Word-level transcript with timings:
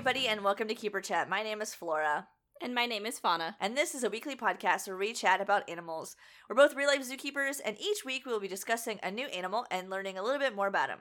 everybody, 0.00 0.28
and 0.28 0.42
welcome 0.42 0.66
to 0.66 0.74
Keeper 0.74 1.02
Chat. 1.02 1.28
My 1.28 1.42
name 1.42 1.60
is 1.60 1.74
Flora, 1.74 2.26
And 2.62 2.74
my 2.74 2.86
name 2.86 3.04
is 3.04 3.18
Fauna. 3.18 3.54
and 3.60 3.76
this 3.76 3.94
is 3.94 4.02
a 4.02 4.08
weekly 4.08 4.34
podcast 4.34 4.88
where 4.88 4.96
we 4.96 5.12
chat 5.12 5.42
about 5.42 5.68
animals. 5.68 6.16
We're 6.48 6.56
both 6.56 6.74
real 6.74 6.88
life 6.88 7.06
zookeepers, 7.06 7.60
and 7.62 7.78
each 7.78 8.02
week 8.02 8.24
we 8.24 8.32
will 8.32 8.40
be 8.40 8.48
discussing 8.48 8.98
a 9.02 9.10
new 9.10 9.26
animal 9.26 9.66
and 9.70 9.90
learning 9.90 10.16
a 10.16 10.22
little 10.22 10.38
bit 10.38 10.56
more 10.56 10.68
about 10.68 10.88
him. 10.88 11.00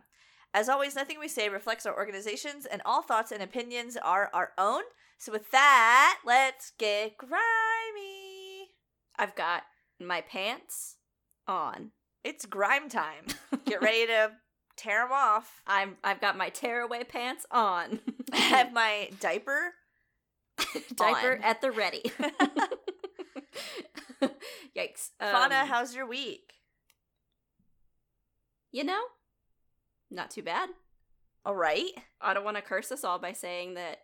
As 0.54 0.68
always, 0.68 0.98
nothing 0.98 1.18
we 1.18 1.30
say 1.30 1.48
reflects 1.48 1.86
our 1.86 1.96
organizations, 1.96 2.66
and 2.66 2.82
all 2.84 3.02
thoughts 3.02 3.32
and 3.32 3.42
opinions 3.42 3.96
are 3.96 4.30
our 4.34 4.50
own. 4.58 4.82
So, 5.18 5.32
with 5.32 5.50
that, 5.52 6.20
let's 6.26 6.74
get 6.78 7.16
grimy. 7.18 8.72
I've 9.18 9.34
got 9.34 9.64
my 9.98 10.20
pants 10.20 10.98
on. 11.48 11.92
It's 12.26 12.46
grime 12.46 12.90
time. 12.90 13.28
Get 13.66 13.82
ready 13.82 14.08
to 14.08 14.32
tear 14.76 15.04
them 15.04 15.14
off. 15.14 15.62
I'm 15.66 15.96
I've 16.04 16.20
got 16.20 16.38
my 16.38 16.50
tearaway 16.50 17.06
pants 17.06 17.46
on. 17.50 18.02
I 18.34 18.38
have 18.38 18.74
my 18.74 19.10
diaper. 19.20 19.74
Diaper 20.96 21.34
on. 21.38 21.42
at 21.44 21.62
the 21.62 21.72
ready. 21.72 22.04
Yikes. 24.78 25.10
Fauna, 25.20 25.62
Um, 25.62 25.68
how's 25.68 25.96
your 25.96 26.06
week? 26.06 26.54
you 28.72 28.84
know, 28.84 29.02
not 30.12 30.30
too 30.30 30.44
bad. 30.44 30.70
All 31.44 31.56
right. 31.56 31.90
I 32.22 32.34
don't 32.36 32.44
want 32.44 32.58
to 32.58 32.62
curse 32.62 32.92
us 32.92 33.04
all 33.04 33.18
by 33.18 33.32
saying 33.34 33.74
that 33.76 33.98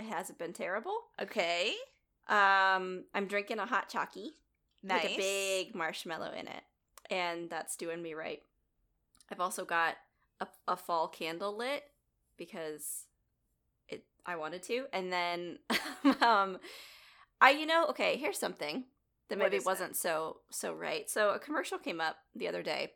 it 0.00 0.06
hasn't 0.06 0.38
been 0.38 0.52
terrible. 0.52 0.96
Okay. 1.22 1.74
Um, 2.28 3.04
I'm 3.14 3.26
drinking 3.28 3.58
a 3.60 3.66
hot 3.66 3.88
chalky 3.88 4.32
Nice. 4.82 5.02
with 5.04 5.12
a 5.12 5.16
big 5.16 5.74
marshmallow 5.76 6.32
in 6.32 6.48
it, 6.48 6.62
and 7.10 7.48
that's 7.50 7.76
doing 7.76 8.02
me 8.02 8.14
right. 8.14 8.40
I've 9.30 9.40
also 9.40 9.64
got 9.64 9.96
a, 10.40 10.48
a 10.66 10.76
fall 10.76 11.06
candle 11.06 11.56
lit 11.56 11.84
because 12.40 13.04
it 13.88 14.02
I 14.26 14.34
wanted 14.36 14.62
to, 14.64 14.86
and 14.92 15.12
then 15.12 15.58
um, 16.20 16.58
I 17.40 17.50
you 17.50 17.66
know 17.66 17.86
okay 17.90 18.16
here's 18.16 18.38
something 18.38 18.84
that 19.28 19.38
maybe 19.38 19.60
wasn't 19.60 19.94
so 19.94 20.38
so 20.50 20.72
right. 20.72 21.08
So 21.08 21.30
a 21.30 21.38
commercial 21.38 21.78
came 21.78 22.00
up 22.00 22.16
the 22.34 22.48
other 22.48 22.62
day, 22.62 22.92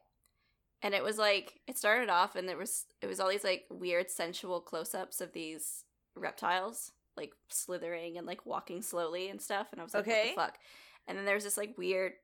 and 0.82 0.94
it 0.94 1.04
was 1.04 1.18
like 1.18 1.60
it 1.68 1.78
started 1.78 2.08
off, 2.08 2.34
and 2.34 2.48
there 2.48 2.56
was 2.58 2.86
it 3.02 3.06
was 3.06 3.20
all 3.20 3.28
these 3.28 3.44
like 3.44 3.66
weird 3.70 4.10
sensual 4.10 4.60
close 4.60 4.94
ups 4.94 5.20
of 5.20 5.32
these 5.32 5.84
reptiles 6.16 6.92
like 7.16 7.32
slithering 7.48 8.18
and 8.18 8.26
like 8.26 8.44
walking 8.44 8.82
slowly 8.82 9.28
and 9.28 9.40
stuff, 9.40 9.68
and 9.70 9.80
I 9.80 9.84
was 9.84 9.94
like, 9.94 10.02
Okay. 10.08 10.34
what 10.34 10.44
the 10.46 10.52
fuck? 10.52 10.58
And 11.06 11.16
then 11.18 11.24
there's 11.24 11.44
this 11.44 11.56
like 11.56 11.78
weird 11.78 12.14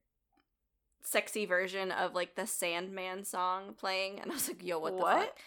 sexy 1.02 1.46
version 1.46 1.92
of 1.92 2.14
like 2.14 2.34
the 2.34 2.46
Sandman 2.46 3.24
song 3.24 3.74
playing, 3.76 4.20
and 4.20 4.30
I 4.30 4.34
was 4.34 4.48
like, 4.48 4.64
"Yo, 4.64 4.78
what 4.78 4.96
the 4.96 5.02
fuck?" 5.02 5.38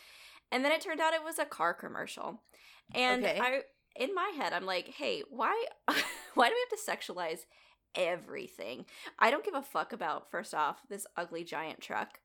And 0.51 0.63
then 0.63 0.71
it 0.71 0.81
turned 0.81 0.99
out 0.99 1.13
it 1.13 1.23
was 1.23 1.39
a 1.39 1.45
car 1.45 1.73
commercial, 1.73 2.41
and 2.93 3.23
Okay. 3.23 3.39
I, 3.41 3.61
in 3.95 4.13
my 4.13 4.31
head, 4.37 4.53
I'm 4.53 4.65
like, 4.65 4.87
"Hey, 4.87 5.23
why, 5.29 5.65
why 6.35 6.49
do 6.49 6.55
we 6.55 6.65
have 6.69 6.79
to 6.79 6.91
sexualize 7.13 7.39
everything? 7.95 8.85
I 9.19 9.31
don't 9.31 9.43
give 9.45 9.53
a 9.55 9.61
fuck 9.61 9.93
about 9.93 10.29
first 10.31 10.53
off 10.53 10.81
this 10.89 11.07
ugly 11.17 11.43
giant 11.43 11.81
truck, 11.81 12.19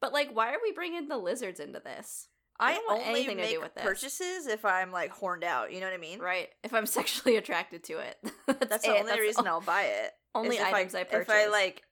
but 0.00 0.12
like, 0.12 0.30
why 0.34 0.52
are 0.52 0.58
we 0.62 0.72
bringing 0.72 1.08
the 1.08 1.18
lizards 1.18 1.60
into 1.60 1.80
this? 1.80 2.28
I 2.58 2.70
I 2.70 2.74
don't 2.74 2.86
want 2.86 3.06
only 3.08 3.20
anything 3.20 3.36
to 3.38 3.48
do 3.48 3.60
with 3.60 3.74
this. 3.74 3.84
purchases 3.84 4.46
if 4.46 4.64
I'm 4.64 4.90
like 4.90 5.10
horned 5.10 5.44
out. 5.44 5.72
You 5.72 5.80
know 5.80 5.86
what 5.86 5.94
I 5.94 5.98
mean? 5.98 6.20
Right? 6.20 6.48
If 6.64 6.72
I'm 6.72 6.86
sexually 6.98 7.36
attracted 7.36 7.84
to 7.84 7.98
it, 7.98 8.16
that's, 8.46 8.66
That's 8.68 8.84
the 8.86 8.92
it. 8.94 9.00
only 9.00 9.10
That's 9.12 9.20
reason 9.20 9.46
I'll 9.46 9.60
buy 9.60 9.82
it. 9.82 10.12
only 10.34 10.58
items 10.60 10.94
I, 10.94 11.04
purchase. 11.04 11.28
If 11.28 11.34
I 11.34 11.48
like, 11.48 11.82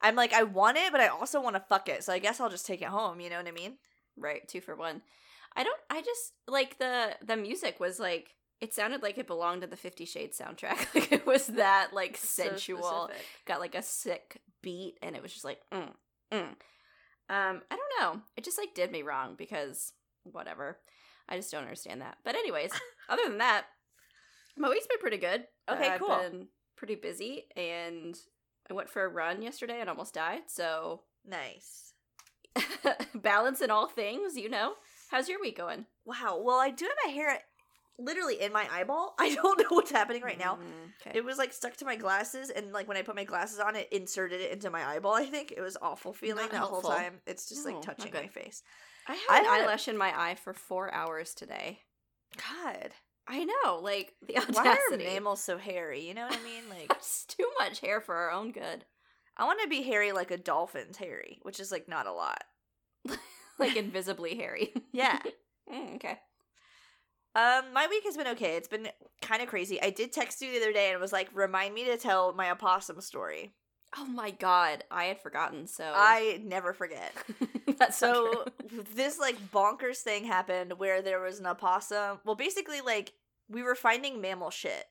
I'm 0.00 0.14
like 0.14 0.32
I 0.32 0.44
want 0.44 0.78
it, 0.78 0.92
but 0.92 1.00
I 1.00 1.08
also 1.08 1.40
want 1.42 1.56
to 1.56 1.60
fuck 1.68 1.88
it. 1.88 2.04
So 2.04 2.12
I 2.12 2.18
guess 2.20 2.40
I'll 2.40 2.48
just 2.50 2.66
take 2.66 2.80
it 2.82 2.88
home. 2.88 3.20
You 3.20 3.30
know 3.30 3.36
what 3.36 3.48
I 3.48 3.52
mean? 3.52 3.76
Right 4.20 4.46
two 4.48 4.60
for 4.60 4.74
one. 4.74 5.02
I 5.56 5.64
don't 5.64 5.80
i 5.90 6.00
just 6.02 6.34
like 6.46 6.78
the 6.78 7.16
the 7.24 7.36
music 7.36 7.80
was 7.80 7.98
like 7.98 8.34
it 8.60 8.74
sounded 8.74 9.02
like 9.02 9.18
it 9.18 9.28
belonged 9.28 9.60
to 9.60 9.66
the 9.68 9.76
50 9.76 10.04
shades 10.04 10.38
soundtrack. 10.38 10.86
Like 10.94 11.12
it 11.12 11.26
was 11.26 11.46
that 11.48 11.92
like 11.92 12.16
sensual 12.16 13.10
got 13.46 13.60
like 13.60 13.74
a 13.74 13.82
sick 13.82 14.40
beat 14.62 14.98
and 15.02 15.14
it 15.14 15.22
was 15.22 15.32
just 15.32 15.44
like 15.44 15.60
mm, 15.72 15.92
mm. 16.32 16.40
um 16.40 16.56
i 17.28 17.76
don't 17.76 18.00
know. 18.00 18.20
It 18.36 18.44
just 18.44 18.58
like 18.58 18.74
did 18.74 18.92
me 18.92 19.02
wrong 19.02 19.34
because 19.36 19.92
whatever. 20.24 20.78
I 21.28 21.36
just 21.36 21.52
don't 21.52 21.62
understand 21.62 22.00
that. 22.00 22.18
But 22.24 22.34
anyways 22.36 22.70
other 23.08 23.22
than 23.26 23.38
that 23.38 23.66
my 24.56 24.68
week's 24.68 24.86
been 24.86 24.98
pretty 24.98 25.18
good. 25.18 25.44
Okay, 25.70 25.88
I've 25.88 26.00
cool. 26.00 26.16
been 26.16 26.48
pretty 26.76 26.94
busy 26.94 27.44
and 27.56 28.16
i 28.70 28.72
went 28.72 28.88
for 28.88 29.04
a 29.04 29.08
run 29.08 29.42
yesterday 29.42 29.80
and 29.80 29.90
almost 29.90 30.14
died 30.14 30.42
so 30.46 31.00
Nice. 31.28 31.92
balance 33.14 33.60
in 33.60 33.70
all 33.70 33.86
things 33.88 34.36
you 34.36 34.48
know 34.48 34.74
how's 35.10 35.28
your 35.28 35.40
week 35.40 35.56
going 35.56 35.86
Wow. 36.04 36.40
Well, 36.42 36.58
I 36.58 36.70
do 36.70 36.86
have 36.86 36.96
my 37.06 37.12
hair 37.12 37.38
literally 37.98 38.40
in 38.40 38.50
my 38.50 38.66
eyeball. 38.72 39.14
I 39.18 39.34
don't 39.34 39.58
know 39.58 39.66
what's 39.76 39.90
happening 39.90 40.22
right 40.22 40.38
now. 40.38 40.54
Mm, 40.54 41.06
okay. 41.06 41.18
It 41.18 41.22
was 41.22 41.36
like 41.36 41.52
stuck 41.52 41.76
to 41.78 41.84
my 41.84 41.96
glasses, 41.96 42.48
and 42.48 42.72
like 42.72 42.88
when 42.88 42.96
I 42.96 43.02
put 43.02 43.14
my 43.14 43.24
glasses 43.24 43.58
on, 43.58 43.76
it 43.76 43.88
inserted 43.92 44.40
it 44.40 44.52
into 44.52 44.70
my 44.70 44.86
eyeball. 44.86 45.12
I 45.14 45.26
think 45.26 45.52
it 45.54 45.60
was 45.60 45.76
awful 45.82 46.14
feeling 46.14 46.44
Not 46.44 46.52
that 46.52 46.60
whole 46.62 46.80
time. 46.80 47.20
It's 47.26 47.46
just 47.46 47.66
No, 47.66 47.72
like 47.74 47.82
touching 47.82 48.10
good. 48.10 48.22
my 48.22 48.28
face. 48.28 48.62
I 49.06 49.12
had 49.14 49.20
I 49.28 49.38
an 49.40 49.44
had 49.44 49.60
a- 49.60 49.64
eyelash 49.64 49.86
in 49.88 49.98
my 49.98 50.18
eye 50.18 50.36
for 50.36 50.54
four 50.54 50.94
hours 50.94 51.34
today. 51.34 51.80
God, 52.36 52.90
I 53.26 53.44
know, 53.44 53.80
like 53.82 54.14
the 54.26 54.34
why 54.34 54.40
are 54.64 54.68
audacity. 54.90 55.04
mammals 55.04 55.42
so 55.42 55.58
hairy? 55.58 56.06
You 56.08 56.14
know 56.14 56.26
what 56.26 56.38
I 56.40 56.42
mean? 56.44 56.62
Like, 56.70 56.90
It's 56.96 57.26
too 57.26 57.50
much 57.58 57.80
hair 57.80 58.00
for 58.00 58.14
our 58.14 58.30
own 58.30 58.52
good. 58.52 58.86
I 59.38 59.44
want 59.44 59.60
to 59.62 59.68
be 59.68 59.82
hairy 59.82 60.12
like 60.12 60.30
a 60.30 60.36
dolphin's 60.36 60.96
hairy, 60.96 61.38
which 61.42 61.60
is 61.60 61.70
like 61.70 61.88
not 61.88 62.06
a 62.06 62.12
lot. 62.12 62.44
Like 63.58 63.76
invisibly 63.76 64.36
hairy. 64.36 64.72
Yeah. 64.92 65.18
Mm, 65.70 65.96
okay. 65.96 66.18
Um, 67.34 67.74
my 67.74 67.86
week 67.90 68.02
has 68.04 68.16
been 68.16 68.28
okay. 68.28 68.56
It's 68.56 68.68
been 68.68 68.88
kind 69.20 69.42
of 69.42 69.48
crazy. 69.48 69.78
I 69.82 69.90
did 69.90 70.14
text 70.14 70.40
you 70.40 70.50
the 70.50 70.56
other 70.62 70.72
day 70.72 70.92
and 70.92 70.98
was 70.98 71.12
like, 71.12 71.28
remind 71.34 71.74
me 71.74 71.84
to 71.84 71.98
tell 71.98 72.32
my 72.32 72.50
opossum 72.50 73.02
story. 73.02 73.52
Oh 73.98 74.06
my 74.06 74.30
god, 74.30 74.84
I 74.90 75.04
had 75.04 75.20
forgotten. 75.20 75.66
So 75.66 75.92
I 75.94 76.40
never 76.42 76.72
forget. 76.72 77.12
that's 77.78 77.98
So 77.98 78.46
this 78.94 79.18
like 79.18 79.38
bonkers 79.50 79.98
thing 79.98 80.24
happened 80.24 80.72
where 80.78 81.02
there 81.02 81.20
was 81.20 81.38
an 81.38 81.46
opossum. 81.46 82.18
Well, 82.24 82.34
basically, 82.34 82.80
like 82.80 83.12
we 83.50 83.62
were 83.62 83.74
finding 83.74 84.22
mammal 84.22 84.48
shit, 84.48 84.86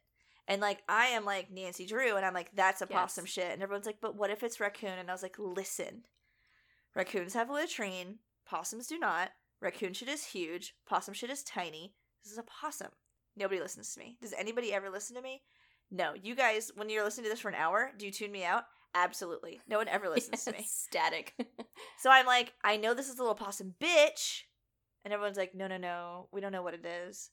and 0.48 0.62
like 0.62 0.84
I 0.88 1.08
am 1.08 1.26
like 1.26 1.52
Nancy 1.52 1.86
Drew, 1.86 2.16
and 2.16 2.26
I'm 2.26 2.34
like 2.34 2.52
that's 2.56 2.82
a 2.82 2.88
Yes. 2.90 3.20
shit, 3.26 3.52
and 3.54 3.62
everyone's 3.62 3.86
like, 3.86 4.02
but 4.02 4.16
what 4.16 4.30
if 4.30 4.44
it's 4.44 4.60
raccoon? 4.60 4.98
And 5.00 5.10
I 5.10 5.14
was 5.14 5.24
like, 5.24 5.36
listen, 5.38 6.04
raccoons 6.96 7.34
have 7.34 7.50
a 7.50 7.54
latrine, 7.54 8.20
possums 8.46 8.88
do 8.88 8.98
not. 9.00 9.32
Raccoon 9.62 9.94
shit 9.94 10.10
is 10.10 10.26
huge, 10.26 10.76
possum 10.88 11.14
shit 11.14 11.30
is 11.30 11.44
tiny. 11.44 11.94
This 12.24 12.32
is 12.34 12.38
a 12.38 12.44
possum. 12.44 12.90
Nobody 13.36 13.60
listens 13.60 13.94
to 13.94 14.00
me. 14.00 14.18
Does 14.22 14.34
anybody 14.38 14.74
ever 14.74 14.90
listen 14.90 15.16
to 15.16 15.22
me? 15.22 15.42
No. 15.90 16.14
You 16.22 16.36
guys, 16.36 16.72
when 16.76 16.90
you're 16.90 17.04
listening 17.04 17.26
to 17.26 17.30
this 17.30 17.40
for 17.40 17.50
an 17.50 17.56
hour, 17.56 17.92
do 17.98 18.06
you 18.06 18.12
tune 18.12 18.32
me 18.32 18.44
out? 18.44 18.64
Absolutely. 18.94 19.62
No 19.68 19.78
one 19.78 19.88
ever 19.88 20.10
listens 20.10 20.44
to 20.46 20.52
me. 20.58 20.66
Static. 20.68 21.34
So 22.00 22.10
I'm 22.12 22.26
like, 22.28 22.54
I 22.64 22.78
know 22.78 22.94
this 22.94 23.10
is 23.10 23.16
a 23.18 23.22
little 23.22 23.36
possum 23.36 23.74
bitch. 23.80 24.42
And 25.06 25.14
everyone's 25.14 25.38
like, 25.38 25.56
no, 25.56 25.68
no, 25.68 25.78
no. 25.78 26.28
We 26.32 26.42
don't 26.42 26.52
know 26.52 26.62
what 26.62 26.74
it 26.76 26.86
is. 26.86 27.30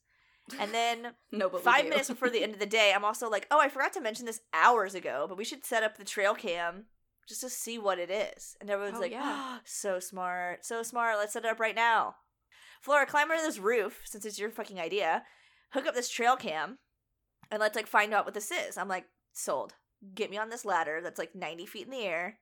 And 0.59 0.73
then 0.73 1.13
no, 1.31 1.49
but 1.49 1.63
five 1.63 1.85
minutes 1.87 2.09
before 2.09 2.29
the 2.29 2.43
end 2.43 2.53
of 2.53 2.59
the 2.59 2.65
day, 2.65 2.93
I'm 2.95 3.05
also 3.05 3.29
like, 3.29 3.47
oh, 3.51 3.59
I 3.59 3.69
forgot 3.69 3.93
to 3.93 4.01
mention 4.01 4.25
this 4.25 4.41
hours 4.53 4.93
ago, 4.95 5.25
but 5.27 5.37
we 5.37 5.45
should 5.45 5.65
set 5.65 5.83
up 5.83 5.97
the 5.97 6.03
trail 6.05 6.35
cam 6.35 6.85
just 7.27 7.41
to 7.41 7.49
see 7.49 7.79
what 7.79 7.97
it 7.99 8.11
is. 8.11 8.55
And 8.61 8.69
everyone's 8.69 8.97
Oh, 8.97 9.01
like, 9.01 9.11
yeah. 9.11 9.21
Ah, 9.23 9.61
so 9.65 9.99
smart. 9.99 10.63
So 10.65 10.83
smart. 10.83 11.17
Let's 11.17 11.33
set 11.33 11.45
it 11.45 11.49
up 11.51 11.59
right 11.59 11.75
now. 11.75 12.15
Flora, 12.81 13.07
climb 13.07 13.31
over 13.31 13.41
this 13.41 13.57
roof 13.57 14.01
since 14.05 14.25
it's 14.25 14.37
your 14.37 14.51
fucking 14.51 14.79
idea. 14.79 15.23
Hook 15.71 15.87
up 15.87 15.95
this 15.95 16.09
trail 16.09 16.35
cam 16.35 16.77
and 17.49 17.59
let's 17.59 17.75
like 17.75 17.87
find 17.87 18.13
out 18.13 18.25
what 18.25 18.35
this 18.35 18.51
is. 18.51 18.77
I'm 18.77 18.87
like, 18.87 19.05
sold. 19.33 19.73
Get 20.13 20.29
me 20.29 20.37
on 20.37 20.49
this 20.49 20.65
ladder 20.65 20.99
that's 21.01 21.17
like 21.17 21.33
90 21.33 21.65
feet 21.65 21.85
in 21.85 21.91
the 21.91 22.03
air. 22.03 22.37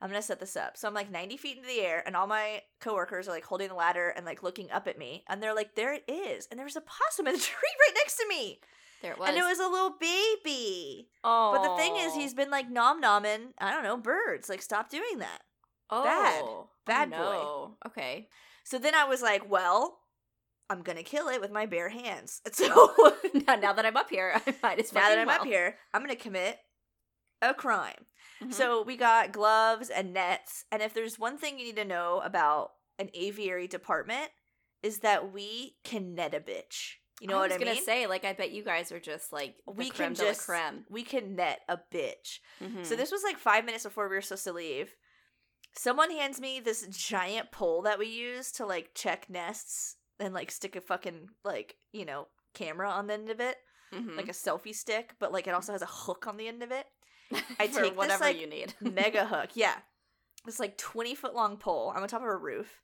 I'm 0.00 0.08
gonna 0.08 0.22
set 0.22 0.40
this 0.40 0.56
up. 0.56 0.76
So 0.76 0.88
I'm 0.88 0.94
like 0.94 1.10
90 1.10 1.36
feet 1.36 1.56
into 1.58 1.68
the 1.68 1.80
air, 1.80 2.02
and 2.06 2.16
all 2.16 2.26
my 2.26 2.62
coworkers 2.80 3.28
are 3.28 3.32
like 3.32 3.44
holding 3.44 3.68
the 3.68 3.74
ladder 3.74 4.08
and 4.16 4.24
like 4.24 4.42
looking 4.42 4.70
up 4.70 4.88
at 4.88 4.98
me, 4.98 5.24
and 5.28 5.42
they're 5.42 5.54
like, 5.54 5.74
"There 5.74 5.92
it 5.92 6.04
is!" 6.08 6.46
And 6.50 6.58
there 6.58 6.64
was 6.64 6.76
a 6.76 6.80
possum 6.80 7.26
in 7.26 7.34
the 7.34 7.38
tree 7.40 7.68
right 7.80 7.94
next 7.96 8.16
to 8.16 8.26
me, 8.28 8.60
there 9.02 9.12
it 9.12 9.18
was. 9.18 9.28
and 9.28 9.36
it 9.38 9.42
was 9.42 9.58
a 9.58 9.68
little 9.68 9.94
baby. 10.00 11.08
oh, 11.24 11.52
But 11.52 11.68
the 11.68 11.82
thing 11.82 11.96
is, 11.96 12.14
he's 12.14 12.34
been 12.34 12.50
like 12.50 12.70
nom 12.70 13.00
nomming. 13.02 13.52
I 13.58 13.72
don't 13.72 13.82
know 13.84 13.96
birds. 13.96 14.48
Like, 14.48 14.62
stop 14.62 14.88
doing 14.90 15.18
that. 15.18 15.40
oh, 15.90 16.04
bad. 16.04 16.42
Oh, 16.44 16.68
Bad 16.86 17.10
boy. 17.10 17.68
Okay. 17.86 18.28
So 18.64 18.78
then 18.78 18.94
I 18.94 19.04
was 19.04 19.22
like, 19.22 19.48
well, 19.50 19.98
I'm 20.68 20.82
gonna 20.82 21.02
kill 21.02 21.28
it 21.28 21.40
with 21.40 21.50
my 21.52 21.66
bare 21.66 21.88
hands. 21.90 22.40
So 22.52 22.66
now, 23.46 23.56
now 23.56 23.72
that 23.74 23.84
I'm 23.86 23.96
up 23.96 24.10
here, 24.10 24.32
I 24.34 24.54
might 24.62 24.80
as 24.80 24.92
now 24.92 25.08
that 25.08 25.18
I'm 25.18 25.28
up 25.28 25.44
here, 25.44 25.76
I'm 25.92 26.00
gonna 26.00 26.16
commit 26.16 26.58
a 27.42 27.54
crime. 27.54 28.06
Mhm. 28.42 28.52
So 28.54 28.82
we 28.82 28.96
got 28.96 29.32
gloves 29.32 29.90
and 29.90 30.12
nets, 30.12 30.64
and 30.72 30.82
if 30.82 30.94
there's 30.94 31.18
one 31.18 31.36
thing 31.38 31.58
you 31.58 31.66
need 31.66 31.76
to 31.76 31.84
know 31.84 32.20
about 32.20 32.72
an 32.98 33.10
aviary 33.14 33.66
department, 33.68 34.30
is 34.82 35.00
that 35.00 35.32
we 35.32 35.76
can 35.84 36.14
net 36.14 36.34
a 36.34 36.40
bitch. 36.40 36.94
You 37.20 37.26
know 37.28 37.36
I 37.36 37.40
what 37.40 37.50
was 37.50 37.56
I 37.60 37.64
gonna 37.64 37.76
say, 37.82 38.06
like, 38.06 38.24
I 38.24 38.32
bet 38.32 38.50
you 38.50 38.64
guys 38.64 38.90
are 38.92 39.00
just 39.00 39.30
like 39.30 39.56
we 39.66 39.90
can 39.90 40.14
just 40.14 40.46
creme. 40.46 40.86
we 40.88 41.02
can 41.02 41.36
net 41.36 41.60
a 41.68 41.76
bitch. 41.92 42.40
Mhm. 42.62 42.86
So 42.86 42.96
this 42.96 43.10
was 43.12 43.22
like 43.22 43.36
five 43.38 43.66
minutes 43.66 43.84
before 43.84 44.08
we 44.08 44.16
were 44.16 44.22
supposed 44.22 44.44
to 44.44 44.52
leave. 44.54 44.94
Someone 45.76 46.10
hands 46.10 46.40
me 46.40 46.60
this 46.60 46.86
giant 46.88 47.52
pole 47.52 47.82
that 47.82 47.98
we 47.98 48.06
use 48.06 48.50
to 48.52 48.64
like 48.66 48.94
check 48.94 49.28
nests 49.30 49.96
and 50.18 50.32
like 50.34 50.50
stick 50.50 50.74
a 50.76 50.80
fucking 50.80 51.28
like 51.44 51.76
you 51.92 52.04
know 52.06 52.28
camera 52.54 52.88
on 52.90 53.06
the 53.06 53.14
end 53.14 53.28
of 53.30 53.38
it, 53.38 53.58
Mhm. 53.92 54.16
like 54.16 54.28
a 54.28 54.32
selfie 54.32 54.74
stick, 54.74 55.14
but 55.18 55.30
like 55.30 55.46
it 55.46 55.54
also 55.54 55.72
has 55.72 55.82
a 55.82 55.86
hook 55.86 56.26
on 56.26 56.38
the 56.38 56.48
end 56.48 56.62
of 56.62 56.72
it. 56.72 56.86
I 57.60 57.66
take 57.66 57.72
this, 57.74 57.92
whatever 57.92 58.24
like, 58.24 58.40
you 58.40 58.46
need. 58.46 58.74
Mega 58.80 59.26
hook, 59.26 59.50
yeah. 59.54 59.76
This 60.44 60.58
like 60.60 60.76
twenty 60.78 61.14
foot 61.14 61.34
long 61.34 61.56
pole. 61.56 61.92
I'm 61.94 62.02
on 62.02 62.08
top 62.08 62.22
of 62.22 62.28
a 62.28 62.36
roof. 62.36 62.82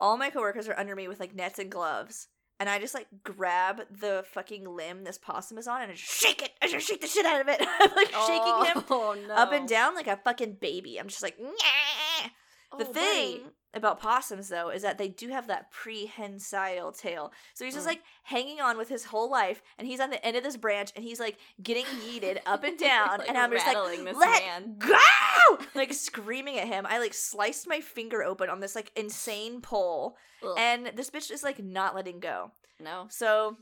All 0.00 0.16
my 0.16 0.30
coworkers 0.30 0.68
are 0.68 0.78
under 0.78 0.94
me 0.96 1.08
with 1.08 1.20
like 1.20 1.34
nets 1.34 1.58
and 1.58 1.70
gloves. 1.70 2.28
And 2.60 2.68
I 2.68 2.78
just 2.78 2.94
like 2.94 3.06
grab 3.24 3.82
the 3.90 4.24
fucking 4.32 4.64
limb 4.68 5.02
this 5.04 5.18
possum 5.18 5.58
is 5.58 5.66
on 5.66 5.82
and 5.82 5.90
I 5.90 5.94
just 5.94 6.12
shake 6.12 6.42
it. 6.42 6.50
I 6.62 6.68
just 6.68 6.86
shake 6.86 7.00
the 7.00 7.08
shit 7.08 7.26
out 7.26 7.40
of 7.40 7.48
it. 7.48 7.60
I'm 7.80 7.90
like 7.96 8.12
shaking 8.12 8.64
him 8.66 8.84
Oh, 8.90 9.16
no. 9.26 9.34
up 9.34 9.52
and 9.52 9.66
down 9.68 9.94
like 9.96 10.06
a 10.06 10.16
fucking 10.22 10.58
baby. 10.60 10.98
I'm 11.00 11.08
just 11.08 11.22
like, 11.22 11.38
Nyah! 11.40 12.30
The 12.78 12.86
Oh, 12.88 12.92
thing 12.92 13.38
buddy. 13.38 13.50
about 13.74 14.00
possums, 14.00 14.48
though, 14.48 14.70
is 14.70 14.82
that 14.82 14.98
they 14.98 15.08
do 15.08 15.28
have 15.28 15.46
that 15.48 15.70
prehensile 15.70 16.92
tail. 16.92 17.32
So 17.54 17.64
he's 17.64 17.74
just 17.74 17.84
Mm. 17.86 17.90
like 17.90 18.02
hanging 18.24 18.60
on 18.60 18.76
with 18.78 18.88
his 18.88 19.04
whole 19.06 19.30
life, 19.30 19.62
and 19.78 19.86
he's 19.86 20.00
on 20.00 20.10
the 20.10 20.24
end 20.24 20.36
of 20.36 20.42
this 20.42 20.56
branch, 20.56 20.90
and 20.96 21.04
he's 21.04 21.20
like 21.20 21.38
getting 21.62 21.84
yeeted 21.86 22.38
up 22.46 22.64
and 22.64 22.78
down, 22.78 23.18
Like 23.18 23.28
and 23.28 23.36
I'm 23.38 23.50
just 23.50 23.66
like, 23.66 23.76
let 23.76 24.16
man. 24.18 24.76
go! 24.78 25.58
Like 25.74 25.92
screaming 25.92 26.58
at 26.58 26.66
him. 26.68 26.86
I 26.86 26.98
like 26.98 27.14
sliced 27.14 27.66
my 27.68 27.80
finger 27.80 28.22
open 28.22 28.48
on 28.50 28.60
this 28.60 28.74
like 28.74 28.92
insane 28.96 29.60
pole, 29.60 30.16
Ugh. 30.42 30.54
and 30.58 30.86
this 30.94 31.10
bitch 31.10 31.30
is 31.30 31.42
like 31.42 31.62
not 31.62 31.94
letting 31.94 32.20
go. 32.20 32.52
no. 32.80 33.06
So 33.10 33.56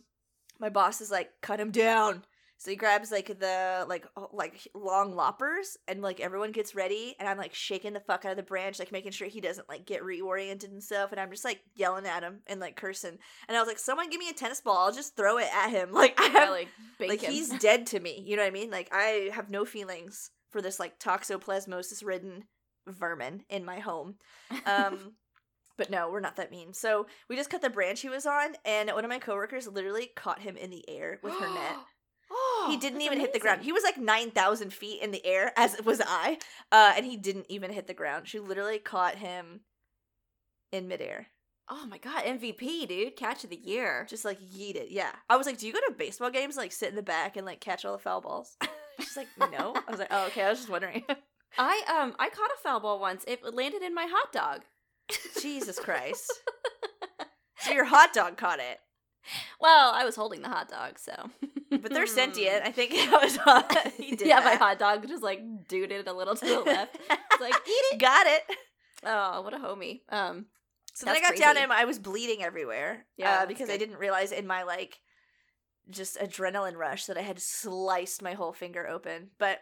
my 0.58 0.68
boss 0.68 1.00
is 1.00 1.10
like, 1.10 1.30
cut 1.40 1.58
him 1.58 1.70
down. 1.70 2.22
So 2.60 2.70
he 2.70 2.76
grabs 2.76 3.10
like 3.10 3.38
the 3.38 3.86
like 3.88 4.06
like 4.32 4.68
long 4.74 5.16
loppers 5.16 5.78
and 5.88 6.02
like 6.02 6.20
everyone 6.20 6.52
gets 6.52 6.74
ready 6.74 7.16
and 7.18 7.26
I'm 7.26 7.38
like 7.38 7.54
shaking 7.54 7.94
the 7.94 8.00
fuck 8.00 8.26
out 8.26 8.32
of 8.32 8.36
the 8.36 8.42
branch, 8.42 8.78
like 8.78 8.92
making 8.92 9.12
sure 9.12 9.28
he 9.28 9.40
doesn't 9.40 9.66
like 9.66 9.86
get 9.86 10.02
reoriented 10.02 10.64
and 10.64 10.82
stuff. 10.82 11.10
And 11.10 11.18
I'm 11.18 11.30
just 11.30 11.42
like 11.42 11.62
yelling 11.74 12.04
at 12.04 12.22
him 12.22 12.40
and 12.46 12.60
like 12.60 12.76
cursing. 12.76 13.16
And 13.48 13.56
I 13.56 13.60
was 13.60 13.66
like, 13.66 13.78
someone 13.78 14.10
give 14.10 14.18
me 14.20 14.28
a 14.28 14.34
tennis 14.34 14.60
ball, 14.60 14.76
I'll 14.76 14.92
just 14.92 15.16
throw 15.16 15.38
it 15.38 15.48
at 15.54 15.70
him. 15.70 15.92
Like 16.00 16.20
I 16.20 16.28
Yeah, 16.28 16.50
like, 16.50 16.68
like 17.00 17.20
he's 17.22 17.48
dead 17.60 17.86
to 17.88 18.00
me. 18.00 18.22
You 18.26 18.36
know 18.36 18.42
what 18.42 18.48
I 18.48 18.52
mean? 18.52 18.70
Like 18.70 18.90
I 18.92 19.30
have 19.32 19.48
no 19.48 19.64
feelings 19.64 20.30
for 20.50 20.60
this 20.60 20.78
like 20.78 20.98
toxoplasmosis 20.98 22.04
ridden 22.04 22.44
vermin 22.86 23.44
in 23.48 23.64
my 23.64 23.78
home. 23.78 24.16
Um 24.66 25.14
but 25.78 25.88
no, 25.88 26.10
we're 26.10 26.20
not 26.20 26.36
that 26.36 26.50
mean. 26.50 26.74
So 26.74 27.06
we 27.30 27.36
just 27.36 27.48
cut 27.48 27.62
the 27.62 27.70
branch 27.70 28.02
he 28.02 28.10
was 28.10 28.26
on, 28.26 28.54
and 28.66 28.90
one 28.90 29.04
of 29.04 29.08
my 29.08 29.18
coworkers 29.18 29.66
literally 29.66 30.10
caught 30.14 30.40
him 30.40 30.58
in 30.58 30.68
the 30.68 30.86
air 30.90 31.20
with 31.22 31.32
her 31.32 31.48
net. 31.54 31.76
Oh, 32.30 32.66
he 32.70 32.76
didn't 32.76 33.00
even 33.02 33.20
hit 33.20 33.32
the 33.32 33.38
ground. 33.38 33.62
He 33.62 33.72
was 33.72 33.82
like 33.82 33.98
nine 33.98 34.30
thousand 34.30 34.72
feet 34.72 35.02
in 35.02 35.10
the 35.10 35.24
air, 35.24 35.52
as 35.56 35.76
was 35.84 36.00
I, 36.06 36.38
uh, 36.70 36.94
and 36.96 37.06
he 37.06 37.16
didn't 37.16 37.46
even 37.48 37.72
hit 37.72 37.86
the 37.86 37.94
ground. 37.94 38.28
She 38.28 38.38
literally 38.38 38.78
caught 38.78 39.16
him 39.16 39.60
in 40.72 40.86
midair, 40.86 41.28
Oh 41.72 41.86
my 41.86 41.98
god, 41.98 42.24
MVP, 42.24 42.88
dude. 42.88 43.16
Catch 43.16 43.44
of 43.44 43.50
the 43.50 43.56
year. 43.56 44.04
just 44.10 44.24
like 44.24 44.40
yeet 44.40 44.74
it. 44.74 44.90
Yeah, 44.90 45.12
I 45.28 45.36
was 45.36 45.46
like, 45.46 45.56
"Do 45.58 45.68
you 45.68 45.72
go 45.72 45.78
to 45.86 45.94
baseball 45.96 46.30
games, 46.30 46.56
like 46.56 46.72
sit 46.72 46.88
in 46.88 46.96
the 46.96 47.02
back 47.02 47.36
and 47.36 47.46
like 47.46 47.60
catch 47.60 47.84
all 47.84 47.92
the 47.92 48.02
foul 48.02 48.20
balls?" 48.20 48.56
She's 48.98 49.16
like, 49.16 49.28
"No." 49.38 49.74
I 49.86 49.90
was 49.90 50.00
like, 50.00 50.08
"Oh, 50.10 50.26
okay." 50.26 50.42
I 50.42 50.50
was 50.50 50.58
just 50.58 50.70
wondering. 50.70 51.04
I 51.58 51.82
um 51.88 52.14
I 52.18 52.28
caught 52.28 52.50
a 52.50 52.62
foul 52.62 52.80
ball 52.80 52.98
once. 52.98 53.24
It 53.28 53.42
landed 53.54 53.82
in 53.82 53.94
my 53.94 54.08
hot 54.10 54.32
dog. 54.32 54.62
Jesus 55.40 55.78
Christ! 55.78 56.32
so 57.58 57.72
your 57.72 57.84
hot 57.84 58.12
dog 58.12 58.36
caught 58.36 58.58
it, 58.58 58.80
Well, 59.60 59.92
I 59.94 60.04
was 60.04 60.16
holding 60.16 60.42
the 60.42 60.48
hot 60.48 60.68
dog, 60.68 60.98
so. 60.98 61.12
but 61.70 61.92
they're 61.92 62.06
sentient. 62.06 62.62
I 62.64 62.72
think 62.72 62.92
that 62.92 63.20
was 63.22 63.36
hot. 63.36 63.92
He 63.96 64.16
did 64.16 64.26
yeah, 64.28 64.40
my 64.40 64.54
hot 64.54 64.78
dog 64.78 65.06
just 65.06 65.22
like 65.22 65.40
duded 65.68 66.08
a 66.08 66.12
little 66.12 66.34
to 66.34 66.44
the 66.44 66.60
left. 66.60 66.96
It's 67.10 67.40
like 67.40 67.54
eat 67.66 67.84
it. 67.92 67.98
Got 68.00 68.26
it. 68.26 68.42
Oh, 69.04 69.42
what 69.42 69.54
a 69.54 69.58
homie. 69.58 70.00
Um, 70.08 70.46
So 70.94 71.06
then 71.06 71.16
I 71.16 71.20
got 71.20 71.36
down 71.36 71.54
crazy. 71.54 71.62
and 71.64 71.72
I 71.72 71.84
was 71.84 71.98
bleeding 71.98 72.42
everywhere. 72.42 73.06
Yeah, 73.16 73.38
that's 73.38 73.48
because 73.48 73.70
I 73.70 73.76
didn't 73.76 73.98
realize 73.98 74.32
in 74.32 74.46
my 74.46 74.62
like 74.64 74.98
just 75.88 76.18
adrenaline 76.18 76.76
rush 76.76 77.06
that 77.06 77.16
I 77.18 77.22
had 77.22 77.40
sliced 77.40 78.22
my 78.22 78.34
whole 78.34 78.52
finger 78.52 78.86
open. 78.88 79.30
But 79.38 79.58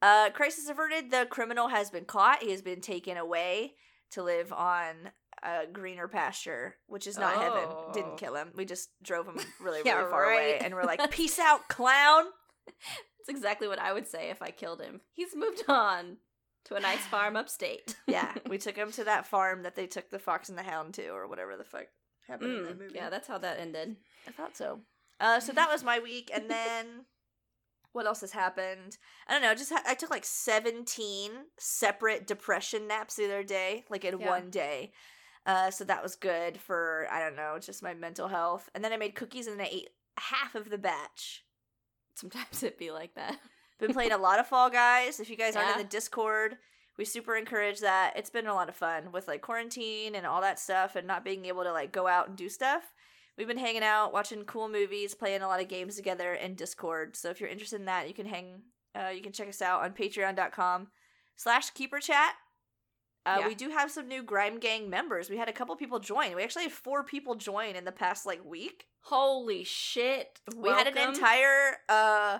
uh 0.00 0.30
crisis 0.30 0.68
averted. 0.68 1.10
The 1.10 1.26
criminal 1.30 1.68
has 1.68 1.90
been 1.90 2.04
caught. 2.04 2.42
He 2.42 2.50
has 2.50 2.62
been 2.62 2.80
taken 2.80 3.16
away 3.16 3.74
to 4.12 4.22
live 4.22 4.52
on 4.52 5.10
a 5.42 5.66
greener 5.70 6.08
pasture, 6.08 6.76
which 6.86 7.06
is 7.06 7.18
not 7.18 7.34
heaven. 7.34 7.64
Oh. 7.66 7.90
Didn't 7.92 8.16
kill 8.18 8.34
him. 8.36 8.52
We 8.54 8.64
just 8.64 8.90
drove 9.02 9.26
him 9.26 9.36
really, 9.36 9.48
really 9.78 9.82
Yeah, 9.84 10.08
far 10.08 10.24
away, 10.24 10.58
and 10.60 10.74
we're 10.74 10.84
like, 10.84 11.10
"Peace 11.10 11.38
out, 11.38 11.68
clown." 11.68 12.24
that's 12.66 13.28
exactly 13.28 13.66
what 13.68 13.78
I 13.80 13.92
would 13.92 14.06
say 14.06 14.30
if 14.30 14.40
I 14.42 14.50
killed 14.50 14.80
him. 14.80 15.00
He's 15.12 15.34
moved 15.34 15.62
on 15.68 16.18
to 16.66 16.74
a 16.76 16.80
nice 16.80 17.04
farm 17.06 17.34
upstate. 17.36 17.96
Yeah, 18.06 18.32
we 18.48 18.58
took 18.66 18.76
him 18.76 18.92
to 18.92 19.04
that 19.04 19.26
farm 19.26 19.62
that 19.64 19.74
they 19.74 19.86
took 19.86 20.10
the 20.10 20.18
fox 20.20 20.48
and 20.48 20.56
the 20.58 20.62
hound 20.62 20.94
to, 20.94 21.08
or 21.08 21.26
whatever 21.26 21.56
the 21.56 21.64
fuck 21.64 21.86
happened 22.28 22.52
in 22.58 22.64
that 22.64 22.76
Mm, 22.76 22.80
movie. 22.80 22.94
yeah, 22.94 23.10
that's 23.10 23.26
how 23.28 23.38
that 23.38 23.58
ended. 23.58 23.96
I 24.28 24.30
thought 24.30 24.56
so. 24.56 24.80
Uh, 25.20 25.40
so 25.40 25.52
that 25.52 25.70
was 25.70 25.82
my 25.84 25.98
week, 25.98 26.30
and 26.32 26.48
then 26.48 27.04
what 27.92 28.06
else 28.06 28.20
has 28.22 28.32
happened? 28.32 28.96
I 29.28 29.32
don't 29.32 29.42
know. 29.42 29.54
Just 29.54 29.72
ha- 29.72 29.82
I 29.86 29.94
took 29.94 30.10
like 30.10 30.24
seventeen 30.24 31.32
separate 31.58 32.26
depression 32.26 32.86
naps 32.88 33.16
the 33.16 33.24
other 33.26 33.42
day, 33.42 33.84
like 33.90 34.04
in 34.04 34.18
Yeah. 34.20 34.28
one 34.28 34.50
day. 34.50 34.92
Uh, 35.44 35.70
so 35.70 35.84
that 35.84 36.02
was 36.02 36.14
good 36.14 36.60
for 36.60 37.06
I 37.10 37.20
don't 37.20 37.36
know, 37.36 37.58
just 37.60 37.82
my 37.82 37.94
mental 37.94 38.28
health. 38.28 38.68
And 38.74 38.84
then 38.84 38.92
I 38.92 38.96
made 38.96 39.14
cookies 39.14 39.46
and 39.46 39.60
I 39.60 39.68
ate 39.70 39.90
half 40.18 40.54
of 40.54 40.70
the 40.70 40.78
batch. 40.78 41.44
Sometimes 42.14 42.62
it'd 42.62 42.78
be 42.78 42.90
like 42.90 43.14
that. 43.14 43.38
Been 43.80 43.92
playing 43.92 44.12
a 44.12 44.18
lot 44.18 44.38
of 44.38 44.46
Fall 44.46 44.70
Guys. 44.70 45.18
If 45.18 45.28
you 45.28 45.36
guys 45.36 45.56
aren't 45.56 45.72
in 45.72 45.78
the 45.78 45.88
Discord, 45.88 46.56
we 46.96 47.04
super 47.04 47.34
encourage 47.34 47.80
that. 47.80 48.12
It's 48.14 48.30
been 48.30 48.46
a 48.46 48.54
lot 48.54 48.68
of 48.68 48.76
fun 48.76 49.10
with 49.10 49.26
like 49.26 49.42
quarantine 49.42 50.14
and 50.14 50.24
all 50.24 50.40
that 50.42 50.60
stuff 50.60 50.94
and 50.94 51.04
not 51.04 51.24
being 51.24 51.46
able 51.46 51.64
to 51.64 51.72
like 51.72 51.90
go 51.90 52.06
out 52.06 52.28
and 52.28 52.36
do 52.36 52.48
stuff. 52.48 52.94
We've 53.36 53.48
been 53.48 53.58
hanging 53.58 53.82
out, 53.82 54.12
watching 54.12 54.44
cool 54.44 54.68
movies, 54.68 55.14
playing 55.14 55.42
a 55.42 55.48
lot 55.48 55.60
of 55.60 55.66
games 55.66 55.96
together 55.96 56.34
in 56.34 56.54
Discord. 56.54 57.16
So 57.16 57.30
if 57.30 57.40
you're 57.40 57.48
interested 57.48 57.80
in 57.80 57.86
that, 57.86 58.06
you 58.06 58.14
can 58.14 58.26
hang 58.26 58.62
uh, 58.94 59.08
you 59.08 59.22
can 59.22 59.32
check 59.32 59.48
us 59.48 59.62
out 59.62 59.82
on 59.82 59.92
patreon.com 59.92 60.88
slash 61.34 61.70
keeper 61.70 61.98
chat. 61.98 62.34
Uh, 63.24 63.36
Yeah. 63.40 63.48
We 63.48 63.54
do 63.54 63.70
have 63.70 63.90
some 63.90 64.08
new 64.08 64.22
Grime 64.22 64.58
Gang 64.58 64.90
members. 64.90 65.30
We 65.30 65.36
had 65.36 65.48
a 65.48 65.52
couple 65.52 65.74
people 65.76 65.98
join. 66.00 66.34
We 66.34 66.42
actually 66.42 66.64
had 66.64 66.72
four 66.72 67.04
people 67.04 67.34
join 67.34 67.76
in 67.76 67.84
the 67.84 67.92
past 67.92 68.26
like 68.26 68.44
week. 68.44 68.86
Holy 69.02 69.64
shit. 69.64 70.40
We 70.56 70.68
had 70.70 70.86
an 70.86 70.98
entire 70.98 71.76
uh 71.88 72.38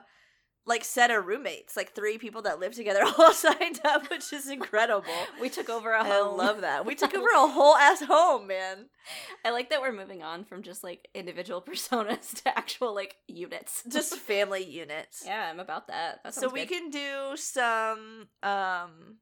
like 0.65 0.85
set 0.85 1.11
of 1.11 1.27
roommates, 1.27 1.77
like 1.77 1.93
three 1.93 2.19
people 2.19 2.43
that 2.43 2.61
live 2.61 2.73
together 2.73 3.01
all 3.19 3.33
signed 3.33 3.81
up, 3.85 4.09
which 4.11 4.33
is 4.33 4.49
incredible. 4.49 5.13
We 5.41 5.49
took 5.51 5.69
over 5.69 5.91
a 5.93 6.05
home. 6.05 6.41
I 6.41 6.45
love 6.45 6.61
that. 6.61 6.87
We 6.87 6.95
took 6.95 7.15
over 7.15 7.27
a 7.35 7.49
whole 7.49 7.75
ass 7.77 8.01
home, 8.03 8.47
man. 8.47 8.87
I 9.45 9.51
like 9.51 9.71
that 9.71 9.81
we're 9.81 9.91
moving 9.93 10.23
on 10.23 10.45
from 10.45 10.63
just 10.63 10.85
like 10.85 11.09
individual 11.15 11.61
personas 11.63 12.43
to 12.45 12.57
actual 12.57 12.95
like 12.95 13.17
units. 13.27 13.83
Just 13.89 14.17
family 14.17 14.65
units. 14.65 15.25
yeah, 15.27 15.51
I'm 15.51 15.59
about 15.59 15.89
that. 15.89 16.21
that 16.23 16.35
so 16.35 16.49
we 16.49 16.61
good. 16.61 16.69
can 16.69 16.91
do 16.91 17.37
some 17.37 18.29
um 18.45 19.17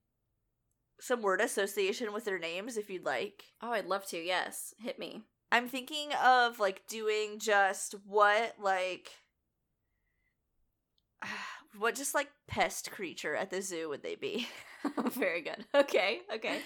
some 1.00 1.22
word 1.22 1.40
association 1.40 2.12
with 2.12 2.24
their 2.24 2.38
names 2.38 2.76
if 2.76 2.90
you'd 2.90 3.04
like. 3.04 3.44
Oh, 3.62 3.72
I'd 3.72 3.86
love 3.86 4.06
to. 4.06 4.18
Yes, 4.18 4.74
hit 4.78 4.98
me. 4.98 5.22
I'm 5.52 5.68
thinking 5.68 6.10
of 6.22 6.58
like 6.60 6.86
doing 6.88 7.38
just 7.38 7.94
what 8.06 8.54
like 8.60 9.10
what 11.78 11.94
just 11.94 12.14
like 12.14 12.28
pest 12.46 12.90
creature 12.90 13.34
at 13.34 13.50
the 13.50 13.62
zoo 13.62 13.88
would 13.88 14.02
they 14.02 14.14
be? 14.14 14.48
Very 15.12 15.42
good. 15.42 15.64
Okay. 15.74 16.20
Okay. 16.34 16.60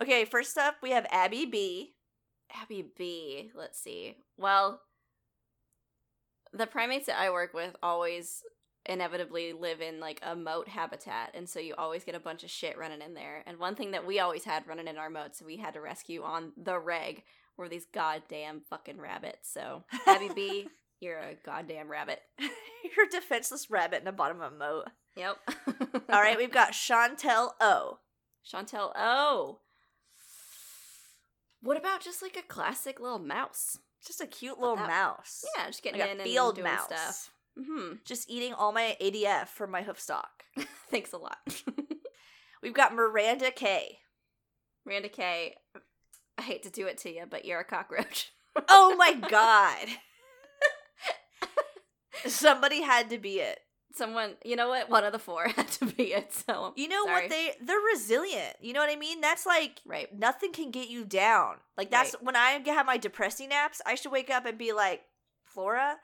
Okay, 0.00 0.24
first 0.24 0.56
up 0.56 0.76
we 0.82 0.90
have 0.90 1.06
Abby 1.10 1.46
B. 1.46 1.94
Abby 2.54 2.84
B. 2.96 3.50
Let's 3.54 3.78
see. 3.78 4.16
Well, 4.36 4.80
the 6.52 6.66
primates 6.66 7.06
that 7.06 7.20
I 7.20 7.30
work 7.30 7.54
with 7.54 7.74
always 7.82 8.42
inevitably 8.86 9.52
live 9.52 9.80
in 9.80 10.00
like 10.00 10.20
a 10.22 10.34
moat 10.34 10.68
habitat, 10.68 11.30
and 11.34 11.48
so 11.48 11.60
you 11.60 11.74
always 11.78 12.04
get 12.04 12.14
a 12.14 12.20
bunch 12.20 12.42
of 12.44 12.50
shit 12.50 12.76
running 12.78 13.00
in 13.02 13.14
there. 13.14 13.42
And 13.46 13.58
one 13.58 13.74
thing 13.74 13.92
that 13.92 14.06
we 14.06 14.18
always 14.20 14.44
had 14.44 14.66
running 14.66 14.88
in 14.88 14.98
our 14.98 15.10
moats 15.10 15.40
we 15.42 15.56
had 15.56 15.74
to 15.74 15.80
rescue 15.80 16.22
on 16.22 16.52
the 16.56 16.78
reg 16.78 17.22
were 17.56 17.68
these 17.68 17.86
goddamn 17.92 18.62
fucking 18.68 18.98
rabbits. 19.00 19.52
So 19.52 19.84
Abby 20.06 20.30
B, 20.34 20.68
you're 21.00 21.18
a 21.18 21.34
goddamn 21.44 21.88
rabbit. 21.90 22.20
You're 22.96 23.06
a 23.06 23.10
defenseless 23.10 23.70
rabbit 23.70 24.00
in 24.00 24.04
the 24.04 24.12
bottom 24.12 24.40
of 24.42 24.52
a 24.52 24.56
moat. 24.56 24.88
Yep. 25.16 25.38
All 26.10 26.20
right, 26.20 26.36
we've 26.36 26.52
got 26.52 26.72
Chantel 26.72 27.50
O. 27.60 28.00
Chantel. 28.44 28.90
Oh. 28.96 29.60
What 31.62 31.76
about 31.78 32.00
just 32.02 32.22
like 32.22 32.36
a 32.36 32.42
classic 32.42 32.98
little 33.00 33.18
mouse? 33.20 33.78
Just 34.04 34.20
a 34.20 34.26
cute 34.26 34.58
little 34.58 34.76
that- 34.76 34.88
mouse. 34.88 35.44
Yeah, 35.56 35.66
just 35.68 35.82
getting 35.82 36.00
like 36.00 36.10
in 36.10 36.18
a 36.18 36.22
and 36.22 36.30
field 36.30 36.56
doing 36.56 36.64
mouse. 36.64 36.86
stuff. 36.86 37.30
Hmm. 37.58 37.94
Just 38.04 38.30
eating 38.30 38.54
all 38.54 38.72
my 38.72 38.96
ADF 39.00 39.48
from 39.48 39.70
my 39.70 39.82
hoof 39.82 40.00
stock. 40.00 40.44
Thanks 40.90 41.12
a 41.12 41.18
lot. 41.18 41.38
We've 42.62 42.74
got 42.74 42.94
Miranda 42.94 43.50
K. 43.50 43.98
Miranda 44.86 45.08
K, 45.08 45.56
I 46.38 46.42
hate 46.42 46.62
to 46.64 46.70
do 46.70 46.86
it 46.86 46.98
to 46.98 47.12
you, 47.14 47.24
but 47.28 47.44
you're 47.44 47.60
a 47.60 47.64
cockroach. 47.64 48.32
Oh 48.68 48.94
my 48.96 49.14
god. 49.14 49.88
Somebody 52.26 52.82
had 52.82 53.10
to 53.10 53.18
be 53.18 53.40
it. 53.40 53.58
Someone, 53.94 54.32
you 54.44 54.56
know 54.56 54.68
what? 54.68 54.88
One 54.88 55.04
of 55.04 55.12
the 55.12 55.18
four 55.18 55.48
had 55.56 55.68
to 55.68 55.86
be 55.86 56.12
it. 56.14 56.32
So 56.32 56.72
You 56.76 56.88
know 56.88 57.04
sorry. 57.04 57.22
what 57.22 57.30
they 57.30 57.52
they're 57.60 57.76
resilient. 57.92 58.56
You 58.60 58.72
know 58.72 58.80
what 58.80 58.90
I 58.90 58.96
mean? 58.96 59.20
That's 59.20 59.44
like 59.46 59.80
right. 59.84 60.08
nothing 60.16 60.52
can 60.52 60.70
get 60.70 60.88
you 60.88 61.04
down. 61.04 61.56
Like 61.76 61.90
that's 61.90 62.14
Right. 62.14 62.22
when 62.24 62.36
I 62.36 62.62
have 62.66 62.86
my 62.86 62.96
depressing 62.96 63.48
naps, 63.50 63.80
I 63.84 63.94
should 63.94 64.12
wake 64.12 64.30
up 64.30 64.46
and 64.46 64.56
be 64.56 64.72
like, 64.72 65.02
Flora, 65.44 65.96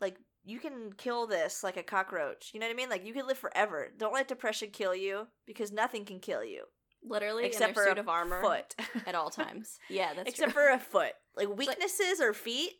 like 0.00 0.16
you 0.44 0.58
can 0.58 0.92
kill 0.96 1.26
this 1.26 1.62
like 1.62 1.76
a 1.76 1.82
cockroach. 1.82 2.50
You 2.54 2.60
know 2.60 2.66
what 2.66 2.72
I 2.72 2.76
mean? 2.76 2.88
Like 2.88 3.04
you 3.06 3.12
can 3.12 3.26
live 3.26 3.38
forever. 3.38 3.88
Don't 3.98 4.14
let 4.14 4.28
depression 4.28 4.70
kill 4.72 4.94
you 4.94 5.26
because 5.46 5.70
nothing 5.72 6.04
can 6.04 6.18
kill 6.20 6.42
you 6.44 6.64
Literally 7.02 7.44
except 7.44 7.74
for 7.74 7.84
suit 7.84 7.96
a 7.98 8.00
of 8.00 8.08
armor 8.08 8.40
foot. 8.42 8.74
at 9.06 9.14
all 9.14 9.30
times. 9.42 9.78
Yeah, 9.88 10.12
that's 10.14 10.28
except 10.28 10.52
true. 10.52 10.62
for 10.62 10.68
a 10.70 10.78
foot. 10.78 11.12
Like 11.36 11.48
like- 11.48 11.58
weaknesses 11.58 12.20
or 12.20 12.32
feet, 12.32 12.72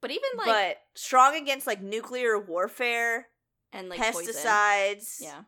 But 0.00 0.10
even 0.10 0.22
like 0.36 0.46
but 0.46 0.76
strong 0.94 1.36
against 1.36 1.66
like 1.66 1.82
nuclear 1.82 2.38
warfare, 2.38 3.28
and 3.72 3.88
like 3.88 4.00
poison. 4.00 4.32
pesticides, 4.34 5.16
Yeah. 5.20 5.42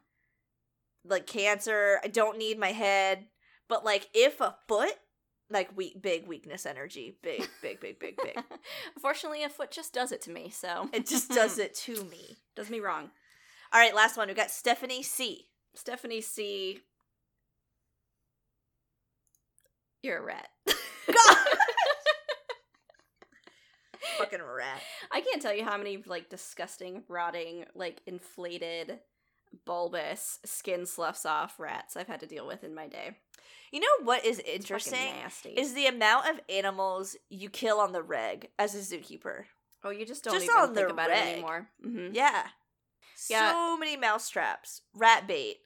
like 1.04 1.26
cancer. 1.26 2.00
I 2.02 2.08
don't 2.08 2.38
need 2.38 2.58
my 2.58 2.72
head. 2.72 3.26
But 3.68 3.84
like 3.84 4.08
if 4.14 4.40
a 4.40 4.56
foot, 4.68 4.94
like 5.50 5.70
we 5.76 5.94
big 5.96 6.26
weakness 6.26 6.66
energy, 6.66 7.16
big, 7.22 7.48
big, 7.62 7.80
big, 7.80 7.98
big, 7.98 8.16
big. 8.16 8.36
Unfortunately, 8.94 9.44
a 9.44 9.48
foot 9.48 9.70
just 9.70 9.92
does 9.92 10.12
it 10.12 10.22
to 10.22 10.30
me. 10.30 10.50
So 10.50 10.88
It 10.92 11.06
just 11.06 11.30
does 11.30 11.58
it 11.64 11.74
to 11.86 12.04
me. 12.04 12.36
does 12.54 12.70
me 12.70 12.80
wrong. 12.80 13.10
All 13.72 13.80
right, 13.80 13.94
last 13.94 14.16
one. 14.16 14.28
We 14.28 14.34
got 14.34 14.50
Stephanie 14.50 15.02
C. 15.02 15.46
Stephanie 15.74 16.20
C. 16.20 16.80
You're 20.02 20.18
a 20.18 20.22
rat. 20.22 20.48
Fucking 24.18 24.40
rat. 24.40 24.80
I 25.10 25.20
can't 25.20 25.42
tell 25.42 25.52
you 25.54 25.64
how 25.64 25.76
many 25.76 26.02
like 26.06 26.30
disgusting, 26.30 27.02
rotting, 27.08 27.64
like 27.74 28.00
inflated, 28.06 29.00
bulbous, 29.64 30.38
skin 30.44 30.86
sloughs 30.86 31.24
off 31.26 31.58
rats 31.58 31.96
I've 31.96 32.06
had 32.08 32.20
to 32.20 32.26
deal 32.26 32.46
with 32.46 32.64
in 32.64 32.74
my 32.74 32.86
day. 32.88 33.12
You 33.72 33.80
know 33.80 34.04
what 34.04 34.24
is 34.24 34.38
interesting? 34.40 34.98
nasty. 34.98 35.50
Is 35.50 35.74
the 35.74 35.86
amount 35.86 36.28
of 36.28 36.40
animals 36.48 37.16
you 37.30 37.48
kill 37.50 37.80
on 37.80 37.92
the 37.92 38.02
reg 38.02 38.48
as 38.58 38.74
a 38.74 38.78
zookeeper. 38.78 39.44
oh, 39.84 39.90
you 39.90 40.06
just 40.06 40.24
don't 40.24 40.34
just 40.34 40.44
even 40.50 40.74
think 40.74 40.90
about 40.90 41.08
reg. 41.10 41.18
it 41.26 41.32
anymore. 41.32 41.68
Mm-hmm. 41.84 42.14
Yeah. 42.14 42.44
Yeah. 43.30 43.52
So 43.52 43.76
many 43.78 43.96
mouse 43.96 44.28
traps, 44.28 44.82
rat 44.94 45.26
bait. 45.26 45.56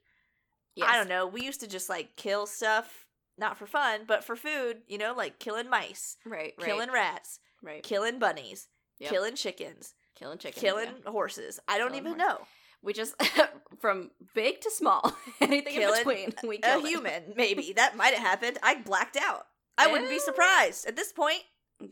Yes. 0.77 0.89
I 0.91 0.97
don't 0.97 1.09
know. 1.09 1.27
We 1.27 1.43
used 1.43 1.61
to 1.61 1.67
just 1.67 1.89
like 1.89 2.17
kill 2.17 2.47
stuff, 2.47 3.07
not 3.37 3.59
for 3.59 3.67
fun, 3.67 4.03
but 4.07 4.25
for 4.25 4.37
food, 4.37 4.79
you 4.89 4.99
know, 4.99 5.15
like 5.17 5.39
killing 5.39 5.69
mice, 5.69 6.17
Right, 6.25 6.55
right, 6.59 6.67
killing 6.67 6.91
rats, 6.93 7.41
right. 7.63 7.83
killing 7.83 8.19
bunnies, 8.19 8.69
Yep. 9.01 9.11
killing 9.11 9.35
chickens, 9.35 9.95
killing 10.15 10.39
chickens, 10.39 10.61
killing 10.61 10.89
yeah. 11.05 11.11
horses. 11.11 11.59
I 11.67 11.79
don't 11.79 11.89
Killing 11.93 12.07
even 12.07 12.21
horses. 12.21 12.39
know. 12.41 12.47
We 12.83 12.93
just 12.93 13.15
from 13.81 14.11
big 14.35 14.61
to 14.63 14.71
small, 14.71 15.15
anything 15.41 15.75
Killing 15.75 16.01
in 16.01 16.05
between. 16.31 16.35
We 16.49 16.61
a 16.63 16.79
it. 16.79 16.87
human, 16.87 17.23
maybe. 17.37 17.73
That 17.75 17.97
might 17.97 18.15
have 18.15 18.23
happened. 18.23 18.59
I 18.63 18.77
blacked 18.77 19.17
out. 19.17 19.47
I 19.77 19.87
wouldn't 19.87 20.11
be 20.11 20.19
surprised. 20.19 20.87
At 20.87 20.97
this 20.97 21.13
point, 21.13 21.43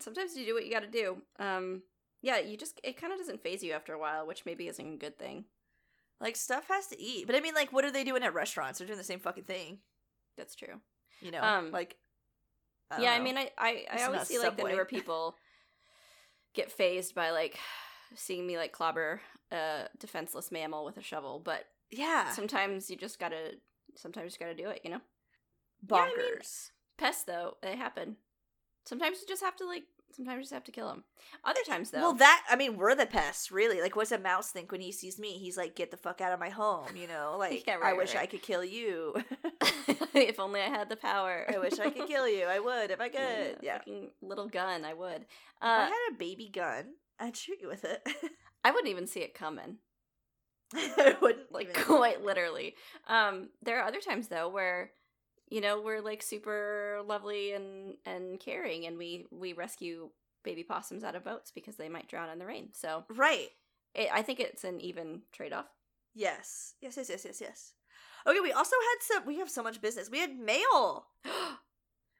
sometimes 0.00 0.37
you 0.37 0.45
do 0.47 0.54
what 0.54 0.64
you 0.66 0.73
got 0.73 0.80
to 0.80 0.87
do. 0.88 1.18
Um, 1.38 1.83
yeah, 2.23 2.38
you 2.38 2.57
just 2.57 2.80
it 2.83 3.00
kind 3.00 3.12
of 3.12 3.18
doesn't 3.18 3.42
phase 3.42 3.62
you 3.62 3.73
after 3.73 3.92
a 3.92 3.99
while, 3.99 4.26
which 4.26 4.45
maybe 4.47 4.66
isn't 4.68 4.95
a 4.95 4.97
good 4.97 5.18
thing. 5.18 5.45
like 6.21 6.37
stuff 6.37 6.64
has 6.68 6.87
to 6.88 7.00
eat. 7.00 7.26
But 7.26 7.37
I 7.37 7.40
mean, 7.40 7.54
like, 7.54 7.73
what 7.73 7.85
are 7.85 7.92
they 7.92 8.04
doing 8.04 8.23
at 8.23 8.35
restaurants? 8.35 8.78
They're 8.78 8.87
doing 8.87 8.99
the 8.99 9.04
same 9.04 9.21
fucking 9.21 9.45
thing. 9.45 9.78
That's 10.37 10.54
true. 10.54 10.80
You 11.21 11.30
know, 11.33 11.42
Um, 11.42 11.71
like. 11.71 11.97
don't 12.90 13.02
yeah, 13.02 13.12
I 13.12 13.21
mean, 13.21 13.37
I 13.37 13.50
I, 13.59 13.85
I 13.90 14.02
always 14.04 14.23
see 14.23 14.38
like 14.38 14.57
the 14.57 14.64
newer 14.64 14.85
people 14.85 15.37
get 16.54 16.71
phased 16.73 17.14
by 17.14 17.30
like 17.30 17.59
seeing 18.14 18.47
me 18.47 18.57
like 18.57 18.73
clobber 18.73 19.21
a 19.52 19.88
defenseless 19.99 20.50
mammal 20.52 20.85
with 20.85 20.97
a 20.97 21.02
shovel, 21.02 21.40
but 21.43 21.64
yeah, 21.90 22.31
sometimes 22.33 22.90
you 22.90 22.97
just 22.97 23.19
gotta 23.19 23.52
sometimes 23.97 24.33
you 24.35 24.38
gotta 24.47 24.55
do 24.57 24.69
it. 24.69 24.81
You 24.85 24.90
know, 24.90 25.00
bonkers. 25.87 25.90
Yeah, 25.90 26.02
I 26.02 26.17
mean- 26.17 26.38
pests 26.99 27.25
though 27.25 27.57
they 27.62 27.76
happen. 27.76 28.17
Sometimes 28.85 29.21
you 29.21 29.26
just 29.28 29.43
have 29.43 29.57
to 29.57 29.67
like 29.67 29.85
sometimes 30.17 30.37
you 30.38 30.43
just 30.43 30.55
have 30.55 30.64
to 30.64 30.73
kill 30.73 30.88
them. 30.88 31.05
Other 31.45 31.61
times 31.67 31.90
though, 31.90 32.00
Well, 32.00 32.14
that 32.14 32.45
I 32.50 32.57
mean, 32.57 32.76
we're 32.78 32.95
the 32.95 33.05
pests, 33.07 33.52
really. 33.52 33.81
Like, 33.83 33.95
what's 33.97 34.11
a 34.12 34.19
mouse 34.19 34.50
think 34.50 34.73
when 34.73 34.81
he 34.81 34.90
sees 34.93 35.19
me? 35.19 35.33
He's 35.38 35.57
like, 35.59 35.76
"Get 35.76 35.90
the 35.90 35.97
fuck 35.99 36.21
out 36.23 36.33
of 36.33 36.40
my 36.40 36.49
home!" 36.49 36.88
You 36.97 37.07
know, 37.07 37.37
like, 37.38 37.67
Yeah, 37.67 37.78
I 37.83 37.93
wish 37.93 38.14
right. 38.14 38.23
I 38.23 38.26
could 38.26 38.43
kill 38.43 38.64
you. 38.64 39.14
if 40.14 40.40
only 40.40 40.61
I 40.61 40.69
had 40.69 40.88
the 40.88 40.97
power. 40.97 41.45
I 41.55 41.59
wish 41.59 41.78
I 41.78 41.90
could 41.90 42.07
kill 42.07 42.26
you. 42.28 42.45
I 42.47 42.59
would 42.61 42.90
if 42.90 43.00
I 43.00 43.09
could. 43.11 43.59
Yeah. 43.62 43.78
fucking 43.78 44.11
little 44.23 44.49
gun. 44.49 44.85
I 44.85 44.95
would. 44.95 45.23
if 45.23 45.26
I 45.61 45.83
Uh, 45.85 45.87
had 45.87 46.12
a 46.12 46.17
baby 46.19 46.49
gun, 46.49 46.95
I'd 47.21 47.37
shoot 47.37 47.59
you 47.61 47.69
with 47.69 47.85
it. 47.85 48.07
I 48.65 48.71
wouldn't 48.71 48.91
even 48.91 49.07
see 49.07 49.21
it 49.21 49.35
coming. 49.35 49.79
I 50.75 51.17
wouldn't 51.21 51.50
like 51.53 51.73
quite 51.75 52.23
literally 52.23 52.75
um 53.09 53.49
there 53.62 53.81
are 53.81 53.88
other 53.88 54.00
times 54.00 54.29
though 54.29 54.50
where 54.50 54.91
you 55.49 55.62
know 55.62 55.81
we're 55.81 56.03
like 56.03 56.23
super 56.23 57.00
lovely 57.07 57.53
and 57.53 57.95
and 58.05 58.38
caring 58.38 58.85
and 58.85 58.99
we 58.99 59.25
we 59.31 59.55
rescue 59.55 60.11
baby 60.45 60.62
possums 60.62 61.05
out 61.05 61.15
of 61.15 61.25
boats 61.25 61.50
because 61.55 61.77
they 61.77 61.88
might 61.88 62.07
drown 62.07 62.29
in 62.29 62.38
the 62.38 62.45
rain 62.45 62.69
so 62.75 63.05
right. 63.17 63.49
it, 63.95 64.11
i 64.12 64.21
think 64.21 64.41
it's 64.41 64.62
an 64.62 64.79
even 64.83 65.23
trade-off 65.33 65.65
Yes. 66.19 66.75
Yes. 66.81 66.97
Yes. 66.97 67.09
Yes. 67.09 67.25
Yes. 67.25 67.41
Yes. 67.41 67.73
Okay. 68.27 68.41
We 68.41 68.53
also 68.53 68.75
had 68.91 69.03
some. 69.03 69.27
We 69.27 69.38
have 69.38 69.49
so 69.49 69.62
much 69.62 69.81
business. 69.81 70.11
We 70.11 70.19
had 70.19 70.37
mail. 70.37 71.07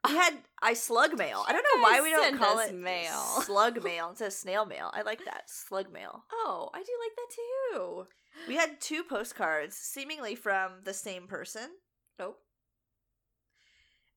We 0.09 0.15
had 0.15 0.35
I 0.63 0.75
slug 0.75 1.17
mail. 1.19 1.45
I 1.47 1.53
don't 1.53 1.65
know 1.77 1.83
why 1.83 2.01
we 2.01 2.11
don't 2.11 2.39
call 2.39 2.59
it 2.61 2.75
mail. 2.75 3.13
slug 3.43 3.83
mail 3.85 4.09
instead 4.11 4.27
of 4.29 4.33
snail 4.33 4.65
mail. 4.67 4.91
I 4.95 5.03
like 5.03 5.25
that 5.25 5.43
slug 5.49 5.93
mail. 5.93 6.25
oh 6.33 6.71
i 6.75 6.79
do 6.83 6.93
like 7.05 7.17
that 7.17 7.35
too 7.37 8.07
We 8.49 8.57
had 8.57 8.81
two 8.81 9.03
postcards, 9.05 9.77
seemingly 9.77 10.35
from 10.35 10.81
the 10.85 10.95
same 10.95 11.27
person. 11.27 11.69
oh 12.19 12.37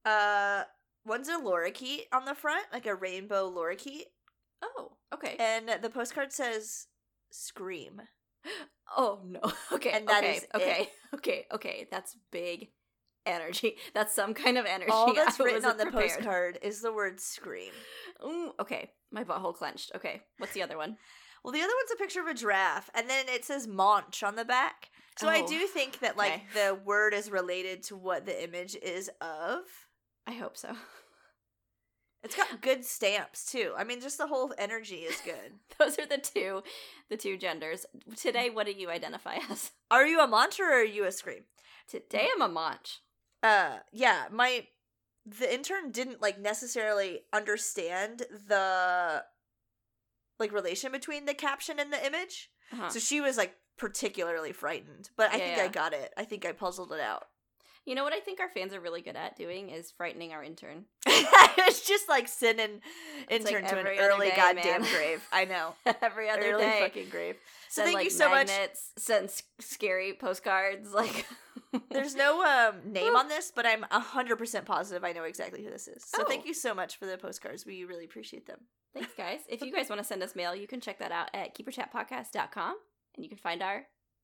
Uh, 0.05 0.63
one's 1.05 1.29
a 1.29 1.37
lorikeet 1.39 2.03
on 2.11 2.25
the 2.25 2.35
front, 2.35 2.65
like 2.73 2.85
a 2.87 2.95
rainbow 2.95 3.51
lorikeet, 3.51 4.05
oh 4.63 4.93
okay 5.13 5.35
and 5.39 5.69
the 5.81 5.89
postcard 5.89 6.31
says 6.31 6.87
"Scream." 7.31 8.01
oh 8.97 9.19
no 9.25 9.39
okay 9.71 9.91
And 9.91 10.07
that 10.07 10.23
okay 10.23 10.35
is 10.37 10.43
it. 10.43 10.49
okay 10.55 10.89
okay 11.13 11.45
okay 11.51 11.87
that's 11.91 12.15
big 12.31 12.69
energy 13.25 13.77
that's 13.93 14.13
some 14.13 14.33
kind 14.33 14.57
of 14.57 14.65
energy 14.65 14.91
All 14.91 15.13
that's 15.15 15.39
I 15.39 15.43
written 15.43 15.65
on 15.65 15.77
the 15.77 15.85
prepared. 15.85 16.09
postcard 16.11 16.59
is 16.61 16.81
the 16.81 16.91
word 16.93 17.19
"Scream." 17.19 17.71
Ooh, 18.25 18.51
okay 18.59 18.91
my 19.11 19.23
butthole 19.23 19.55
clenched 19.55 19.91
okay 19.95 20.21
what's 20.37 20.53
the 20.53 20.63
other 20.63 20.77
one 20.77 20.97
Well, 21.43 21.51
the 21.53 21.61
other 21.61 21.73
one's 21.79 21.91
a 21.91 21.95
picture 21.97 22.21
of 22.21 22.27
a 22.27 22.33
giraffe, 22.35 22.89
and 22.93 23.09
then 23.09 23.25
it 23.27 23.43
says 23.45 23.67
"Monch" 23.67 24.21
on 24.23 24.35
the 24.35 24.45
back. 24.45 24.89
So 25.19 25.27
I 25.27 25.41
Oh, 25.43 25.47
do 25.47 25.65
think 25.67 25.99
that 25.99 26.15
like 26.17 26.33
okay. 26.33 26.43
the 26.53 26.75
word 26.75 27.13
is 27.13 27.31
related 27.31 27.81
to 27.83 27.95
what 27.95 28.25
the 28.25 28.43
image 28.43 28.75
is 28.75 29.09
of. 29.19 29.61
i 30.27 30.33
hope 30.33 30.55
so 30.57 30.69
It's 32.23 32.35
got 32.35 32.61
good 32.61 32.85
stamps 32.85 33.51
too. 33.51 33.73
I 33.75 33.83
mean, 33.83 33.99
just 33.99 34.19
the 34.19 34.27
whole 34.27 34.53
energy 34.59 34.97
is 34.97 35.19
good. 35.25 35.53
Those 35.79 35.97
are 35.97 36.05
the 36.05 36.19
two, 36.19 36.61
the 37.09 37.17
two 37.17 37.35
genders. 37.35 37.83
Today, 38.15 38.51
what 38.51 38.67
do 38.67 38.73
you 38.73 38.91
identify 38.91 39.37
as? 39.49 39.71
Are 39.89 40.05
you 40.05 40.19
a 40.19 40.27
Monch 40.27 40.59
or 40.59 40.65
are 40.71 40.83
you 40.83 41.05
a 41.05 41.11
Scream? 41.11 41.45
Today, 41.87 42.27
I'm 42.35 42.43
a 42.43 42.47
Monch. 42.47 42.99
Uh 43.43 43.77
yeah 43.91 44.25
my 44.31 44.65
the 45.25 45.51
intern 45.53 45.91
didn't 45.91 46.21
like 46.21 46.39
necessarily 46.39 47.21
understand 47.33 48.23
the 48.47 49.23
like 50.39 50.51
relation 50.51 50.91
between 50.91 51.25
the 51.25 51.33
caption 51.33 51.79
and 51.79 51.91
the 51.93 52.05
image 52.05 52.49
Uh-huh. 52.73 52.89
so 52.89 52.99
she 52.99 53.21
was 53.21 53.37
like 53.37 53.55
particularly 53.77 54.51
frightened 54.51 55.09
but 55.17 55.31
i 55.31 55.37
Yeah, 55.37 55.45
think 55.45 55.57
yeah. 55.57 55.63
i 55.63 55.67
got 55.67 55.93
it 55.93 56.13
i 56.17 56.23
think 56.23 56.45
i 56.45 56.51
puzzled 56.51 56.91
it 56.91 56.99
out 56.99 57.25
You 57.85 57.95
know 57.95 58.03
what 58.03 58.13
I 58.13 58.19
think 58.19 58.39
our 58.39 58.49
fans 58.49 58.73
are 58.73 58.79
really 58.79 59.01
good 59.01 59.15
at 59.15 59.35
doing 59.35 59.69
is 59.69 59.91
frightening 59.91 60.33
our 60.33 60.43
intern. 60.43 60.85
it's 61.07 61.87
just 61.87 62.07
like 62.07 62.27
sending 62.27 62.79
It's 63.29 63.43
like 63.45 63.55
intern 63.55 63.69
to 63.69 63.79
an 63.79 63.87
early 63.99 64.29
day, 64.29 64.35
goddamn 64.35 64.81
man. 64.83 64.91
grave 64.93 65.27
i 65.31 65.45
know 65.45 65.73
Every 66.01 66.29
other 66.29 66.41
early 66.51 66.63
day. 66.63 66.79
fucking 66.81 67.09
grave 67.09 67.35
so 67.69 67.81
Send, 67.81 67.85
thank 67.87 67.95
like, 67.95 68.03
you 68.05 68.11
so 68.11 68.29
much 68.29 68.47
magnets, 68.47 68.91
Send 68.97 69.31
scary 69.59 70.13
postcards. 70.13 70.89
Like 71.01 71.25
there's 71.89 72.15
no 72.15 72.43
um 72.43 72.91
name 72.91 73.15
on 73.15 73.27
this 73.29 73.51
but 73.55 73.65
i'm 73.65 73.83
100% 73.91 74.65
positive 74.65 75.03
i 75.05 75.11
know 75.13 75.23
exactly 75.23 75.63
who 75.63 75.69
this 75.69 75.87
is 75.87 76.03
so 76.05 76.21
Oh. 76.23 76.25
thank 76.27 76.45
you 76.45 76.53
so 76.53 76.73
much 76.75 76.97
for 76.97 77.05
the 77.05 77.17
postcards 77.17 77.65
we 77.65 77.83
really 77.85 78.05
appreciate 78.05 78.45
them 78.45 78.59
Thanks, 78.93 79.13
guys. 79.15 79.39
If 79.47 79.61
you 79.61 79.71
guys 79.71 79.87
want 79.89 80.01
to 80.01 80.03
send 80.05 80.21
us 80.21 80.35
mail, 80.35 80.53
you 80.53 80.67
can 80.67 80.81
check 80.81 80.99
that 80.99 81.13
out 81.13 81.29
at 81.33 81.55
keeperchatpodcast.com 81.57 82.75
and 83.15 83.23
you 83.23 83.29
can 83.29 83.37
find 83.37 83.61
our 83.63 83.83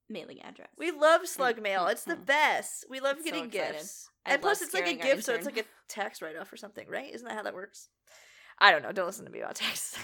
mailing 0.09 0.41
address. 0.41 0.69
We 0.77 0.91
love 0.91 1.27
slug 1.27 1.57
Mm, 1.57 1.63
mail. 1.63 1.85
mm, 1.85 1.91
It's 1.91 2.03
the 2.03 2.15
mm. 2.15 2.25
best. 2.25 2.85
We 2.89 2.99
love 2.99 3.17
It's 3.17 3.25
getting 3.25 3.45
excited. 3.45 3.73
gifts. 3.73 4.09
I 4.25 4.33
and 4.33 4.41
plus, 4.41 4.61
it's 4.61 4.73
like 4.73 4.83
a 4.83 4.87
scaring 4.87 5.01
our 5.01 5.07
gift, 5.15 5.25
so 5.25 5.33
it's 5.33 5.45
like 5.45 5.57
a 5.57 5.63
tax 5.87 6.21
write 6.21 6.35
off 6.37 6.51
or 6.51 6.57
something, 6.57 6.87
right? 6.89 7.13
Isn't 7.13 7.27
that 7.27 7.35
how 7.35 7.43
that 7.43 7.53
works? 7.53 7.89
I 8.59 8.71
don't 8.71 8.81
know. 8.83 8.91
Don't 8.91 9.05
listen 9.05 9.25
to 9.25 9.31
me 9.31 9.39
about 9.39 9.55
tax. 9.55 9.95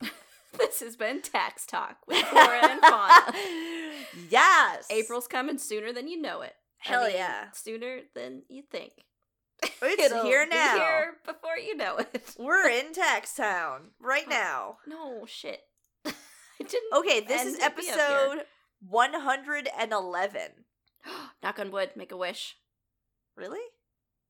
this 0.58 0.80
has 0.80 0.96
been 0.96 1.22
Tax 1.22 1.66
Talk 1.66 1.96
with 2.06 2.18
Flora 2.26 2.70
and 2.70 2.80
Fauna. 2.80 3.32
yes. 4.30 4.86
April's 4.90 5.26
coming 5.26 5.58
sooner 5.58 5.92
than 5.92 6.06
you 6.08 6.20
know 6.20 6.42
it. 6.42 6.52
I 6.84 6.88
Hell 6.88 7.04
mean, 7.04 7.14
yeah. 7.16 7.50
Sooner 7.52 8.00
than 8.14 8.42
you 8.48 8.62
think. 8.70 8.92
It's 9.62 9.72
It'll 10.02 10.24
here 10.24 10.44
be 10.44 10.50
now. 10.50 10.76
Here 10.76 11.14
before 11.24 11.56
you 11.56 11.76
know 11.76 11.96
it. 11.96 12.34
We're 12.38 12.68
in 12.68 12.92
tax 12.92 13.34
town 13.34 13.90
right 14.00 14.24
Oh. 14.26 14.30
now. 14.30 14.76
No 14.86 15.26
shit. 15.26 15.60
I 16.06 16.12
didn't. 16.58 16.92
Okay, 16.94 17.20
this 17.20 17.40
And 17.40 17.50
is 17.50 17.54
to 17.58 17.60
be 17.60 17.66
up 17.66 17.80
here. 17.80 17.92
episode 17.94 18.44
111. 18.88 20.40
Knock 21.42 21.58
on 21.58 21.70
wood, 21.70 21.90
make 21.96 22.12
a 22.12 22.16
wish. 22.16 22.56
Really? 23.36 23.60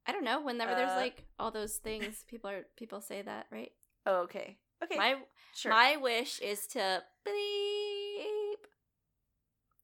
I 0.06 0.12
don't 0.12 0.24
know. 0.24 0.42
Whenever 0.42 0.74
there's 0.74 0.90
Uh, 0.90 0.96
like 0.96 1.24
all 1.38 1.50
those 1.50 1.76
things, 1.78 2.24
people 2.28 2.50
are 2.50 2.66
people 2.76 3.00
say 3.00 3.22
that, 3.22 3.46
right? 3.50 3.72
Oh, 4.06 4.22
okay. 4.22 4.58
Okay. 4.82 4.96
My 4.96 5.16
sure. 5.54 5.72
my 5.72 5.96
wish 5.96 6.40
is 6.40 6.66
to 6.68 7.02
bleep. 7.26 8.66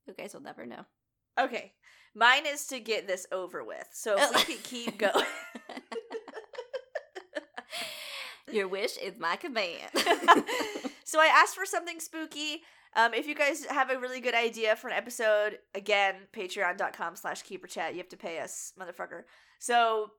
You 0.07 0.15
guys 0.17 0.35
will 0.35 0.43
never 0.43 0.67
know. 0.67 0.85
okay. 1.39 1.73
Mine 2.13 2.45
is 2.45 2.67
to 2.67 2.81
get 2.81 3.07
this 3.07 3.25
over 3.31 3.63
with. 3.63 3.87
So 3.93 4.17
if 4.19 4.49
we 4.49 4.55
could 4.55 4.65
keep 4.65 4.99
going. 4.99 5.25
Your 8.53 8.67
wish 8.67 8.97
is 8.97 9.17
my 9.17 9.37
command. 9.37 9.91
so 11.05 11.21
I 11.21 11.27
asked 11.27 11.55
for 11.55 11.65
something 11.65 12.01
spooky. 12.01 12.63
Um, 12.97 13.15
if 13.15 13.27
you 13.27 13.35
guys 13.35 13.65
have 13.67 13.91
a 13.91 13.99
really 13.99 14.21
good 14.21 14.35
idea 14.35 14.75
for 14.77 14.89
an 14.89 14.97
episode, 14.97 15.59
again, 15.75 16.15
patreon.com 16.33 17.17
slash 17.17 17.43
keeper 17.43 17.67
chat. 17.67 17.93
You 17.93 17.99
have 17.99 18.09
to 18.09 18.17
pay 18.17 18.41
us, 18.41 18.73
motherfucker. 18.79 19.23
So 19.59 20.11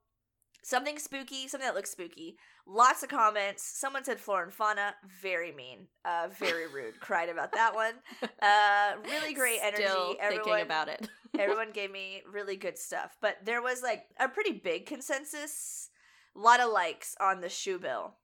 something 0.63 0.98
spooky, 0.98 1.48
something 1.48 1.68
that 1.68 1.75
looks 1.75 1.92
spooky. 1.92 2.38
Lots 2.66 3.04
of 3.04 3.10
comments. 3.10 3.63
Someone 3.63 4.04
said 4.04 4.20
flora 4.20 4.46
and 4.46 4.54
fauna. 4.54 4.96
Very 5.22 5.51
mean. 5.51 5.88
Uh, 6.06 6.30
very 6.38 6.68
rude. 6.68 7.00
Cried 7.00 7.30
about 7.30 7.51
that 7.54 7.75
one. 7.75 7.96
Uh, 8.42 8.94
really 9.04 9.34
great 9.34 9.60
energy. 9.62 9.84
Still 9.84 10.16
Everyone, 10.22 10.46
thinking 10.46 10.66
about 10.66 10.88
it. 10.88 11.10
everyone 11.40 11.72
gave 11.72 11.92
me 11.92 12.22
really 12.32 12.56
good 12.56 12.78
stuff. 12.78 13.18
But 13.22 13.38
there 13.44 13.62
was 13.62 13.82
like 13.82 14.04
a 14.20 14.30
pretty 14.30 14.54
big 14.54 14.86
consensus. 14.86 15.90
A 16.36 16.40
lot 16.40 16.62
of 16.62 16.72
likes 16.72 17.16
on 17.20 17.42
the 17.42 17.50
shoe 17.50 17.80
bill. 17.80 18.16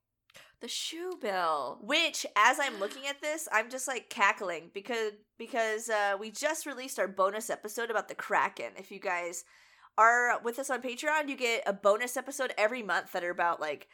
The 0.61 0.67
shoe 0.67 1.17
bill. 1.21 1.79
Which, 1.81 2.25
as 2.35 2.59
I'm 2.59 2.79
looking 2.79 3.07
at 3.07 3.21
this, 3.21 3.47
I'm 3.51 3.69
just 3.69 3.87
like 3.87 4.09
cackling 4.09 4.71
because 4.73 5.13
because 5.37 5.89
uh, 5.89 6.15
we 6.19 6.31
just 6.31 6.65
released 6.65 6.99
our 6.99 7.07
bonus 7.07 7.49
episode 7.49 7.91
about 7.91 8.07
the 8.07 8.15
Kraken. 8.15 8.71
If 8.77 8.91
you 8.91 8.99
guys 8.99 9.43
are 9.97 10.39
with 10.43 10.59
us 10.59 10.69
on 10.69 10.81
Patreon, 10.81 11.27
you 11.27 11.35
get 11.35 11.63
a 11.65 11.73
bonus 11.73 12.17
episode 12.17 12.53
every 12.57 12.83
month 12.83 13.11
that 13.11 13.23
are 13.23 13.31
about 13.31 13.59
like 13.59 13.87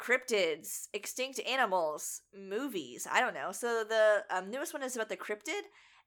cryptids, 0.00 0.88
extinct 0.92 1.40
animals, 1.48 2.22
movies. 2.34 3.06
I 3.10 3.20
don't 3.20 3.34
know. 3.34 3.52
So 3.52 3.84
the 3.86 4.24
um, 4.30 4.50
newest 4.50 4.72
one 4.72 4.82
is 4.82 4.96
about 4.96 5.08
the 5.08 5.16
cryptid. 5.16 5.62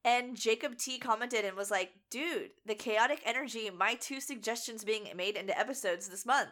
And 0.05 0.35
Jacob 0.35 0.77
T 0.77 1.00
commented 1.00 1.45
and 1.45 1.55
was 1.55 1.71
like, 1.71 1.91
dude, 2.12 2.50
the 2.65 2.75
chaotic 2.75 3.21
energy, 3.25 3.69
my 3.69 3.93
two 3.93 4.19
suggestions 4.19 4.83
being 4.83 5.07
made 5.15 5.38
into 5.38 5.57
episodes 5.57 6.09
this 6.09 6.25
month. 6.25 6.50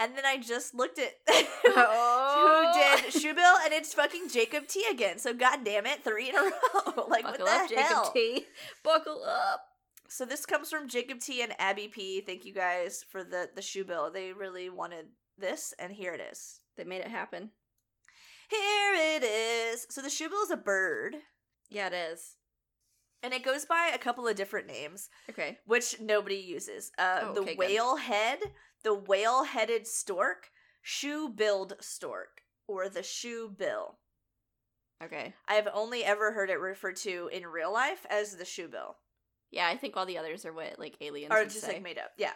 And 0.00 0.16
then 0.16 0.24
I 0.24 0.36
just 0.36 0.74
looked 0.74 0.98
at 0.98 1.14
Oh. 1.28 2.70
who 2.72 3.02
did 3.02 3.12
Shoebill, 3.12 3.64
and 3.64 3.72
it's 3.74 3.94
fucking 3.94 4.28
Jacob 4.28 4.66
T 4.68 4.84
again. 4.90 5.18
So 5.18 5.34
god 5.34 5.64
damn 5.64 5.86
it, 5.86 6.04
three 6.04 6.28
in 6.30 6.36
a 6.36 6.40
row. 6.42 7.06
like 7.08 7.24
Buckle 7.24 7.46
what 7.46 7.62
up, 7.62 7.68
the 7.68 7.74
Jacob 7.74 7.86
hell? 7.90 8.12
T. 8.14 8.46
Buckle 8.84 9.24
up. 9.24 9.62
So 10.08 10.24
this 10.24 10.46
comes 10.46 10.70
from 10.70 10.88
Jacob 10.88 11.20
T 11.20 11.42
and 11.42 11.52
Abby 11.58 11.88
P. 11.88 12.20
Thank 12.20 12.44
you 12.44 12.54
guys 12.54 13.04
for 13.10 13.24
the 13.24 13.48
the 13.54 13.62
shoe 13.62 13.84
bill. 13.84 14.10
They 14.10 14.32
really 14.32 14.70
wanted 14.70 15.06
this, 15.36 15.74
and 15.78 15.92
here 15.92 16.14
it 16.14 16.20
is. 16.20 16.60
They 16.76 16.84
made 16.84 17.00
it 17.00 17.08
happen. 17.08 17.50
Here 18.48 18.94
it 18.94 19.22
is. 19.24 19.86
So 19.90 20.00
the 20.00 20.08
shoe 20.10 20.28
bill 20.30 20.42
is 20.42 20.50
a 20.50 20.56
bird, 20.56 21.16
Yeah, 21.68 21.88
it 21.88 21.92
is. 21.92 22.36
and 23.22 23.34
it 23.34 23.44
goes 23.44 23.66
by 23.66 23.90
a 23.92 23.98
couple 23.98 24.26
of 24.26 24.36
different 24.36 24.66
names, 24.68 25.10
Okay. 25.28 25.58
which 25.66 26.00
nobody 26.00 26.36
uses. 26.36 26.90
Uh, 26.96 27.20
Oh, 27.24 27.34
the 27.34 27.40
okay, 27.42 27.50
good. 27.50 27.58
whale 27.58 27.96
head, 27.96 28.38
the 28.84 28.94
whale 28.94 29.44
headed 29.44 29.86
stork, 29.86 30.50
shoe 30.82 31.28
billed 31.28 31.74
stork, 31.80 32.42
or 32.66 32.88
the 32.88 33.02
shoe 33.02 33.48
bill. 33.56 33.98
Okay. 35.02 35.34
I've 35.46 35.68
only 35.72 36.04
ever 36.04 36.32
heard 36.32 36.50
it 36.50 36.58
referred 36.60 36.96
to 36.96 37.28
in 37.32 37.46
real 37.46 37.72
life 37.72 38.04
as 38.10 38.36
the 38.36 38.44
shoe 38.44 38.68
bill. 38.68 38.96
Yeah, 39.50 39.66
I 39.68 39.76
think 39.76 39.96
all 39.96 40.06
the 40.06 40.18
others 40.18 40.44
are 40.44 40.52
what 40.52 40.78
like 40.78 40.96
aliens 41.00 41.32
or 41.32 41.44
just 41.44 41.60
say. 41.62 41.74
like 41.74 41.82
made 41.82 41.98
up. 41.98 42.10
Yeah. 42.18 42.32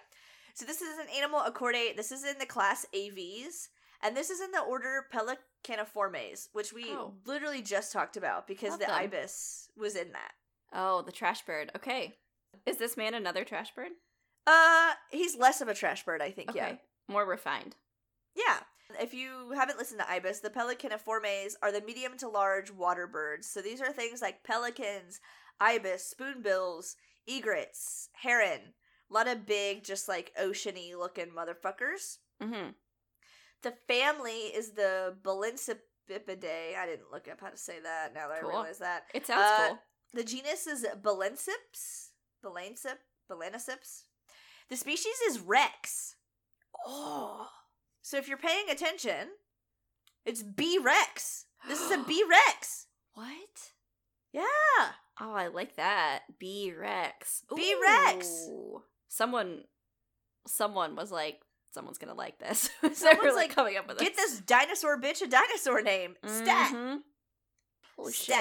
So 0.54 0.64
this 0.64 0.80
is 0.80 0.98
an 0.98 1.06
animal 1.16 1.40
a 1.40 1.50
chordate. 1.52 1.96
This 1.96 2.12
is 2.12 2.24
in 2.24 2.38
the 2.38 2.46
class 2.46 2.86
Aves, 2.92 3.68
and 4.02 4.16
this 4.16 4.30
is 4.30 4.40
in 4.40 4.50
the 4.52 4.60
order 4.60 5.06
Pelecaniformes, 5.12 6.48
which 6.52 6.72
we 6.72 6.84
Oh. 6.90 7.14
literally 7.24 7.62
just 7.62 7.92
talked 7.92 8.16
about 8.16 8.46
because 8.46 8.70
Love 8.70 8.80
the 8.80 8.86
them. 8.86 8.94
ibis 8.96 9.68
was 9.76 9.96
in 9.96 10.12
that. 10.12 10.32
oh, 10.72 11.02
the 11.02 11.12
trash 11.12 11.42
bird. 11.44 11.70
Okay. 11.76 12.16
Is 12.66 12.76
this 12.76 12.96
man 12.96 13.14
another 13.14 13.44
trash 13.44 13.74
bird? 13.74 13.92
Uh, 14.46 14.92
he's 15.10 15.36
less 15.36 15.60
of 15.60 15.68
a 15.68 15.74
trash 15.74 16.04
bird, 16.04 16.20
I 16.22 16.30
think. 16.30 16.50
Okay. 16.50 16.58
Yeah. 16.58 16.74
More 17.12 17.26
refined. 17.26 17.76
Yeah. 18.34 18.58
If 19.00 19.14
you 19.14 19.52
haven't 19.54 19.78
listened 19.78 20.00
to 20.00 20.10
ibis, 20.10 20.40
the 20.40 20.50
Pelecaniformes 20.50 21.54
are 21.62 21.72
the 21.72 21.80
medium 21.80 22.16
to 22.18 22.28
large 22.28 22.70
water 22.70 23.06
birds. 23.06 23.46
So 23.46 23.62
these 23.62 23.80
are 23.80 23.92
things 23.92 24.20
like 24.20 24.44
pelicans, 24.44 25.20
ibis, 25.60 26.04
spoonbills, 26.04 26.96
egrets, 27.26 28.08
heron. 28.20 28.74
A 29.10 29.14
lot 29.14 29.28
of 29.28 29.46
big, 29.46 29.84
just 29.84 30.08
like 30.08 30.32
oceany 30.40 30.94
looking 30.98 31.26
motherfuckers. 31.36 32.18
Mm-hmm. 32.42 32.70
The 33.62 33.72
family 33.86 34.32
is 34.54 34.72
the 34.72 35.16
Balencipidae. 35.22 36.76
I 36.76 36.86
didn't 36.86 37.10
look 37.12 37.28
up 37.28 37.40
how 37.40 37.48
to 37.48 37.56
say 37.56 37.76
that 37.82 38.12
now 38.14 38.28
that 38.28 38.40
Cool. 38.40 38.50
I 38.50 38.52
realize 38.54 38.78
that. 38.78 39.04
It 39.14 39.26
sounds 39.26 39.44
Uh, 39.46 39.68
cool. 39.68 39.78
The 40.14 40.24
genus 40.24 40.66
is 40.66 40.84
Balaeniceps. 41.00 42.08
Balencip? 42.44 42.98
Balanicips? 43.30 44.02
The 44.70 44.76
species 44.76 45.16
is 45.28 45.40
Rex. 45.40 46.16
Oh. 46.86 47.48
So 48.02 48.16
if 48.16 48.28
you're 48.28 48.38
paying 48.38 48.68
attention, 48.70 49.28
it's 50.24 50.42
B 50.42 50.78
Rex. 50.82 51.46
This 51.68 51.80
is 51.80 51.90
a 51.90 51.98
B 52.08 52.22
Rex. 52.28 52.86
What? 53.14 53.72
Yeah. 54.32 54.42
Oh, 55.20 55.32
I 55.34 55.48
like 55.48 55.76
that. 55.76 56.20
B 56.38 56.72
Rex. 56.78 57.42
B. 57.54 57.74
Rex. 57.80 58.48
Someone 59.08 59.64
someone 60.46 60.96
was 60.96 61.12
like, 61.12 61.40
someone's 61.70 61.98
gonna 61.98 62.14
like 62.14 62.38
this. 62.38 62.70
Someone's 62.80 62.98
Someone's 62.98 63.24
like, 63.36 63.48
like 63.48 63.54
coming 63.54 63.76
up 63.76 63.86
with 63.86 63.98
Get 63.98 64.16
this 64.16 64.40
dinosaur 64.40 64.98
bitch 65.00 65.22
a 65.22 65.28
dinosaur 65.28 65.82
name. 65.82 66.16
Stat. 66.26 66.72
Mhm. 66.74 66.98
Holy 67.96 68.12
shit. 68.12 68.36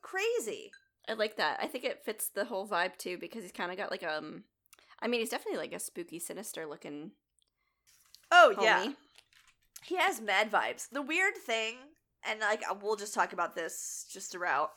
Crazy. 0.00 0.72
I 1.08 1.14
like 1.14 1.36
that. 1.36 1.58
I 1.62 1.66
think 1.66 1.84
it 1.84 2.04
fits 2.04 2.28
the 2.28 2.44
whole 2.44 2.68
vibe 2.68 2.96
too 2.98 3.16
because 3.18 3.42
he's 3.42 3.52
kind 3.52 3.70
of 3.70 3.78
got 3.78 3.90
like 3.90 4.02
um 4.04 4.44
I 5.00 5.06
mean, 5.08 5.20
he's 5.20 5.30
definitely 5.30 5.58
like 5.60 5.72
a 5.72 5.78
spooky, 5.78 6.18
sinister 6.18 6.66
looking 6.66 7.12
Oh, 8.30 8.54
homie. 8.56 8.62
yeah. 8.64 8.92
he 9.84 9.96
has 9.96 10.20
mad 10.20 10.50
vibes. 10.50 10.88
The 10.90 11.00
weird 11.02 11.36
thing, 11.36 11.76
and 12.28 12.40
like 12.40 12.62
uh, 12.70 12.74
we'll 12.80 12.96
just 12.96 13.14
talk 13.14 13.32
about 13.32 13.54
this 13.54 14.06
just 14.12 14.30
throughout, 14.32 14.70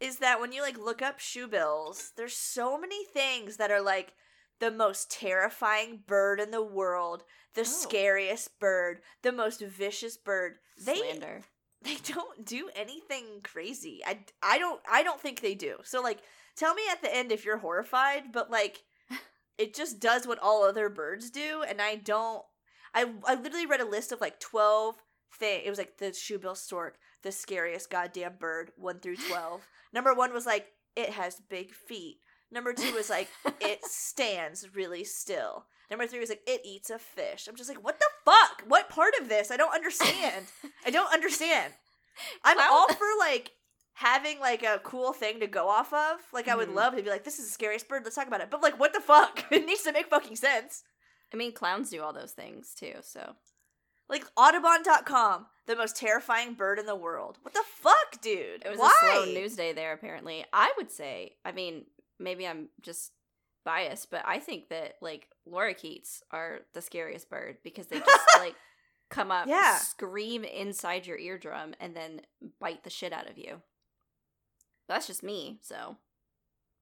is 0.00 0.16
that 0.18 0.40
when 0.40 0.52
you 0.52 0.62
like 0.62 0.78
look 0.78 1.02
up 1.02 1.20
shoe 1.20 1.46
bills, 1.46 2.12
there's 2.16 2.32
so 2.36 2.78
many 2.78 3.04
things 3.04 3.58
that 3.58 3.70
are 3.70 3.82
like 3.82 4.14
the 4.58 4.70
most 4.70 5.10
terrifying 5.10 6.00
bird 6.06 6.40
in 6.40 6.50
the 6.50 6.62
world, 6.64 7.22
the 7.54 7.60
Oh. 7.60 7.64
scariest 7.64 8.58
bird, 8.58 9.00
the 9.22 9.32
most 9.32 9.60
vicious 9.60 10.16
bird. 10.16 10.56
They 10.84 10.96
Slander. 10.96 11.42
they 11.84 11.96
don't 12.06 12.44
do 12.44 12.68
anything 12.74 13.24
crazy. 13.42 14.00
I 14.06 14.20
I 14.42 14.58
don't 14.58 14.80
I 14.90 15.02
don't 15.02 15.20
think 15.20 15.40
they 15.40 15.54
do. 15.54 15.76
So 15.84 16.02
like 16.02 16.20
tell 16.56 16.74
me 16.74 16.82
at 16.90 17.02
the 17.02 17.14
end 17.14 17.32
if 17.32 17.44
you're 17.44 17.58
horrified, 17.58 18.32
but 18.32 18.50
like 18.50 18.82
it 19.58 19.74
just 19.74 20.00
does 20.00 20.26
what 20.26 20.38
all 20.38 20.64
other 20.64 20.88
birds 20.88 21.30
do 21.30 21.62
and 21.66 21.80
I 21.80 21.96
don't 21.96 22.42
I 22.94 23.06
I 23.26 23.34
literally 23.34 23.66
read 23.66 23.80
a 23.80 23.88
list 23.88 24.12
of 24.12 24.20
like 24.20 24.40
12 24.40 24.96
thing. 25.38 25.62
It 25.64 25.70
was 25.70 25.78
like 25.78 25.98
the 25.98 26.06
shoebill 26.06 26.56
stork, 26.56 26.98
the 27.22 27.32
scariest 27.32 27.90
goddamn 27.90 28.34
bird, 28.38 28.72
1 28.76 29.00
through 29.00 29.16
12. 29.16 29.66
Number 29.92 30.12
1 30.12 30.32
was 30.32 30.46
like 30.46 30.66
it 30.96 31.10
has 31.10 31.40
big 31.48 31.72
feet. 31.72 32.18
Number 32.50 32.74
2 32.74 32.92
was 32.94 33.08
like 33.08 33.28
it 33.60 33.84
stands 33.84 34.74
really 34.74 35.04
still. 35.04 35.66
Number 35.90 36.06
3 36.06 36.20
was 36.20 36.28
like 36.28 36.42
it 36.46 36.60
eats 36.64 36.90
a 36.90 36.98
fish. 36.98 37.48
I'm 37.48 37.56
just 37.56 37.68
like 37.68 37.82
what 37.84 37.98
the 37.98 38.06
fuck? 38.24 38.62
What 38.68 38.88
part 38.88 39.14
of 39.20 39.28
this? 39.28 39.50
I 39.50 39.56
don't 39.56 39.74
understand. 39.74 40.46
I 40.86 40.90
don't 40.90 41.12
understand. 41.12 41.72
I'm 42.44 42.56
Clown- 42.56 42.68
all 42.70 42.88
for 42.94 43.06
like 43.18 43.52
having 43.94 44.38
like 44.40 44.62
a 44.62 44.80
cool 44.84 45.12
thing 45.12 45.40
to 45.40 45.46
go 45.46 45.68
off 45.68 45.92
of. 45.92 46.18
Like 46.32 46.48
I 46.48 46.54
would 46.56 46.68
Mhm. 46.70 46.74
love 46.74 46.96
to 46.96 47.02
be 47.02 47.10
like, 47.10 47.24
this 47.24 47.38
is 47.38 47.46
the 47.46 47.52
scariest 47.52 47.88
bird. 47.88 48.02
Let's 48.04 48.16
talk 48.16 48.26
about 48.28 48.40
it. 48.40 48.50
But 48.50 48.62
like, 48.62 48.78
what 48.78 48.92
the 48.92 49.00
fuck? 49.00 49.44
It 49.50 49.66
needs 49.66 49.82
to 49.82 49.92
make 49.92 50.08
fucking 50.08 50.36
sense. 50.36 50.84
I 51.32 51.36
mean, 51.36 51.52
clowns 51.52 51.90
do 51.90 52.02
all 52.02 52.12
those 52.12 52.32
things 52.32 52.74
too, 52.74 52.94
so 53.02 53.34
Like 54.08 54.24
Audubon.com, 54.36 55.46
the 55.66 55.76
most 55.76 55.96
terrifying 55.96 56.54
bird 56.54 56.78
in 56.78 56.86
the 56.86 56.96
world. 56.96 57.38
What 57.42 57.54
the 57.54 57.62
fuck, 57.80 58.20
dude? 58.20 58.62
it 58.64 58.70
was 58.70 58.78
Why? 58.78 58.92
a 59.02 59.14
slow 59.14 59.24
news 59.26 59.54
day 59.56 59.72
there. 59.72 59.92
Apparently, 59.92 60.44
I 60.52 60.72
would 60.76 60.90
say. 60.90 61.36
I 61.44 61.52
mean, 61.52 61.84
maybe 62.18 62.46
I'm 62.46 62.68
just 62.82 63.12
biased, 63.64 64.10
but 64.10 64.22
I 64.26 64.38
think 64.38 64.68
that 64.70 64.94
like 65.00 65.28
lorikeets 65.48 66.22
are 66.30 66.60
the 66.74 66.80
scariest 66.82 67.28
bird 67.30 67.58
because 67.62 67.86
they 67.86 67.98
just 68.00 68.20
like 68.38 68.54
come 69.10 69.30
up, 69.30 69.46
Yeah. 69.48 69.76
scream 69.78 70.44
inside 70.44 71.06
your 71.06 71.18
eardrum, 71.18 71.74
and 71.80 71.94
then 71.96 72.22
bite 72.60 72.84
the 72.84 72.90
shit 72.90 73.12
out 73.12 73.28
of 73.28 73.36
you. 73.38 73.60
That's 74.88 75.06
just 75.06 75.22
me. 75.22 75.58
So 75.62 75.96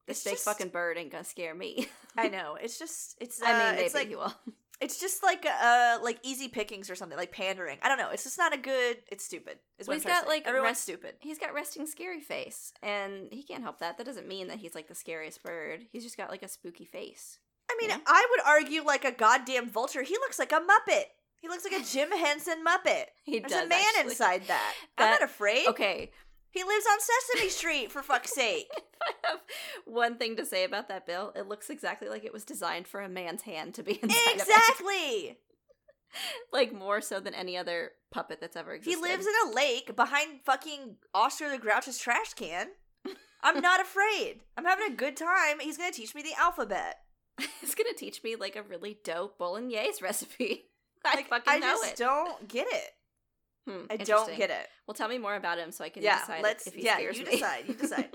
this 0.06 0.18
It's 0.18 0.24
big 0.24 0.32
just- 0.34 0.44
fucking 0.44 0.68
bird 0.68 0.96
ain't 0.98 1.10
gonna 1.12 1.24
scare 1.24 1.54
me. 1.54 1.88
I 2.16 2.28
know. 2.28 2.56
It's 2.60 2.78
just 2.78 3.16
it's. 3.20 3.42
Uh, 3.42 3.46
I 3.46 3.52
mean, 3.52 3.74
maybe 3.76 3.86
it's 3.86 3.94
like 3.94 4.08
he 4.08 4.16
will. 4.16 4.34
It's 4.80 5.00
just 5.00 5.22
like 5.24 5.44
uh 5.44 5.98
like 6.02 6.18
easy 6.22 6.48
pickings 6.48 6.88
or 6.88 6.94
something, 6.94 7.18
like 7.18 7.32
pandering. 7.32 7.78
I 7.82 7.88
don't 7.88 7.98
know. 7.98 8.10
It's 8.10 8.22
just 8.24 8.38
not 8.38 8.54
a 8.54 8.58
good. 8.58 8.98
It's 9.10 9.24
stupid. 9.24 9.58
Is 9.78 9.88
what 9.88 9.94
Well, 9.94 9.94
I'm 9.94 10.00
he's 10.00 10.20
got, 10.22 10.28
like, 10.28 10.46
everyone's 10.46 10.70
rest- 10.70 10.82
stupid. 10.82 11.14
He's 11.20 11.38
got 11.38 11.52
resting 11.52 11.86
scary 11.86 12.20
face, 12.20 12.72
and 12.82 13.32
he 13.32 13.42
can't 13.42 13.62
help 13.62 13.80
that. 13.80 13.98
That 13.98 14.06
doesn't 14.06 14.28
mean 14.28 14.48
that 14.48 14.58
he's 14.58 14.74
like 14.76 14.86
the 14.88 14.94
scariest 14.94 15.42
bird. 15.42 15.86
He's 15.90 16.04
just 16.04 16.16
got 16.16 16.30
like 16.30 16.42
a 16.44 16.48
spooky 16.48 16.84
face. 16.84 17.38
I 17.70 17.76
mean, 17.80 17.90
Yeah. 17.90 17.98
I 18.06 18.26
would 18.30 18.40
argue 18.46 18.82
like 18.84 19.04
a 19.04 19.12
goddamn 19.12 19.68
vulture. 19.68 20.02
He 20.02 20.14
looks 20.14 20.38
like 20.38 20.52
a 20.52 20.60
muppet. 20.60 21.04
He 21.40 21.48
looks 21.48 21.64
like 21.64 21.80
a 21.80 21.84
Jim 21.84 22.10
Henson 22.16 22.64
muppet. 22.64 23.04
He 23.24 23.40
There's 23.40 23.52
does 23.52 23.66
a 23.66 23.68
man 23.68 23.82
actually. 23.96 24.10
inside 24.12 24.46
that. 24.46 24.74
I'm 24.96 25.10
not 25.10 25.22
afraid. 25.22 25.66
Okay, 25.68 26.10
He 26.50 26.64
lives 26.64 26.86
on 26.90 26.98
Sesame 27.00 27.48
Street 27.50 27.92
for 27.92 28.02
fuck's 28.02 28.32
sake. 28.34 28.68
I 29.08 29.12
have 29.28 29.40
one 29.86 30.16
thing 30.18 30.36
to 30.36 30.44
say 30.46 30.64
about 30.64 30.88
that 30.88 31.06
bill. 31.06 31.32
It 31.34 31.48
looks 31.48 31.70
exactly 31.70 32.08
like 32.08 32.24
it 32.24 32.32
was 32.32 32.44
designed 32.44 32.86
for 32.86 33.00
a 33.00 33.08
man's 33.08 33.42
hand 33.42 33.74
to 33.74 33.82
be 33.82 33.92
inside 34.02 34.16
of 34.16 34.26
it. 34.26 34.34
exactly. 34.42 35.38
Like 36.54 36.72
more 36.72 37.02
so 37.02 37.20
than 37.20 37.34
any 37.34 37.56
other 37.58 37.90
puppet 38.10 38.38
that's 38.40 38.56
ever 38.56 38.72
existed. 38.72 38.96
He 38.98 39.02
lives 39.02 39.26
in 39.26 39.32
a 39.46 39.54
lake 39.54 39.94
behind 39.94 40.40
fucking 40.46 40.96
Oscar 41.12 41.50
the 41.50 41.58
Grouch's 41.58 41.98
trash 41.98 42.32
can. 42.32 42.68
I'm 43.42 43.60
not 43.60 43.80
afraid. 43.82 44.40
I'm 44.56 44.64
having 44.64 44.90
a 44.90 44.96
good 44.96 45.18
time. 45.18 45.60
He's 45.60 45.76
gonna 45.76 45.92
teach 45.92 46.14
me 46.14 46.22
the 46.22 46.32
alphabet. 46.40 46.96
He's 47.60 47.74
gonna 47.74 47.92
teach 47.92 48.24
me 48.24 48.36
like 48.36 48.56
a 48.56 48.62
really 48.62 48.96
dope 49.04 49.36
bolognese 49.38 50.02
recipe. 50.02 50.64
I 51.04 51.16
Like, 51.16 51.28
fucking 51.28 51.44
I 51.52 51.58
know 51.58 51.66
just 51.74 51.92
it. 51.92 51.96
don't 51.98 52.48
get 52.48 52.66
it. 52.70 52.90
Hmm, 53.70 53.84
I 53.90 53.96
don't 53.98 54.34
get 54.34 54.48
it. 54.48 54.66
Well, 54.86 54.94
tell 54.94 55.08
me 55.08 55.18
more 55.18 55.34
about 55.36 55.58
him 55.58 55.70
so 55.70 55.84
I 55.84 55.90
can 55.90 56.02
Yeah, 56.02 56.20
decide 56.20 56.42
let's- 56.42 56.66
if 56.66 56.74
he 56.74 56.84
yeah, 56.86 56.94
scares 56.96 57.18
you 57.18 57.26
me. 57.26 57.32
decide, 57.32 57.68
you 57.68 57.74
decide. 57.74 58.08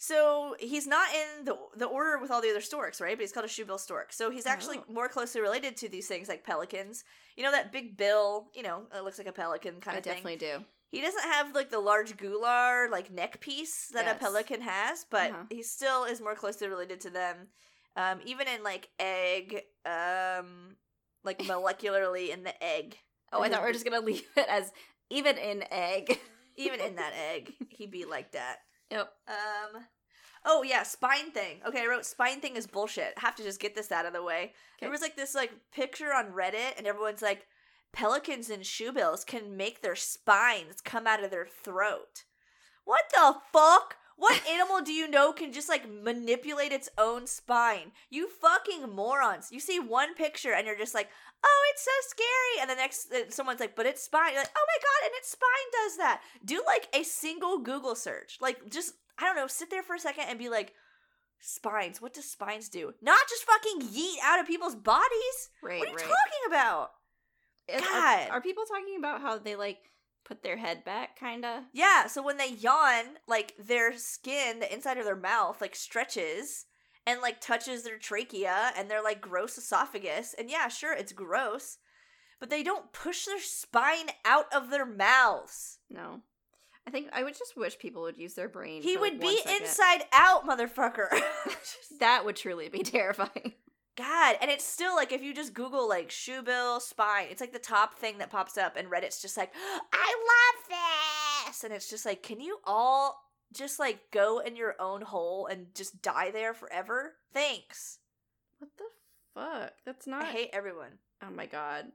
So 0.00 0.54
he's 0.60 0.86
not 0.86 1.08
in 1.12 1.44
the 1.44 1.56
the 1.76 1.86
order 1.86 2.18
with 2.18 2.30
all 2.30 2.40
the 2.40 2.50
other 2.50 2.60
storks, 2.60 3.00
right? 3.00 3.16
But 3.16 3.22
he's 3.22 3.32
called 3.32 3.46
a 3.46 3.48
shoebill 3.48 3.80
stork. 3.80 4.12
So 4.12 4.30
he's 4.30 4.46
actually 4.46 4.78
Oh. 4.78 4.84
more 4.92 5.08
closely 5.08 5.40
related 5.40 5.76
to 5.78 5.88
these 5.88 6.06
things 6.06 6.28
like 6.28 6.44
pelicans. 6.44 7.04
You 7.36 7.42
know 7.42 7.50
that 7.50 7.72
big 7.72 7.96
bill, 7.96 8.48
you 8.54 8.62
know, 8.62 8.86
it 8.96 9.02
looks 9.02 9.18
like 9.18 9.26
a 9.26 9.32
pelican 9.32 9.80
kind 9.80 9.96
I 9.96 9.98
of 9.98 10.04
thing. 10.04 10.14
definitely 10.14 10.36
do. 10.36 10.64
He 10.90 11.00
doesn't 11.02 11.24
have 11.24 11.52
like 11.54 11.70
the 11.70 11.80
large 11.80 12.16
gular 12.16 12.88
like 12.88 13.10
neck 13.10 13.40
piece 13.40 13.88
that 13.88 14.06
a 14.10 14.18
pelican 14.18 14.60
has, 14.62 15.04
but 15.10 15.30
Uh-huh. 15.32 15.42
he 15.50 15.62
still 15.64 16.04
is 16.04 16.20
more 16.20 16.34
closely 16.36 16.68
related 16.68 17.00
to 17.02 17.10
them. 17.10 17.48
Um, 17.96 18.20
even 18.24 18.46
in 18.46 18.62
like 18.62 18.88
egg, 19.00 19.62
um, 19.84 20.76
like 21.24 21.38
molecularly 21.52 22.30
in 22.30 22.44
the 22.44 22.54
egg. 22.62 22.96
Oh, 23.32 23.42
I 23.42 23.48
thought 23.48 23.62
we 23.62 23.66
were 23.66 23.72
just 23.78 23.84
gonna 23.84 24.00
leave 24.00 24.22
it 24.36 24.46
as 24.48 24.72
even 25.10 25.36
in 25.38 25.64
egg. 25.72 26.20
even 26.56 26.80
in 26.80 26.94
that 26.96 27.12
egg, 27.32 27.52
he'd 27.70 27.90
be 27.90 28.04
like 28.04 28.30
that. 28.32 28.58
Yep. 28.90 29.12
Um. 29.28 29.84
Oh 30.44 30.62
yeah, 30.62 30.82
spine 30.82 31.30
thing. 31.30 31.60
Okay, 31.66 31.82
I 31.82 31.86
wrote 31.86 32.06
spine 32.06 32.40
thing 32.40 32.56
is 32.56 32.66
bullshit. 32.66 33.14
I 33.16 33.20
have 33.20 33.36
to 33.36 33.42
just 33.42 33.60
get 33.60 33.74
this 33.74 33.92
out 33.92 34.06
of 34.06 34.12
the 34.12 34.22
way. 34.22 34.52
There 34.80 34.90
was 34.90 35.00
like 35.00 35.16
this 35.16 35.34
like 35.34 35.52
picture 35.72 36.14
on 36.14 36.32
Reddit, 36.32 36.78
and 36.78 36.86
everyone's 36.86 37.22
like, 37.22 37.46
pelicans 37.92 38.50
and 38.50 38.62
shoebills 38.62 39.26
can 39.26 39.56
make 39.56 39.82
their 39.82 39.96
spines 39.96 40.80
come 40.80 41.06
out 41.06 41.22
of 41.22 41.30
their 41.30 41.46
throat. 41.46 42.24
What 42.84 43.04
the 43.12 43.36
fuck? 43.52 43.96
What 44.18 44.44
animal 44.48 44.80
do 44.82 44.92
you 44.92 45.08
know 45.08 45.32
can 45.32 45.52
just 45.52 45.68
like 45.68 45.88
manipulate 45.88 46.72
its 46.72 46.88
own 46.98 47.28
spine? 47.28 47.92
You 48.10 48.28
fucking 48.28 48.90
morons! 48.90 49.52
You 49.52 49.60
see 49.60 49.78
one 49.78 50.16
picture 50.16 50.52
and 50.52 50.66
you're 50.66 50.76
just 50.76 50.94
like, 50.94 51.08
oh, 51.44 51.70
it's 51.72 51.84
so 51.84 51.90
scary, 52.08 52.60
and 52.60 52.68
the 52.68 52.74
next 52.74 53.12
uh, 53.12 53.30
someone's 53.30 53.60
like, 53.60 53.76
but 53.76 53.86
its 53.86 54.02
spine. 54.02 54.32
You're 54.32 54.42
like, 54.42 54.50
oh 54.56 54.66
my 54.66 54.80
god, 54.80 55.06
and 55.06 55.12
its 55.18 55.30
spine 55.30 55.84
does 55.84 55.96
that. 55.98 56.20
Do 56.44 56.60
like 56.66 56.88
a 56.92 57.04
single 57.04 57.58
Google 57.58 57.94
search, 57.94 58.38
like 58.40 58.68
just 58.68 58.94
I 59.20 59.24
don't 59.24 59.36
know, 59.36 59.46
sit 59.46 59.70
there 59.70 59.84
for 59.84 59.94
a 59.94 60.00
second 60.00 60.24
and 60.28 60.36
be 60.36 60.48
like, 60.48 60.74
spines. 61.38 62.02
What 62.02 62.12
do 62.12 62.20
spines 62.20 62.68
do? 62.68 62.92
Not 63.00 63.20
just 63.28 63.44
fucking 63.44 63.88
yeet 63.88 64.16
out 64.24 64.40
of 64.40 64.48
people's 64.48 64.74
bodies. 64.74 65.50
Right, 65.62 65.78
what 65.78 65.88
are 65.88 65.92
you 65.92 65.96
right. 65.96 66.04
talking 66.04 66.48
about? 66.48 66.90
God. 67.68 68.30
Are, 68.30 68.38
are 68.38 68.40
people 68.40 68.64
talking 68.68 68.96
about 68.98 69.20
how 69.20 69.38
they 69.38 69.54
like 69.54 69.90
put 70.28 70.42
their 70.42 70.58
head 70.58 70.84
back, 70.84 71.18
kinda? 71.18 71.64
Yeah, 71.72 72.06
so 72.06 72.22
when 72.22 72.36
they 72.36 72.50
yawn, 72.50 73.16
like 73.26 73.54
their 73.58 73.96
skin, 73.96 74.60
the 74.60 74.72
inside 74.72 74.98
of 74.98 75.06
their 75.06 75.16
mouth, 75.16 75.60
like 75.60 75.74
stretches 75.74 76.66
and 77.06 77.22
like 77.22 77.40
touches 77.40 77.82
their 77.82 77.96
trachea 77.96 78.70
and 78.76 78.90
their 78.90 79.02
like 79.02 79.22
gross 79.22 79.56
esophagus. 79.56 80.34
And 80.38 80.50
yeah, 80.50 80.68
sure, 80.68 80.92
it's 80.92 81.12
gross, 81.12 81.78
but 82.38 82.50
they 82.50 82.62
don't 82.62 82.92
push 82.92 83.24
their 83.24 83.40
spine 83.40 84.10
out 84.24 84.46
of 84.54 84.70
their 84.70 84.86
mouths. 84.86 85.78
No. 85.88 86.20
I 86.86 86.90
think 86.90 87.08
I 87.12 87.22
would 87.22 87.36
just 87.36 87.56
wish 87.56 87.78
people 87.78 88.02
would 88.02 88.16
use 88.16 88.34
their 88.34 88.48
brain. 88.48 88.82
He 88.82 88.94
for, 88.94 89.00
would 89.02 89.22
one 89.22 89.34
be 89.34 89.40
inside 89.60 90.04
out, 90.12 90.46
motherfucker. 90.46 91.08
That 92.00 92.24
would 92.24 92.36
truly 92.36 92.68
be 92.68 92.82
terrifying. 92.84 93.54
God, 93.98 94.36
and 94.40 94.48
it's 94.48 94.64
still 94.64 94.94
like 94.94 95.10
if 95.10 95.22
you 95.22 95.34
just 95.34 95.54
Google 95.54 95.88
like 95.88 96.08
shoe 96.08 96.40
bill 96.40 96.78
spine, 96.78 97.26
it's 97.30 97.40
like 97.40 97.52
the 97.52 97.58
top 97.58 97.98
thing 97.98 98.18
that 98.18 98.30
pops 98.30 98.56
up, 98.56 98.76
and 98.76 98.88
Reddit's 98.88 99.20
just 99.20 99.36
like, 99.36 99.52
I 99.92 100.14
love 100.54 101.48
this, 101.48 101.64
and 101.64 101.74
it's 101.74 101.90
just 101.90 102.06
like, 102.06 102.22
can 102.22 102.40
you 102.40 102.58
all 102.64 103.20
just 103.52 103.80
like 103.80 104.12
go 104.12 104.38
in 104.38 104.54
your 104.54 104.76
own 104.78 105.02
hole 105.02 105.46
and 105.46 105.74
just 105.74 106.00
die 106.00 106.30
there 106.30 106.54
forever? 106.54 107.14
Thanks. 107.34 107.98
What 108.60 108.70
the 108.78 108.84
fuck? 109.34 109.72
That's 109.84 110.06
not. 110.06 110.26
I 110.26 110.30
hate 110.30 110.50
everyone. 110.52 110.98
Oh 111.20 111.30
my 111.30 111.46
god. 111.46 111.86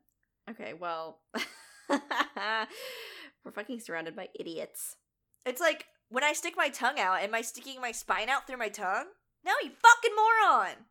Okay, 0.50 0.74
well, 0.74 1.20
we're 1.90 3.52
fucking 3.54 3.80
surrounded 3.80 4.14
by 4.14 4.28
idiots. 4.38 4.98
It's 5.46 5.62
like 5.62 5.86
when 6.10 6.26
I 6.26 6.34
stick 6.34 6.56
my 6.58 6.68
tongue 6.68 7.00
out, 7.00 7.22
am 7.22 7.34
I 7.34 7.42
sticking 7.42 7.80
my 7.80 7.94
spine 7.94 8.28
out 8.28 8.46
through 8.46 8.58
my 8.58 8.68
tongue? 8.68 9.06
No, 9.46 9.54
you 9.64 9.72
fucking 9.82 10.16
moron. 10.16 10.86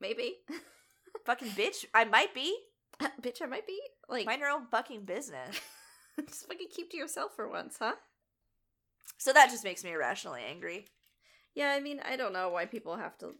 Maybe, 0.00 0.36
fucking 1.26 1.48
bitch. 1.48 1.84
I 1.94 2.04
might 2.04 2.34
be. 2.34 2.56
bitch. 3.20 3.42
I 3.42 3.46
might 3.46 3.66
be 3.66 3.80
like 4.08 4.26
Mind 4.26 4.40
your 4.40 4.50
own 4.50 4.66
fucking 4.70 5.04
business. 5.04 5.60
just 6.28 6.46
fucking 6.46 6.68
keep 6.70 6.90
to 6.90 6.96
yourself 6.96 7.32
for 7.34 7.48
once, 7.48 7.76
huh? 7.78 7.94
So 9.18 9.32
that 9.32 9.50
just 9.50 9.64
makes 9.64 9.84
me 9.84 9.92
irrationally 9.92 10.42
angry. 10.48 10.86
Yeah, 11.54 11.72
I 11.76 11.80
mean, 11.80 12.00
I 12.04 12.16
don't 12.16 12.32
know 12.32 12.48
why 12.48 12.66
people 12.66 12.96
have 12.96 13.16
to 13.18 13.34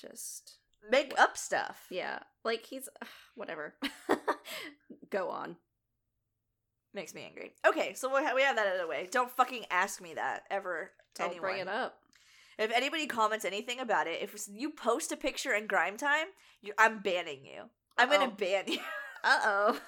just 0.00 0.58
Make 0.90 1.18
up 1.18 1.36
stuff. 1.36 1.86
yeah, 1.90 2.20
like 2.44 2.66
he's 2.66 2.88
whatever. 3.34 3.74
Go 5.10 5.30
on. 5.30 5.56
Makes 6.94 7.14
me 7.14 7.24
angry. 7.26 7.52
Okay, 7.66 7.92
so 7.94 8.08
we 8.14 8.24
ha- 8.24 8.34
we 8.34 8.42
have 8.42 8.56
that 8.56 8.66
out 8.66 8.74
of 8.74 8.80
the 8.80 8.86
way. 8.86 9.08
Don't 9.10 9.30
fucking 9.30 9.64
ask 9.70 10.00
me 10.00 10.14
that 10.14 10.44
ever. 10.50 10.92
Don't 11.14 11.30
anyone. 11.30 11.42
bring 11.50 11.60
it 11.60 11.68
up. 11.68 11.98
If 12.58 12.72
anybody 12.72 13.06
comments 13.06 13.44
anything 13.44 13.80
about 13.80 14.06
it, 14.06 14.22
if 14.22 14.34
you 14.50 14.70
post 14.70 15.12
a 15.12 15.16
picture 15.16 15.52
in 15.52 15.66
Grime 15.66 15.96
Time, 15.96 16.28
I'm 16.78 17.00
banning 17.00 17.44
you. 17.44 17.64
I'm 17.98 18.10
gonna 18.10 18.30
ban 18.30 18.64
you. 18.66 18.78
Uh 19.24 19.40
oh. 19.42 19.80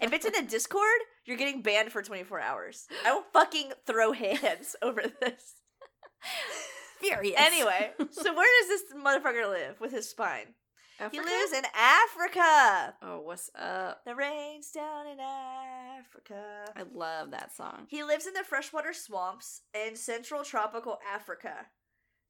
if 0.00 0.12
it's 0.12 0.24
in 0.24 0.32
the 0.32 0.42
Discord, 0.50 0.98
you're 1.24 1.36
getting 1.36 1.62
banned 1.62 1.92
for 1.92 2.02
24 2.02 2.40
hours. 2.40 2.88
I 3.06 3.12
will 3.12 3.22
fucking 3.32 3.72
throw 3.86 4.10
hands 4.10 4.74
over 4.82 5.02
this. 5.20 5.54
Furious. 6.98 7.36
Anyway, 7.38 7.92
so 8.10 8.34
where 8.34 8.48
does 8.60 8.68
this 8.68 8.82
motherfucker 9.00 9.48
live 9.48 9.80
with 9.80 9.92
his 9.92 10.10
spine? 10.10 10.54
Africa? 10.98 11.22
He 11.22 11.24
lives 11.24 11.52
in 11.52 11.64
Africa. 11.74 12.94
Oh, 13.00 13.20
what's 13.20 13.48
up? 13.56 14.04
The 14.04 14.16
rain's 14.16 14.70
down 14.72 15.06
in 15.06 15.18
Africa. 15.20 16.64
I 16.74 16.82
love 16.92 17.30
that 17.30 17.54
song. 17.54 17.86
He 17.88 18.02
lives 18.02 18.26
in 18.26 18.34
the 18.34 18.42
freshwater 18.42 18.92
swamps 18.92 19.62
in 19.72 19.94
central 19.94 20.42
tropical 20.42 20.98
Africa. 21.14 21.66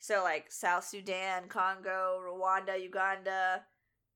So, 0.01 0.23
like 0.25 0.51
South 0.51 0.85
Sudan, 0.85 1.47
Congo, 1.49 2.19
Rwanda, 2.27 2.83
Uganda, 2.83 3.63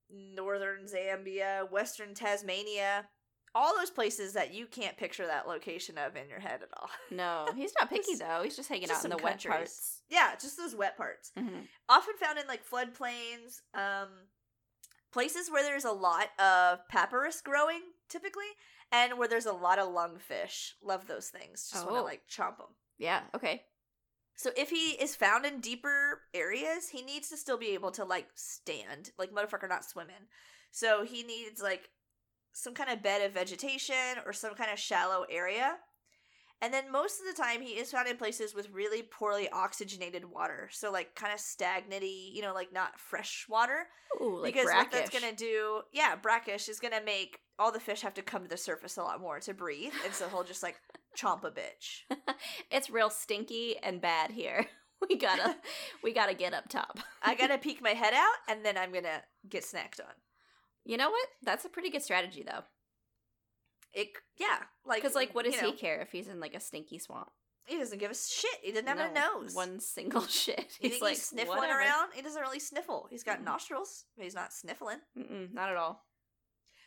northern 0.09 0.85
Zambia, 0.85 1.69
western 1.71 2.13
Tanzania. 2.13 3.05
All 3.53 3.73
those 3.77 3.89
places 3.89 4.33
that 4.33 4.53
you 4.53 4.65
can't 4.65 4.97
picture 4.97 5.25
that 5.27 5.47
location 5.47 5.97
of 5.97 6.17
in 6.17 6.27
your 6.27 6.41
head 6.41 6.59
at 6.61 6.69
all. 6.77 6.89
No, 7.09 7.45
he's 7.55 7.71
not 7.79 7.89
picky 7.89 8.15
though. 8.15 8.41
He's 8.43 8.57
just 8.57 8.67
hanging 8.67 8.87
just 8.87 9.05
out 9.05 9.11
in 9.11 9.17
the 9.17 9.23
wet 9.23 9.41
parts. 9.45 10.01
Yeah, 10.09 10.31
just 10.41 10.57
those 10.57 10.75
wet 10.75 10.97
parts. 10.97 11.31
Mhm. 11.37 11.67
Often 11.87 12.17
found 12.17 12.37
in 12.37 12.47
like 12.47 12.67
floodplains, 12.67 13.61
um, 13.73 14.09
places 15.13 15.49
where 15.49 15.63
there's 15.63 15.85
a 15.85 15.91
lot 15.91 16.27
of 16.37 16.79
papyrus 16.89 17.39
growing, 17.39 17.81
typically, 18.09 18.43
and 18.91 19.17
where 19.17 19.29
there's 19.29 19.45
a 19.45 19.53
lot 19.53 19.79
of 19.79 19.87
lungfish. 19.87 20.71
Love 20.81 21.07
those 21.07 21.29
things. 21.29 21.69
Just 21.71 21.85
want 21.85 21.95
to 21.95 22.01
Oh. 22.01 22.03
like 22.03 22.27
chomp 22.27 22.57
them. 22.57 22.75
Yeah. 22.97 23.21
Okay. 23.33 23.63
So 24.35 24.51
if 24.57 24.69
he 24.69 24.91
is 24.91 25.15
found 25.15 25.45
in 25.45 25.61
deeper 25.61 26.21
areas, 26.33 26.89
he 26.89 27.01
needs 27.01 27.29
to 27.29 27.37
still 27.37 27.57
be 27.57 27.73
able 27.73 27.91
to 27.91 28.03
like 28.03 28.27
stand, 28.35 29.11
like 29.17 29.31
motherfucker 29.31 29.69
not 29.69 29.85
swimming. 29.85 30.27
So 30.71 31.03
he 31.05 31.23
needs 31.23 31.61
like 31.61 31.89
some 32.51 32.73
kind 32.73 32.89
of 32.89 33.01
bed 33.01 33.21
of 33.21 33.33
vegetation 33.33 34.19
or 34.25 34.33
some 34.33 34.55
kind 34.55 34.71
of 34.71 34.79
shallow 34.79 35.25
area. 35.29 35.77
And 36.61 36.73
then 36.73 36.91
most 36.91 37.19
of 37.19 37.27
the 37.27 37.41
time 37.41 37.61
he 37.61 37.71
is 37.71 37.91
found 37.91 38.07
in 38.07 38.17
places 38.17 38.55
with 38.55 38.69
really 38.71 39.03
poorly 39.03 39.49
oxygenated 39.49 40.25
water. 40.25 40.69
So 40.71 40.91
like 40.91 41.13
kind 41.15 41.33
of 41.33 41.39
stagnanty, 41.39 42.33
you 42.33 42.41
know, 42.41 42.53
like 42.53 42.73
not 42.73 42.99
fresh 42.99 43.45
water. 43.49 43.87
Ooh, 44.21 44.41
like 44.41 44.53
because 44.53 44.65
what 44.65 44.89
brackish. 44.89 44.91
that's 44.93 45.19
gonna 45.19 45.35
do 45.35 45.81
yeah, 45.91 46.15
brackish 46.15 46.69
is 46.69 46.79
gonna 46.79 47.03
make 47.05 47.39
all 47.59 47.71
the 47.71 47.79
fish 47.79 48.01
have 48.01 48.13
to 48.15 48.21
come 48.21 48.43
to 48.43 48.47
the 48.47 48.57
surface 48.57 48.97
a 48.97 49.03
lot 49.03 49.21
more 49.21 49.39
to 49.41 49.53
breathe. 49.53 49.93
And 50.03 50.13
so 50.13 50.27
he'll 50.29 50.43
just 50.43 50.63
like 50.63 50.75
chomp 51.17 51.43
a 51.43 51.51
bitch. 51.51 52.03
it's 52.71 52.89
real 52.89 53.09
stinky 53.09 53.75
and 53.81 54.01
bad 54.01 54.31
here. 54.31 54.65
We 55.09 55.17
gotta, 55.17 55.57
we 56.03 56.13
gotta 56.13 56.33
get 56.33 56.53
up 56.53 56.69
top. 56.69 56.99
I 57.21 57.35
gotta 57.35 57.57
peek 57.57 57.79
my 57.79 57.91
head 57.91 58.13
out 58.13 58.35
and 58.47 58.65
then 58.65 58.75
I'm 58.77 58.93
gonna 58.93 59.21
get 59.47 59.63
snacked 59.63 59.99
on. 59.99 60.13
You 60.85 60.97
know 60.97 61.11
what? 61.11 61.27
That's 61.43 61.65
a 61.65 61.69
pretty 61.69 61.91
good 61.91 62.01
strategy 62.01 62.43
though. 62.47 62.63
It 63.95 64.09
yeah, 64.37 64.57
like 64.85 65.01
Because 65.01 65.15
like, 65.15 65.33
what 65.33 65.45
does 65.45 65.55
he 65.55 65.61
know, 65.67 65.71
care 65.71 66.01
if 66.01 66.11
he's 66.11 66.27
in 66.27 66.39
like 66.39 66.53
a 66.53 66.59
stinky 66.59 66.99
swamp? 66.99 67.29
He 67.65 67.77
doesn't 67.79 67.97
give 67.97 68.11
a 68.11 68.15
shit. 68.15 68.59
He 68.61 68.71
doesn't 68.71 68.87
have 68.87 68.99
a 68.99 69.11
nose. 69.11 69.55
One 69.55 69.79
single 69.79 70.21
shit. 70.27 70.77
you 70.81 70.89
he's 70.91 71.01
like 71.01 71.13
he's 71.13 71.23
sniffling 71.25 71.57
"Whatever." 71.57 71.79
around? 71.79 72.11
He 72.13 72.21
doesn't 72.21 72.41
really 72.41 72.59
sniffle. 72.59 73.07
He's 73.09 73.23
got 73.23 73.39
Mhm. 73.39 73.45
nostrils, 73.45 74.05
but 74.15 74.23
he's 74.25 74.35
not 74.35 74.53
sniffling. 74.53 74.99
Mm-mm, 75.17 75.51
not 75.53 75.69
at 75.71 75.77
all. 75.77 76.05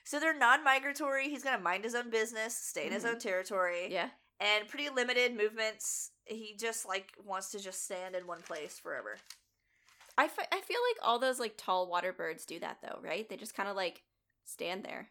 So 0.05 0.21
they're 0.21 0.37
non-migratory. 0.39 1.29
He's 1.31 1.43
gonna 1.43 1.59
mind 1.63 1.85
his 1.85 1.95
own 1.95 2.11
business, 2.11 2.57
stay 2.57 2.87
in 2.87 2.93
his 2.93 3.05
Mhm. 3.05 3.15
own 3.15 3.19
territory, 3.19 3.89
Yeah. 3.91 4.11
and 4.39 4.69
pretty 4.69 4.89
limited 4.91 5.35
movements. 5.35 6.13
He 6.27 6.55
just 6.57 6.87
like 6.87 7.15
wants 7.25 7.51
to 7.53 7.59
just 7.59 7.85
stand 7.85 8.15
in 8.15 8.27
one 8.27 8.43
place 8.43 8.79
forever. 8.79 9.19
I, 10.17 10.27
f- 10.27 10.49
I 10.53 10.61
feel 10.61 10.81
like 10.91 10.99
all 11.03 11.19
those 11.19 11.41
like 11.41 11.55
tall 11.57 11.87
water 11.89 12.13
birds 12.13 12.45
do 12.45 12.59
that 12.61 12.79
though, 12.83 13.01
right? 13.03 13.29
They 13.29 13.37
just 13.37 13.55
kind 13.55 13.69
of 13.69 13.77
like 13.77 14.03
stand 14.45 14.85
there. 14.85 15.09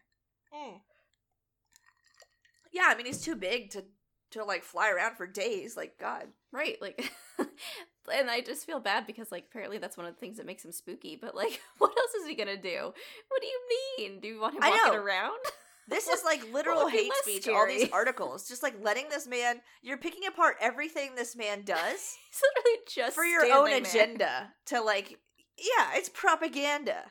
Yeah, 2.72 2.84
I 2.86 2.96
mean 2.96 3.06
he's 3.06 3.22
too 3.22 3.36
big 3.36 3.70
to 3.70 3.84
to 4.32 4.44
like 4.44 4.62
fly 4.62 4.90
around 4.90 5.16
for 5.16 5.26
days. 5.26 5.76
Like 5.76 5.98
God, 5.98 6.28
Right. 6.52 6.80
Like 6.80 7.10
and 8.12 8.30
I 8.30 8.40
just 8.40 8.64
feel 8.66 8.80
bad 8.80 9.06
because 9.06 9.30
like 9.30 9.46
apparently 9.50 9.78
that's 9.78 9.96
one 9.96 10.06
of 10.06 10.14
the 10.14 10.20
things 10.20 10.38
that 10.38 10.46
makes 10.46 10.64
him 10.64 10.72
spooky, 10.72 11.16
but 11.20 11.34
like 11.34 11.60
what 11.78 11.96
else 11.96 12.14
is 12.20 12.26
he 12.26 12.34
going 12.34 12.48
to 12.48 12.60
do? 12.60 12.92
What 13.28 13.42
do 13.42 13.46
you 13.46 13.60
mean? 13.98 14.20
Do 14.20 14.28
you 14.28 14.40
want 14.40 14.54
him 14.54 14.62
I 14.62 14.70
walking 14.70 14.92
know. 14.98 15.02
around? 15.04 15.38
this 15.88 16.08
is 16.08 16.22
like 16.24 16.40
literal 16.52 16.88
hate 16.88 17.12
speech. 17.22 17.48
All 17.48 17.66
these 17.66 17.90
articles, 17.90 18.48
just 18.48 18.62
like 18.62 18.74
letting 18.82 19.08
this 19.08 19.26
man. 19.26 19.60
You're 19.82 19.98
picking 19.98 20.26
apart 20.26 20.56
everything 20.60 21.14
this 21.14 21.36
man 21.36 21.62
does 21.62 22.16
He's 22.30 22.42
literally 22.56 22.78
just 22.88 23.14
for 23.14 23.24
your 23.24 23.44
own 23.52 23.70
there. 23.70 23.80
agenda. 23.80 24.52
To 24.66 24.80
like, 24.80 25.18
yeah, 25.58 25.90
it's 25.94 26.08
propaganda. 26.08 27.04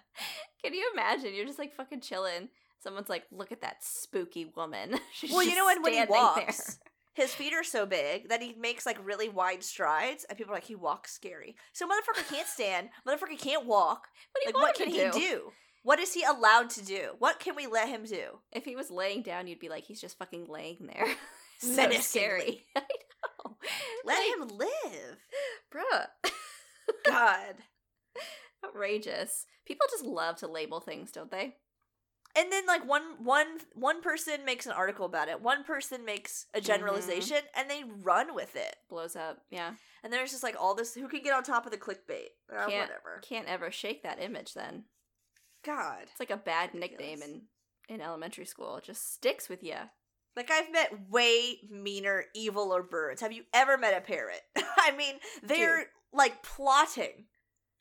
Can 0.63 0.73
you 0.73 0.89
imagine? 0.93 1.33
You're 1.35 1.45
just 1.45 1.59
like 1.59 1.75
fucking 1.75 2.01
chilling. 2.01 2.49
Someone's 2.79 3.09
like, 3.09 3.23
"Look 3.31 3.51
at 3.51 3.61
that 3.61 3.83
spooky 3.83 4.51
woman." 4.55 4.99
She's 5.13 5.31
Well, 5.31 5.43
you 5.43 5.55
know 5.55 5.65
when 5.65 5.81
when 5.81 5.93
he 5.93 5.97
standing 5.99 6.13
there." 6.13 6.23
walks, 6.23 6.79
his 7.13 7.33
feet 7.33 7.53
are 7.53 7.63
so 7.63 7.85
big 7.85 8.29
that 8.29 8.41
he 8.41 8.53
makes 8.59 8.85
like 8.85 8.97
really 9.03 9.29
wide 9.29 9.63
strides, 9.63 10.25
and 10.29 10.37
people 10.37 10.51
are 10.53 10.55
like 10.57 10.65
he 10.65 10.75
walks 10.75 11.13
scary. 11.13 11.55
So 11.73 11.87
motherfucker 11.87 12.29
can't 12.33 12.47
stand. 12.47 12.89
Motherfucker 13.07 13.37
can't 13.39 13.65
walk. 13.65 14.07
What 14.33 14.45
Like 14.45 14.55
want 14.55 14.67
what 14.67 14.75
can 14.75 14.85
to 15.13 15.19
he 15.19 15.27
do? 15.27 15.51
What 15.83 15.99
is 15.99 16.13
he 16.13 16.23
allowed 16.23 16.69
to 16.71 16.83
do? 16.85 17.11
What 17.19 17.39
can 17.39 17.55
we 17.55 17.65
let 17.65 17.87
him 17.87 18.03
do? 18.03 18.39
If 18.51 18.65
he 18.65 18.75
was 18.75 18.91
laying 18.91 19.21
down, 19.21 19.47
you'd 19.47 19.59
be 19.59 19.69
like, 19.69 19.85
"He's 19.85 20.01
just 20.01 20.17
fucking 20.17 20.45
laying 20.49 20.89
there." 20.93 21.07
so 21.59 21.75
Menacingly. 21.75 22.01
scary. 22.03 22.65
I 22.75 22.81
know. 22.81 23.57
Let 24.05 24.17
Like, 24.19 24.49
him 24.51 24.57
live. 24.57 25.17
bruh. 25.73 26.07
God. 27.05 27.55
Outrageous. 28.65 29.45
People 29.65 29.87
just 29.89 30.05
love 30.05 30.35
to 30.37 30.47
label 30.47 30.79
things, 30.79 31.11
don't 31.11 31.31
they? 31.31 31.55
And 32.37 32.51
then 32.51 32.65
like 32.67 32.87
one 32.87 33.03
one 33.23 33.47
one 33.73 34.01
person 34.01 34.45
makes 34.45 34.65
an 34.65 34.71
article 34.73 35.05
about 35.05 35.27
it. 35.29 35.41
One 35.41 35.63
person 35.63 36.05
makes 36.05 36.45
a 36.53 36.61
generalization 36.61 37.37
and 37.55 37.69
they 37.69 37.83
run 38.03 38.35
with 38.35 38.55
it. 38.55 38.75
Blows 38.89 39.15
up. 39.15 39.39
Yeah. 39.49 39.71
and 40.03 40.13
there's 40.13 40.31
just 40.31 40.43
like 40.43 40.55
all 40.59 40.75
this 40.75 40.93
who 40.93 41.07
can 41.07 41.23
get 41.23 41.33
on 41.33 41.43
top 41.43 41.65
of 41.65 41.71
the 41.71 41.77
clickbait? 41.77 42.29
Uh, 42.51 42.67
Can't- 42.67 42.89
whatever. 42.89 43.21
Can't 43.27 43.47
ever 43.47 43.71
shake 43.71 44.03
that 44.03 44.21
image 44.21 44.53
then. 44.53 44.83
god. 45.65 46.03
It's 46.03 46.19
like 46.19 46.31
a 46.31 46.37
bad 46.37 46.73
nickname 46.73 47.21
in 47.21 47.41
in 47.89 48.01
elementary 48.01 48.45
school. 48.45 48.77
It 48.77 48.83
just 48.83 49.13
sticks 49.13 49.49
with 49.49 49.63
you. 49.63 49.75
like 50.35 50.51
i've 50.51 50.71
met 50.71 51.09
way 51.09 51.57
meaner 51.69 52.25
eviler 52.37 52.87
birds. 52.87 53.21
Have 53.21 53.31
you 53.33 53.43
ever 53.53 53.77
met 53.77 53.97
a 53.97 54.01
parrot? 54.01 54.41
I 54.77 54.91
mean 54.95 55.15
they're 55.43 55.85
like 56.13 56.43
plotting 56.43 57.25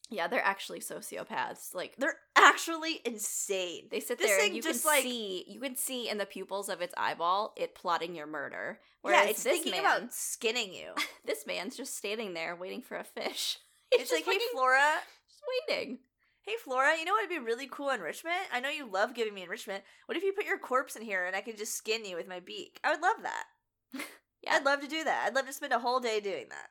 Yeah, 0.08 0.28
they're 0.28 0.44
actually 0.44 0.80
sociopaths. 0.80 1.74
Like 1.74 1.96
they're 1.98 2.18
actually 2.36 3.00
insane 3.04 3.88
they 3.90 4.00
sit 4.00 4.18
This 4.18 4.28
there 4.28 4.44
and 4.44 4.54
you 4.54 4.62
just, 4.62 4.84
can 4.84 4.92
like- 4.92 5.02
see 5.02 5.44
you 5.48 5.60
can 5.60 5.76
see 5.76 6.08
in 6.08 6.18
the 6.18 6.26
pupils 6.26 6.68
of 6.68 6.80
its 6.80 6.94
eyeball 6.96 7.52
it 7.56 7.74
plotting 7.74 8.14
your 8.14 8.26
murder. 8.26 8.78
yeah 9.04 9.24
it's 9.24 9.42
thinking 9.42 9.72
man, 9.72 9.80
about 9.80 10.14
skinning 10.14 10.72
you 10.72 10.92
this 11.24 11.46
man's 11.46 11.76
just 11.76 11.96
standing 11.96 12.34
there 12.34 12.54
waiting 12.54 12.82
for 12.82 12.96
a 12.96 13.04
fish. 13.04 13.58
He's 13.92 14.02
it's 14.02 14.12
like 14.12 14.24
hey 14.24 14.38
flora 14.52 14.80
just 15.28 15.42
waiting. 15.68 15.98
Hey 16.42 16.54
Flora, 16.62 16.96
you 16.96 17.04
know 17.04 17.10
what 17.12 17.22
would 17.28 17.34
be 17.34 17.44
really 17.44 17.66
cool 17.68 17.90
enrichment? 17.90 18.36
I 18.52 18.60
know 18.60 18.68
you 18.68 18.88
love 18.88 19.14
giving 19.14 19.34
me 19.34 19.42
enrichment. 19.42 19.82
What 20.06 20.16
if 20.16 20.22
you 20.22 20.32
put 20.32 20.46
your 20.46 20.58
corpse 20.58 20.94
in 20.94 21.02
here 21.02 21.24
and 21.24 21.34
I 21.34 21.40
could 21.40 21.56
just 21.58 21.74
skin 21.74 22.04
you 22.04 22.14
with 22.14 22.28
my 22.28 22.38
beak? 22.38 22.78
I 22.84 22.92
would 22.92 23.02
love 23.02 23.16
that. 23.24 23.44
Yeah. 24.44 24.54
I'd 24.54 24.64
love 24.64 24.80
to 24.82 24.86
do 24.86 25.02
that. 25.02 25.24
I'd 25.26 25.34
love 25.34 25.46
to 25.48 25.52
spend 25.52 25.72
a 25.72 25.80
whole 25.80 25.98
day 25.98 26.20
doing 26.20 26.46
that. 26.50 26.68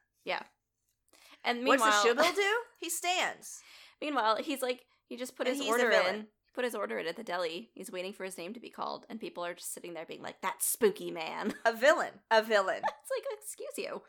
And 1.45 1.63
meanwhile, 1.63 1.91
What's 2.03 2.03
the 2.03 2.35
do? 2.35 2.53
He 2.79 2.89
stands. 2.89 3.61
meanwhile, 4.01 4.37
he's 4.37 4.61
like 4.61 4.85
he 5.07 5.15
just 5.15 5.35
put 5.35 5.47
And 5.47 5.55
his 5.55 5.67
order 5.67 5.91
in. 5.91 6.27
Put 6.53 6.63
his 6.63 6.75
order 6.75 6.97
in 6.99 7.07
at 7.07 7.17
the 7.17 7.23
deli. 7.23 7.69
He's 7.73 7.91
waiting 7.91 8.13
for 8.13 8.23
his 8.23 8.37
name 8.37 8.53
to 8.53 8.61
be 8.61 8.69
called, 8.69 9.05
and 9.09 9.19
people 9.19 9.45
are 9.45 9.53
just 9.53 9.73
sitting 9.73 9.93
there 9.93 10.05
being 10.05 10.21
like, 10.21 10.41
"That 10.41 10.63
spooky 10.63 11.11
man." 11.11 11.53
A 11.65 11.73
villain. 11.73 12.21
A 12.31 12.41
villain. 12.41 12.81
It's 12.83 13.11
like, 13.11 13.25
excuse 13.39 13.77
you. 13.77 14.01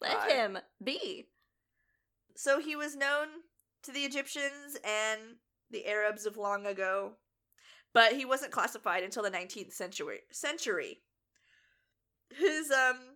Let 0.00 0.12
God. 0.12 0.30
him 0.30 0.58
be. 0.82 1.28
so 2.36 2.58
he 2.60 2.76
was 2.76 2.96
known 2.96 3.28
to 3.84 3.92
the 3.92 4.00
Egyptians 4.00 4.76
and 4.84 5.20
the 5.70 5.86
Arabs 5.86 6.26
of 6.26 6.36
long 6.36 6.66
ago, 6.66 7.12
but 7.94 8.12
he 8.12 8.24
wasn't 8.24 8.52
classified 8.52 9.04
until 9.04 9.22
the 9.22 9.30
19th 9.30 9.72
century. 9.72 10.20
Century. 10.30 10.98
His 12.36 12.70
um 12.70 13.11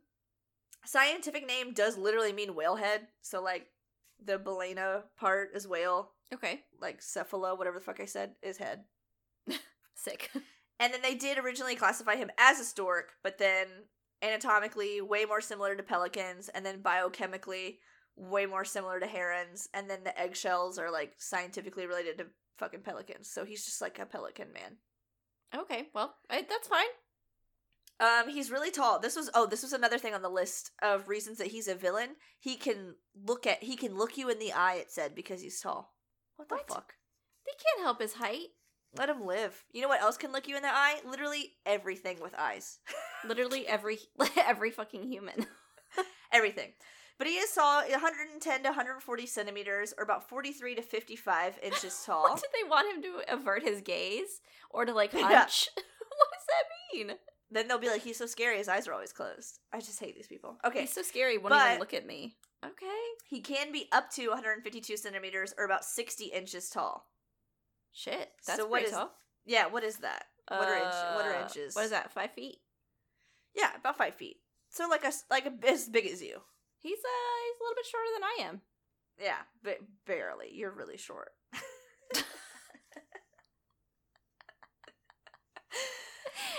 scientific 0.87 1.47
name 1.47 1.73
does 1.73 1.99
literally 1.99 2.33
mean 2.33 2.55
whale 2.55 2.77
head, 2.77 3.09
so 3.21 3.43
like 3.43 3.67
the 4.25 4.39
balena 4.39 5.03
part 5.19 5.51
is 5.55 5.69
whale, 5.69 6.13
Okay, 6.35 6.63
like 6.81 7.01
cephala, 7.01 7.57
whatever 7.57 7.79
the 7.79 7.85
fuck 7.85 8.01
I 8.01 8.05
said, 8.05 8.33
is 8.43 8.59
head. 8.59 8.85
sick. 9.95 10.31
And 10.79 10.93
then 10.93 11.01
they 11.01 11.15
did 11.15 11.39
originally 11.39 11.75
classify 11.75 12.17
him 12.17 12.31
as 12.39 12.61
a 12.61 12.65
stork, 12.65 13.13
but 13.23 13.39
then 13.39 13.67
anatomically 14.23 15.01
way 15.01 15.25
more 15.25 15.41
similar 15.41 15.75
to 15.75 15.83
pelicans, 15.83 16.51
and 16.51 16.67
then 16.67 16.83
biochemically 16.83 17.79
way 18.15 18.45
more 18.45 18.67
similar 18.67 19.01
to 19.01 19.07
herons, 19.07 19.71
and 19.73 19.89
then 19.89 20.05
the 20.05 20.21
eggshells 20.21 20.79
are 20.79 20.91
like 20.91 21.15
scientifically 21.17 21.87
related 21.87 22.19
to 22.19 22.27
fucking 22.59 22.83
pelicans. 22.83 23.31
So 23.31 23.47
he's 23.47 23.65
just 23.65 23.81
like 23.81 23.99
a 23.99 24.05
pelican 24.05 24.53
man. 24.53 24.77
okay, 25.63 25.89
well, 25.95 26.17
I, 26.29 26.43
that's 26.43 26.69
fine. 26.69 26.85
Um, 27.99 28.29
he's 28.29 28.51
really 28.51 28.71
tall. 28.71 28.99
This 28.99 29.17
was 29.17 29.31
oh, 29.35 29.47
this 29.47 29.63
was 29.63 29.73
another 29.73 29.97
thing 29.99 30.13
on 30.15 30.23
the 30.23 30.29
list 30.29 30.71
of 30.83 31.09
reasons 31.09 31.39
that 31.39 31.47
he's 31.49 31.67
a 31.69 31.75
villain. 31.75 32.11
He 32.39 32.57
can 32.57 32.95
look 33.25 33.47
at 33.47 33.63
he 33.63 33.77
can 33.77 33.97
look 33.97 34.19
you 34.19 34.29
in 34.29 34.39
the 34.39 34.53
eye. 34.53 34.75
It 34.75 34.91
said 34.91 35.15
because 35.15 35.41
he's 35.41 35.61
tall. 35.61 35.95
What 36.37 36.49
the 36.49 36.57
What? 36.57 36.69
fuck? 36.69 36.95
They 37.47 37.53
can't 37.53 37.85
help 37.85 38.01
his 38.03 38.15
height. 38.15 38.49
Let 38.99 39.09
him 39.09 39.25
live. 39.27 39.65
You 39.73 39.83
know 39.83 39.89
what 39.89 40.03
else 40.03 40.17
can 40.17 40.33
look 40.33 40.47
you 40.49 40.57
in 40.57 40.63
the 40.63 40.69
eye? 40.69 41.01
Literally 41.07 41.53
everything 41.65 42.19
with 42.21 42.35
eyes. 42.39 42.79
Literally 43.27 43.67
every 43.67 43.99
every 44.37 44.71
fucking 44.71 45.05
human. 45.05 45.47
everything. 46.33 46.73
But 47.19 47.29
he 47.29 47.35
is 47.35 47.51
tall, 47.53 47.81
110 47.81 48.63
to 48.63 48.69
140 48.69 49.27
centimeters, 49.27 49.95
or 49.97 50.05
about 50.05 50.29
43 50.29 50.75
to 50.75 50.83
55 50.83 51.59
inches 51.63 52.03
tall. 52.05 52.25
What 52.25 52.43
did 52.43 52.51
they 52.53 52.69
want 52.69 52.95
him 52.95 53.03
to 53.05 53.33
avert 53.33 53.63
his 53.63 53.81
gaze 53.81 54.43
or 54.69 54.85
to 54.85 54.93
like 54.93 55.15
Yeah. 55.15 55.23
hunch? 55.39 55.69
what 55.75 56.29
does 56.35 56.47
that 56.49 56.65
mean? 56.95 57.17
Then 57.51 57.69
they'll 57.69 57.79
be 57.79 57.89
like, 57.89 58.03
he's 58.03 58.17
so 58.19 58.27
scary, 58.27 58.59
his 58.59 58.69
eyes 58.69 58.89
are 58.89 58.93
always 58.93 59.13
closed. 59.13 59.59
I 59.73 59.79
just 59.81 60.01
hate 60.01 60.15
these 60.17 60.27
people. 60.27 60.57
Okay, 60.65 60.83
He's 60.83 60.93
so 60.93 61.03
scary. 61.03 61.39
Won't 61.39 61.51
but- 61.51 61.67
even 61.67 61.79
look 61.81 61.95
at 61.95 62.07
me. 62.07 62.37
Okay. 62.65 62.87
he 63.29 63.41
can 63.43 63.71
be 63.71 63.87
up 63.93 64.11
to 64.13 64.29
152 64.29 64.97
centimeters, 64.97 65.55
or 65.57 65.65
about 65.67 65.85
60 65.85 66.25
inches 66.27 66.69
tall. 66.71 67.07
Shit. 67.93 68.31
That's 68.47 68.59
So 68.59 68.67
what 68.67 68.79
pretty 68.81 68.87
is- 68.87 68.93
tall. 68.93 69.13
Yeah, 69.45 69.67
what 69.67 69.85
is 69.85 69.99
that? 69.99 70.25
What 70.49 70.69
are 70.69 70.75
inch? 70.75 70.85
What 71.15 71.27
are 71.27 71.35
Uh, 71.37 71.43
inches? 71.43 71.75
What 71.77 71.85
is 71.85 71.91
that? 71.91 72.11
Five 72.13 72.33
feet. 72.33 72.59
Yeah, 73.55 73.71
about 73.77 73.97
five 73.99 74.15
feet. 74.17 74.39
So 74.71 74.89
like 74.89 75.05
a 75.05 75.13
like 75.31 75.47
a, 75.47 75.53
as 75.69 75.89
big 75.89 76.07
as 76.07 76.21
you. 76.23 76.41
He's 76.79 76.99
uh 76.99 77.43
he's 77.45 77.61
a 77.61 77.63
little 77.63 77.75
bit 77.77 77.87
shorter 77.87 78.09
than 78.15 78.25
I 78.25 78.49
am. 78.49 78.61
Yeah, 79.21 79.43
but 79.63 79.79
barely. 80.07 80.51
You're 80.53 80.73
really 80.73 80.97
short. 80.99 81.31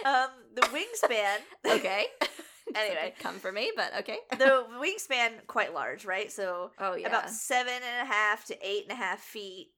um, 0.05 0.29
the 0.55 0.62
wingspan. 0.62 1.38
Okay. 1.77 2.05
Anyway. 2.75 3.13
come 3.19 3.39
for 3.39 3.49
me, 3.49 3.71
but 3.77 3.91
okay. 3.99 4.17
the 4.31 4.65
wingspan 4.81 5.47
quite 5.47 5.73
large, 5.73 6.03
right? 6.03 6.29
So 6.29 6.71
Oh 6.77 6.95
yeah. 6.95 7.07
about 7.07 7.29
seven 7.29 7.73
and 7.73 8.05
a 8.07 8.12
half 8.12 8.43
to 8.47 8.57
eight 8.62 8.83
and 8.83 8.91
a 8.91 8.95
half 9.01 9.19
feet 9.21 9.69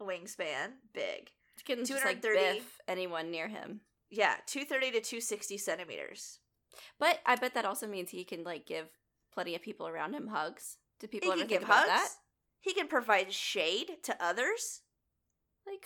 wingspan, 0.00 0.72
big. 0.92 1.30
can 1.64 1.84
just 1.84 2.04
like 2.04 2.20
230. 2.20 2.58
biff 2.58 2.78
anyone 2.88 3.30
near 3.30 3.46
him. 3.46 3.80
Yeah, 4.10 4.34
two 4.46 4.64
thirty 4.64 4.90
to 4.90 5.00
two 5.00 5.20
sixty 5.20 5.56
centimeters. 5.56 6.40
But 6.98 7.20
I 7.24 7.36
bet 7.36 7.54
that 7.54 7.64
also 7.64 7.86
means 7.86 8.10
he 8.10 8.24
can 8.24 8.42
like 8.44 8.66
give 8.66 8.88
plenty 9.32 9.54
of 9.54 9.62
people 9.62 9.86
around 9.86 10.14
him 10.14 10.26
hugs. 10.26 10.76
Do 11.00 11.06
people 11.06 11.28
He 11.28 11.32
ever 11.32 11.38
think 11.48 11.50
give 11.50 11.62
about 11.62 11.86
hugs. 11.88 11.88
that? 11.88 12.08
He 12.60 12.74
can 12.74 12.88
provide 12.88 13.32
shade 13.32 13.98
to 14.02 14.16
others. 14.22 14.81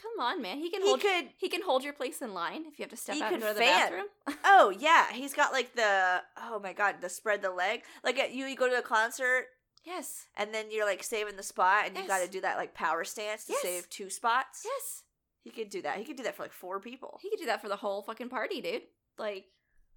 Come 0.01 0.25
on, 0.25 0.43
man. 0.43 0.59
He 0.59 0.71
can 0.71 0.83
He 0.83 0.89
hold 0.89 1.01
could. 1.01 1.29
he 1.39 1.49
can 1.49 1.63
hold 1.63 1.83
your 1.85 1.93
place 1.93 2.21
in 2.23 2.35
line 2.35 2.65
if 2.67 2.79
you 2.79 2.83
have 2.85 2.91
to 2.91 2.97
step 2.97 3.17
out 3.17 3.31
could 3.31 3.35
and 3.35 3.43
go 3.43 3.49
to 3.49 3.55
the 3.55 3.61
bathroom. 3.61 4.07
Oh 4.45 4.73
yeah, 4.79 5.13
he's 5.13 5.35
got 5.35 5.53
like 5.53 5.75
the 5.75 6.23
oh 6.37 6.59
my 6.63 6.73
god, 6.73 6.97
the 7.01 7.09
spread 7.09 7.43
the 7.43 7.51
leg. 7.51 7.83
Like 8.05 8.19
at, 8.19 8.33
you, 8.33 8.45
you 8.47 8.57
go 8.57 8.69
to 8.69 8.79
a 8.79 8.83
concert 8.83 9.47
yes. 9.85 10.27
and 10.37 10.53
then 10.55 10.67
you're 10.71 10.85
like 10.87 11.03
saving 11.03 11.37
the 11.37 11.43
spot, 11.43 11.87
and 11.87 11.97
you 11.97 12.07
got 12.07 12.23
to 12.23 12.29
do 12.29 12.41
that 12.43 12.57
like 12.57 12.75
power 12.75 13.05
stance 13.05 13.45
to 13.47 13.53
Yes. 13.53 13.63
save 13.63 13.91
two 13.91 14.11
spots. 14.11 14.63
Yes. 14.65 15.03
He 15.43 15.51
could 15.51 15.71
do 15.71 15.81
that. 15.83 15.97
He 15.99 16.05
could 16.05 16.17
do 16.17 16.25
that 16.25 16.35
for 16.37 16.43
like 16.43 16.53
four 16.53 16.81
people. 16.81 17.19
He 17.23 17.31
could 17.31 17.39
do 17.39 17.47
that 17.47 17.63
for 17.63 17.69
the 17.69 17.77
whole 17.77 18.03
fucking 18.03 18.29
party, 18.29 18.61
dude. 18.61 18.83
Like 19.19 19.47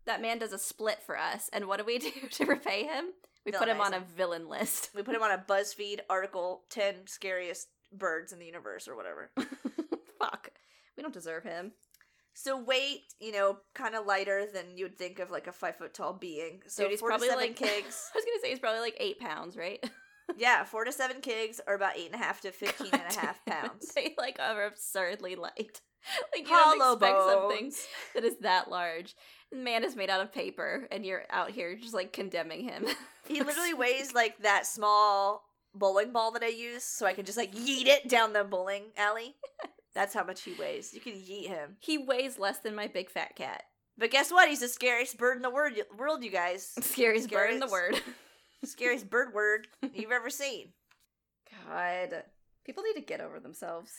that 0.06 0.22
man 0.22 0.40
does 0.40 0.54
a 0.54 0.60
split 0.60 1.00
for 1.06 1.18
us, 1.18 1.50
and 1.52 1.68
what 1.68 1.78
do 1.80 1.86
we 1.86 1.98
do 2.00 2.12
to 2.32 2.46
repay 2.46 2.84
him? 2.84 3.06
We 3.46 3.52
put 3.52 3.68
him 3.68 3.82
on 3.82 3.94
a 3.94 4.02
villain 4.02 4.48
list. 4.50 4.90
We 4.94 5.02
put 5.02 5.16
him 5.16 5.24
on 5.24 5.32
a 5.32 5.38
BuzzFeed 5.38 6.02
article, 6.10 6.64
10 6.70 7.08
scariest 7.08 7.68
birds 7.92 8.32
in 8.34 8.38
the 8.40 8.46
universe 8.46 8.88
or 8.88 8.96
whatever. 8.96 9.32
Fuck. 10.20 10.52
We 10.96 11.04
don't 11.04 11.14
deserve 11.14 11.44
him. 11.44 11.72
So 12.34 12.58
weight, 12.62 13.02
you 13.20 13.32
know, 13.32 13.58
kind 13.74 13.96
of 13.96 14.06
lighter 14.06 14.46
than 14.54 14.78
you 14.78 14.86
would 14.86 14.98
think 14.98 15.20
of 15.20 15.32
like 15.32 15.48
a 15.48 15.52
five 15.52 15.76
foot 15.76 15.94
tall 15.94 16.14
being. 16.14 16.62
So 16.68 16.84
Dude, 16.84 16.92
he's 16.92 17.02
probably 17.02 17.30
like. 17.30 17.62
I 17.62 17.82
was 17.86 18.12
gonna 18.14 18.40
say 18.42 18.50
he's 18.50 18.60
probably 18.60 18.82
like 18.82 18.96
eight 19.00 19.20
pounds, 19.20 19.58
right? 19.58 19.84
yeah, 20.38 20.64
four 20.64 20.86
to 20.86 20.92
seven 20.92 21.22
kigs 21.22 21.60
are 21.68 21.76
about 21.76 21.98
eight 21.98 22.12
and 22.12 22.16
a 22.16 22.24
half 22.24 22.42
to 22.42 22.52
fifteen 22.52 22.90
God 22.92 23.02
damn 23.10 23.30
it. 23.30 23.36
pounds. 23.46 23.94
They 23.94 24.14
like 24.18 24.38
are 24.40 24.66
absurdly 24.66 25.36
light. 25.36 25.82
Like 26.34 26.48
you 26.48 26.56
Hollow 26.56 26.78
don't 26.78 26.94
expect 26.94 27.24
something 27.24 27.72
that 28.16 28.24
is 28.24 28.38
that 28.40 28.70
large. 28.70 29.16
The 29.52 29.58
man 29.58 29.84
is 29.84 29.96
made 29.96 30.10
out 30.10 30.22
of 30.22 30.32
paper, 30.34 30.88
and 30.92 31.06
you're 31.06 31.24
out 31.30 31.52
here 31.52 31.76
just 31.76 31.94
like 31.94 32.14
condemning 32.14 32.64
him. 32.64 32.86
He 33.28 33.42
literally 33.44 33.74
weighs 33.74 34.14
like 34.14 34.40
that 34.40 34.66
small 34.66 35.44
bowling 35.76 36.14
ball 36.14 36.32
that 36.32 36.44
I 36.44 36.48
use, 36.48 36.84
so 36.84 37.06
I 37.06 37.14
can 37.14 37.26
just 37.26 37.38
like 37.38 37.54
yeet 37.54 37.88
it 37.88 38.08
down 38.08 38.34
the 38.34 38.44
bowling 38.44 38.86
alley. 38.98 39.36
That's 39.95 40.13
how 40.13 40.23
much 40.23 40.43
he 40.43 40.54
weighs. 40.54 40.93
You 40.93 41.02
can 41.02 41.13
yeet 41.13 41.47
him. 41.47 41.78
he 41.80 41.97
weighs 41.97 42.38
less 42.39 42.60
than 42.60 42.75
my 42.75 42.88
big 42.88 43.10
fat 43.10 43.36
cat. 43.36 43.63
But 43.97 44.12
guess 44.12 44.32
what? 44.32 44.47
He's 44.47 44.62
the 44.62 44.67
scariest 44.67 45.17
bird 45.17 45.36
in 45.36 45.41
the 45.41 45.49
word, 45.49 45.73
world, 45.97 46.23
you 46.23 46.32
guys. 46.32 46.71
Scariest 46.80 47.30
bird 47.30 47.52
in 47.52 47.60
the 47.60 47.67
Scariest. 47.67 48.06
word. 48.06 48.13
scariest 48.65 49.10
bird 49.10 49.34
word 49.34 49.67
you've 49.93 50.12
ever 50.12 50.30
seen. 50.30 50.69
God. 51.67 52.23
People 52.65 52.84
need 52.84 52.93
to 52.99 53.06
get 53.06 53.19
over 53.21 53.39
themselves. 53.39 53.91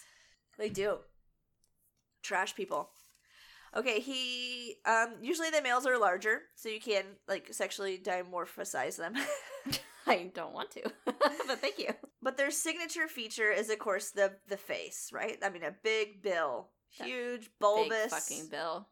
They 0.58 0.68
do. 0.68 0.98
Trash 2.22 2.54
people. 2.54 2.90
Okay, 3.76 4.00
he 4.00 4.76
um 4.86 5.14
usually 5.22 5.50
the 5.50 5.62
males 5.62 5.86
are 5.86 5.98
larger, 5.98 6.42
so 6.56 6.68
you 6.68 6.80
can 6.80 7.04
like 7.28 7.48
sexually 7.52 7.98
dimorphosize 7.98 8.96
them. 8.96 9.14
I 10.06 10.30
don't 10.34 10.52
want 10.54 10.70
to, 10.72 10.82
but 11.06 11.58
thank 11.60 11.78
you. 11.78 11.90
but 12.22 12.36
their 12.36 12.50
signature 12.50 13.08
feature 13.08 13.50
is 13.50 13.70
of 13.70 13.78
course 13.78 14.10
the 14.10 14.32
the 14.48 14.56
face, 14.56 15.10
right? 15.12 15.36
I 15.42 15.50
mean 15.50 15.62
a 15.64 15.74
big 15.82 16.22
bill. 16.22 16.68
That 16.98 17.06
Huge 17.06 17.48
bulbous 17.60 18.02
Big 18.04 18.10
fucking 18.10 18.48
bill. 18.50 18.88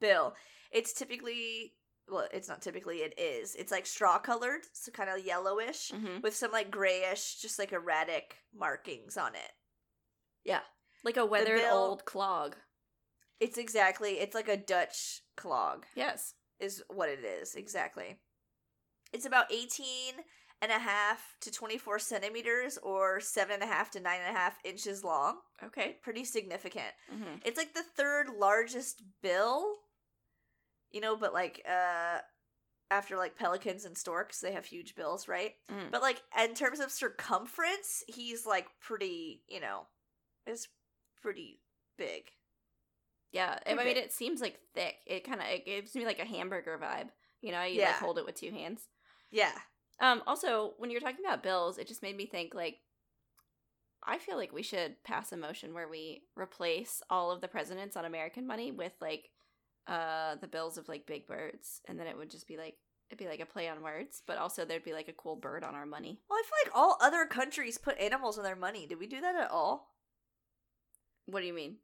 bill. 0.00 0.34
It's 0.72 0.92
typically 0.94 1.74
well, 2.08 2.26
it's 2.32 2.48
not 2.48 2.60
typically, 2.60 2.98
it 2.98 3.18
is. 3.18 3.54
It's 3.54 3.72
like 3.72 3.86
straw 3.86 4.18
colored, 4.18 4.60
so 4.74 4.92
kind 4.92 5.08
of 5.08 5.24
yellowish, 5.24 5.90
hmm 5.90 6.20
with 6.22 6.34
some 6.36 6.52
like 6.52 6.70
grayish, 6.70 7.36
just 7.40 7.58
like 7.58 7.72
erratic 7.72 8.36
markings 8.54 9.16
on 9.16 9.34
it. 9.34 9.52
Yeah, 10.44 10.60
like 11.02 11.16
a 11.16 11.24
weathered 11.26 11.60
bill- 11.60 11.74
old 11.76 12.04
clog. 12.04 12.56
It's 13.40 13.58
exactly, 13.58 14.12
it's 14.20 14.34
like 14.34 14.48
a 14.48 14.56
Dutch 14.56 15.22
clog. 15.36 15.86
Yes. 15.96 16.34
is 16.60 16.82
what 16.88 17.08
it 17.08 17.24
is 17.24 17.54
exactly 17.56 18.18
it's 19.12 19.26
about 19.26 19.50
18 19.52 20.14
and 20.64 20.72
a 20.72 20.78
half 20.78 21.36
to 21.40 21.50
24 21.50 21.98
centimeters 21.98 22.78
or 22.82 23.20
seven 23.20 23.54
and 23.54 23.62
a 23.62 23.66
half 23.66 23.90
to 23.92 24.00
nine 24.00 24.20
and 24.26 24.34
a 24.34 24.38
half 24.38 24.58
inches 24.64 25.04
long 25.04 25.38
Okay. 25.62 25.96
pretty 26.02 26.24
significant 26.24 26.92
hmm 27.10 27.36
it's 27.44 27.56
like 27.58 27.72
the 27.74 27.82
third 27.96 28.26
largest 28.38 29.02
bill 29.22 29.76
you 30.90 31.00
know 31.00 31.16
but 31.16 31.32
like 31.32 31.62
uh 31.68 32.18
after 32.90 33.16
like 33.16 33.36
pelicans 33.36 33.84
and 33.84 33.96
storks 33.96 34.40
they 34.40 34.52
have 34.52 34.64
huge 34.66 34.94
bills 34.94 35.26
right 35.28 35.54
Mm. 35.70 35.90
but 35.90 36.02
like 36.02 36.22
in 36.42 36.54
terms 36.54 36.80
of 36.80 36.90
circumference 36.90 38.04
he's 38.08 38.44
like 38.46 38.66
pretty 38.80 39.42
you 39.48 39.60
know 39.60 39.86
is 40.46 40.68
pretty 41.22 41.60
big 41.96 42.24
Yeah, 43.32 43.58
I 43.66 43.74
mean, 43.74 43.84
big. 43.86 43.96
it 43.96 44.12
seems 44.12 44.40
like 44.40 44.58
thick. 44.74 44.94
It 45.06 45.24
kind 45.24 45.40
of 45.40 45.46
it 45.48 45.64
gives 45.66 45.94
me 45.94 46.04
like 46.04 46.20
a 46.20 46.24
hamburger 46.24 46.78
vibe. 46.80 47.08
You 47.40 47.50
know, 47.52 47.62
you 47.64 47.80
Yeah. 47.80 47.88
like 47.88 47.96
hold 47.96 48.18
it 48.18 48.24
with 48.26 48.36
two 48.36 48.50
hands. 48.52 48.86
yeah 49.30 49.52
Um. 50.00 50.22
Also, 50.26 50.74
when 50.78 50.90
you're 50.90 51.00
talking 51.00 51.24
about 51.24 51.42
bills, 51.42 51.78
it 51.78 51.86
just 51.88 52.02
made 52.02 52.16
me 52.16 52.26
think 52.26 52.54
like, 52.54 52.78
I 54.06 54.18
feel 54.18 54.36
like 54.36 54.52
we 54.52 54.62
should 54.62 55.02
pass 55.04 55.32
a 55.32 55.36
motion 55.36 55.72
where 55.74 55.88
we 55.88 56.22
replace 56.36 57.02
all 57.10 57.30
of 57.30 57.40
the 57.40 57.48
presidents 57.48 57.96
on 57.96 58.04
American 58.04 58.46
money 58.46 58.70
with 58.72 58.92
like, 59.00 59.30
uh, 59.86 60.36
the 60.40 60.48
bills 60.48 60.78
of 60.78 60.88
like 60.88 61.06
big 61.06 61.26
birds, 61.26 61.80
and 61.88 61.98
then 61.98 62.06
it 62.06 62.16
would 62.16 62.30
just 62.30 62.48
be 62.48 62.56
like 62.56 62.76
it'd 63.10 63.18
be 63.18 63.28
like 63.28 63.40
a 63.40 63.46
play 63.46 63.68
on 63.68 63.82
words, 63.82 64.22
but 64.26 64.38
also 64.38 64.64
there'd 64.64 64.82
be 64.84 64.94
like 64.94 65.08
a 65.08 65.12
cool 65.12 65.36
bird 65.36 65.62
on 65.62 65.74
our 65.74 65.84
money. 65.86 66.20
well 66.28 66.38
i 66.38 66.42
feel 66.42 66.58
like 66.64 66.76
all 66.76 66.96
other 67.00 67.26
countries 67.26 67.76
put 67.78 67.98
animals 67.98 68.38
on 68.38 68.44
their 68.44 68.56
money 68.56 68.86
did 68.86 68.98
we 68.98 69.06
do 69.06 69.20
that 69.20 69.36
at 69.36 69.50
all 69.50 69.94
What 71.26 71.40
do 71.40 71.46
you 71.46 71.52
mean? 71.54 71.76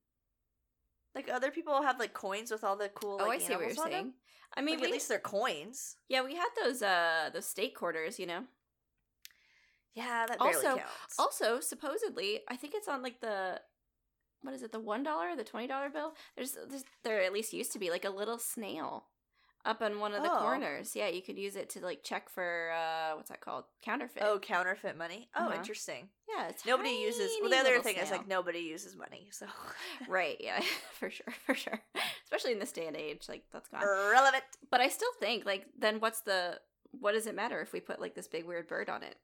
Like 1.14 1.28
other 1.28 1.50
people 1.50 1.82
have 1.82 1.98
like 1.98 2.12
coins 2.14 2.50
with 2.50 2.62
all 2.64 2.76
the 2.76 2.88
cool. 2.90 3.18
Like, 3.18 3.26
oh, 3.26 3.30
I 3.30 3.38
see 3.38 3.52
what 3.54 3.62
you're 3.66 3.74
saying. 3.74 3.90
them. 3.90 4.14
I 4.56 4.62
mean, 4.62 4.74
Like, 4.76 4.82
we, 4.82 4.86
at 4.88 4.92
least 4.92 5.08
they're 5.08 5.18
coins. 5.18 5.96
yeah, 6.08 6.22
we 6.22 6.34
had 6.36 6.48
those 6.62 6.82
uh 6.82 7.30
those 7.32 7.46
state 7.46 7.74
quarters, 7.74 8.18
you 8.18 8.26
know. 8.26 8.44
Yeah, 9.94 10.26
that 10.26 10.40
Also- 10.40 10.76
counts. 10.76 11.18
Also, 11.18 11.60
supposedly, 11.60 12.40
I 12.48 12.56
think 12.56 12.74
it's 12.74 12.88
on 12.88 13.02
like 13.02 13.20
the 13.20 13.60
what 14.42 14.54
is 14.54 14.62
it, 14.62 14.72
the 14.72 14.80
one 14.80 15.02
dollar, 15.02 15.36
the 15.36 15.44
twenty 15.44 15.66
dollar 15.66 15.90
bill. 15.90 16.14
There's, 16.36 16.56
there's 16.68 16.84
there 17.04 17.22
at 17.22 17.32
least 17.32 17.52
used 17.52 17.72
to 17.72 17.78
be 17.78 17.90
like 17.90 18.04
a 18.04 18.10
little 18.10 18.38
snail 18.38 19.06
up 19.64 19.82
in 19.82 20.00
one 20.00 20.12
of 20.14 20.22
the 20.22 20.32
Oh. 20.32 20.38
corners. 20.38 20.94
Yeah, 20.96 21.08
you 21.08 21.22
could 21.22 21.38
use 21.38 21.56
it 21.56 21.70
to 21.70 21.80
like 21.80 22.02
check 22.02 22.28
for 22.30 22.70
uh 22.72 23.16
what's 23.16 23.28
that 23.30 23.40
called, 23.40 23.64
counterfeit. 23.82 24.22
oh, 24.24 24.38
counterfeit 24.38 24.96
money. 24.96 25.28
Oh, 25.34 25.46
Uh-huh. 25.46 25.56
interesting. 25.56 26.08
yeah, 26.28 26.48
it's 26.48 26.64
Nobody 26.64 26.90
uses. 26.90 27.30
Well, 27.40 27.50
the 27.50 27.56
other 27.58 27.80
thing 27.80 27.96
is 27.96 28.10
like 28.10 28.26
nobody 28.26 28.60
uses 28.60 28.96
money, 28.96 29.28
so 29.32 29.46
right, 30.08 30.36
yeah, 30.40 30.60
for 30.98 31.10
sure, 31.10 31.32
for 31.46 31.54
sure. 31.54 31.80
Especially 32.24 32.52
in 32.52 32.58
this 32.58 32.72
day 32.72 32.86
and 32.86 32.96
age, 32.96 33.28
like 33.28 33.44
that's 33.52 33.68
gone. 33.68 33.82
irrelevant. 33.82 34.44
But 34.70 34.80
I 34.80 34.88
still 34.88 35.12
think 35.20 35.44
like 35.44 35.66
then 35.78 36.00
what's 36.00 36.22
the 36.22 36.60
what 36.92 37.12
does 37.12 37.26
it 37.26 37.34
matter 37.36 37.60
if 37.60 37.72
we 37.72 37.80
put 37.80 38.00
like 38.00 38.14
this 38.14 38.26
big 38.28 38.44
weird 38.44 38.66
bird 38.68 38.88
on 38.88 39.02
it 39.02 39.16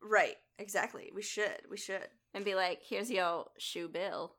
Right. 0.00 0.36
Exactly. 0.60 1.10
We 1.14 1.22
should. 1.22 1.62
We 1.70 1.76
should. 1.76 2.06
and 2.32 2.44
be 2.44 2.54
like, 2.54 2.80
here's 2.88 3.10
your 3.10 3.46
shoe 3.58 3.88
bill. 3.88 4.36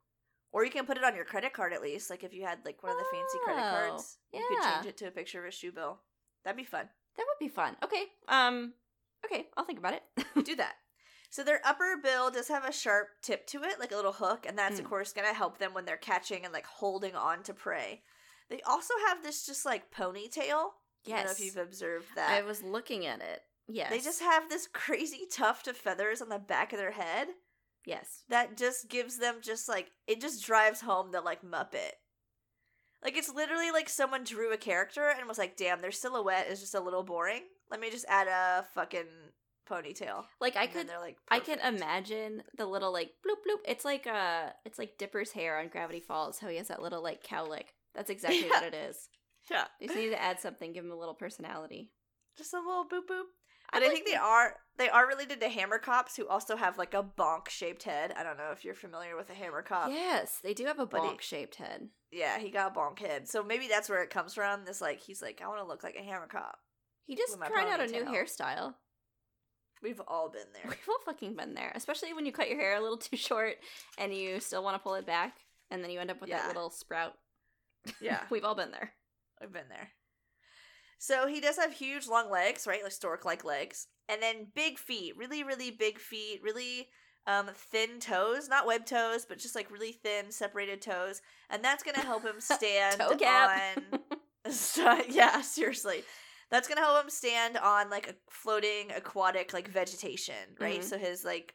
Or 0.51 0.65
you 0.65 0.71
can 0.71 0.85
put 0.85 0.97
it 0.97 1.03
on 1.03 1.15
your 1.15 1.25
credit 1.25 1.53
card 1.53 1.73
at 1.73 1.81
least. 1.81 2.09
Like 2.09 2.23
if 2.23 2.33
you 2.33 2.43
had 2.43 2.59
like 2.65 2.81
one 2.81 2.91
of 2.91 2.97
the 2.97 3.05
fancy 3.11 3.37
credit 3.43 3.63
Oh, 3.65 3.69
cards, 3.89 4.17
you 4.33 4.43
could 4.49 4.63
change 4.63 4.85
it 4.87 4.97
to 4.97 5.07
a 5.07 5.11
picture 5.11 5.39
of 5.39 5.45
a 5.45 5.51
shoe 5.51 5.71
bill. 5.71 5.99
That'd 6.43 6.57
be 6.57 6.63
fun. 6.63 6.87
That 7.17 7.25
would 7.27 7.45
be 7.45 7.49
fun. 7.53 7.75
Okay. 7.83 8.05
Um. 8.27 8.73
Okay, 9.25 9.47
I'll 9.57 9.65
think 9.65 9.79
about 9.79 9.93
it. 9.93 10.03
do 10.45 10.55
that. 10.57 10.75
So 11.29 11.43
their 11.43 11.59
upper 11.65 11.97
bill 12.01 12.31
does 12.31 12.47
have 12.47 12.65
a 12.65 12.71
sharp 12.71 13.09
tip 13.21 13.45
to 13.47 13.61
it, 13.63 13.79
like 13.79 13.91
a 13.91 13.95
little 13.95 14.13
hook, 14.13 14.45
and 14.47 14.57
that's 14.57 14.79
of 14.79 14.85
Mm. 14.85 14.89
course 14.89 15.13
gonna 15.13 15.33
help 15.33 15.59
them 15.59 15.73
when 15.73 15.85
they're 15.85 15.97
catching 15.97 16.43
and 16.45 16.53
like 16.53 16.65
holding 16.65 17.15
on 17.15 17.43
to 17.43 17.53
prey. 17.53 18.01
They 18.49 18.61
also 18.61 18.93
have 19.07 19.21
this 19.21 19.45
just 19.45 19.65
like 19.65 19.91
ponytail. 19.91 20.69
I 21.05 21.11
don't 21.11 21.25
know 21.25 21.31
if 21.31 21.39
you've 21.39 21.57
observed 21.57 22.07
that. 22.15 22.31
I 22.31 22.41
was 22.41 22.63
looking 22.63 23.05
at 23.05 23.21
it. 23.21 23.41
Yes. 23.67 23.91
They 23.91 23.99
just 23.99 24.21
have 24.21 24.49
this 24.49 24.67
crazy 24.73 25.27
tuft 25.31 25.67
of 25.67 25.77
feathers 25.77 26.21
on 26.21 26.29
the 26.29 26.39
back 26.39 26.73
of 26.73 26.79
their 26.79 26.91
head 26.91 27.27
yes. 27.85 28.23
that 28.29 28.57
just 28.57 28.89
gives 28.89 29.17
them 29.17 29.35
just 29.41 29.67
like 29.69 29.91
it 30.07 30.21
just 30.21 30.45
drives 30.45 30.81
home 30.81 31.11
the 31.11 31.21
like 31.21 31.41
Muppet. 31.43 31.93
Like 33.03 33.15
it's 33.17 33.33
literally 33.33 33.71
like 33.71 33.87
someone 33.87 34.23
drew 34.25 34.51
a 34.51 34.57
character 34.57 35.09
and 35.17 35.27
was 35.27 35.37
like, 35.37 35.55
"Damn, 35.55 35.81
their 35.81 35.91
silhouette 35.91 36.47
is 36.49 36.59
just 36.59 36.75
a 36.75 36.81
little 36.81 37.03
boring. 37.03 37.43
Let 37.71 37.79
me 37.79 37.89
just 37.89 38.05
add 38.09 38.27
a 38.27 38.65
fucking 38.75 39.07
ponytail." 39.69 40.25
Like 40.41 40.57
I 40.57 40.63
And 40.63 40.73
could. 40.73 40.89
they're 40.89 40.99
like, 40.99 41.15
I 41.29 41.39
can 41.39 41.59
imagine 41.59 42.43
the 42.57 42.65
little 42.65 42.91
like 42.91 43.11
bloop 43.25 43.37
bloop. 43.47 43.59
It's 43.65 43.85
like 43.85 44.05
uh, 44.05 44.49
it's 44.65 44.77
like 44.77 44.97
Dipper's 44.97 45.31
hair 45.31 45.59
on 45.59 45.69
Gravity 45.69 46.01
Falls. 46.01 46.39
How 46.39 46.49
he 46.49 46.57
has 46.57 46.67
that 46.67 46.81
little 46.81 47.01
like 47.01 47.23
cowlick. 47.23 47.67
That's 47.95 48.09
exactly 48.09 48.41
Yeah. 48.41 48.49
what 48.49 48.63
it 48.63 48.73
is. 48.75 49.09
Yeah, 49.49 49.65
They 49.79 49.87
just 49.87 49.97
need 49.97 50.09
to 50.09 50.21
add 50.21 50.39
something, 50.41 50.73
give 50.73 50.83
him 50.85 50.91
a 50.91 50.95
little 50.99 51.15
personality. 51.15 51.91
just 52.37 52.53
a 52.53 52.57
little 52.59 52.83
boop 52.85 53.07
boop. 53.09 53.23
But 53.71 53.83
I, 53.83 53.89
think 53.89 54.05
they 54.07 54.15
are 54.15 54.55
they 54.77 54.89
are 54.89 55.07
related 55.07 55.39
to 55.41 55.47
hamerkops 55.49 56.15
who 56.17 56.27
also 56.27 56.55
have 56.55 56.77
like 56.77 56.93
a 56.93 57.03
bonk 57.03 57.49
shaped 57.49 57.83
head. 57.83 58.13
I 58.17 58.23
don't 58.23 58.37
know 58.37 58.51
if 58.51 58.63
you're 58.65 58.73
familiar 58.73 59.15
with 59.15 59.29
a 59.29 59.33
hamerkop. 59.33 59.89
yes, 59.89 60.39
they 60.43 60.53
do 60.53 60.65
have 60.65 60.79
a 60.79 60.87
bonk 60.87 61.21
shaped 61.21 61.55
head. 61.55 61.89
Yeah, 62.11 62.39
he 62.39 62.49
got 62.49 62.75
a 62.75 62.79
bonk 62.79 62.99
head. 62.99 63.27
So 63.27 63.43
maybe 63.43 63.67
that's 63.67 63.89
where 63.89 64.01
it 64.01 64.09
comes 64.09 64.33
from. 64.33 64.65
This 64.65 64.81
like 64.81 64.99
he's 65.01 65.21
like, 65.21 65.41
I 65.43 65.47
want 65.47 65.59
to 65.59 65.67
look 65.67 65.83
like 65.83 65.95
a 65.95 66.01
hamerkop. 66.01 66.53
He 67.05 67.15
just 67.15 67.37
tried 67.39 67.67
out 67.69 67.79
a 67.79 67.87
new 67.87 68.05
hairstyle. 68.05 68.73
We've 69.81 70.01
all 70.07 70.29
been 70.29 70.41
there. 70.53 70.63
We've 70.69 70.89
all 70.89 70.99
fucking 71.05 71.35
been 71.35 71.53
there, 71.53 71.71
especially 71.75 72.13
when 72.13 72.25
you 72.25 72.31
cut 72.31 72.49
your 72.49 72.59
hair 72.59 72.75
a 72.77 72.81
little 72.81 72.97
too 72.97 73.17
short 73.17 73.55
and 73.97 74.13
you 74.13 74.39
still 74.39 74.63
want 74.63 74.75
to 74.75 74.79
pull 74.79 74.95
it 74.95 75.05
back, 75.05 75.37
and 75.71 75.83
then 75.83 75.91
you 75.91 75.99
end 75.99 76.11
up 76.11 76.19
with 76.21 76.29
Yeah. 76.29 76.39
that 76.39 76.47
little 76.47 76.69
sprout. 76.69 77.13
Yeah, 78.01 78.19
We've 78.29 78.43
all 78.45 78.55
been 78.55 78.71
there. 78.71 78.91
I've 79.41 79.53
been 79.53 79.69
there. 79.69 79.89
So 80.99 81.27
he 81.27 81.39
does 81.41 81.57
have 81.57 81.73
huge 81.73 82.07
long 82.07 82.29
legs, 82.29 82.67
right? 82.67 82.83
Like 82.83 82.91
stork 82.91 83.25
like 83.25 83.43
legs. 83.43 83.87
And 84.07 84.21
then 84.21 84.47
big 84.53 84.77
feet, 84.77 85.15
really, 85.17 85.43
really 85.43 85.71
big 85.71 85.97
feet, 85.97 86.41
really 86.43 86.89
um 87.27 87.49
thin 87.53 87.99
toes, 87.99 88.47
not 88.49 88.65
web 88.67 88.85
toes, 88.85 89.25
but 89.27 89.37
just 89.39 89.55
like 89.55 89.71
really 89.71 89.91
thin, 89.91 90.31
separated 90.31 90.81
toes. 90.81 91.21
And 91.49 91.63
that's 91.63 91.83
gonna 91.83 91.99
help 92.01 92.23
him 92.23 92.35
stand 92.39 92.99
Toe 92.99 93.15
gap. 93.15 93.77
on 93.93 93.99
yeah, 95.09 95.41
seriously. 95.41 96.03
That's 96.51 96.67
gonna 96.67 96.81
help 96.81 97.03
him 97.03 97.09
stand 97.09 97.57
on 97.57 97.89
like 97.89 98.09
a 98.09 98.15
floating 98.29 98.91
aquatic 98.95 99.53
like 99.53 99.67
vegetation, 99.67 100.35
right? 100.59 100.81
Mhm. 100.81 100.83
So 100.83 100.97
his 100.97 101.23
like 101.23 101.53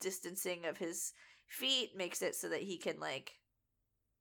distancing 0.00 0.66
of 0.66 0.76
his 0.78 1.12
feet 1.48 1.90
makes 1.96 2.22
it 2.22 2.34
so 2.34 2.48
that 2.50 2.60
he 2.62 2.78
can 2.78 3.00
like 3.00 3.32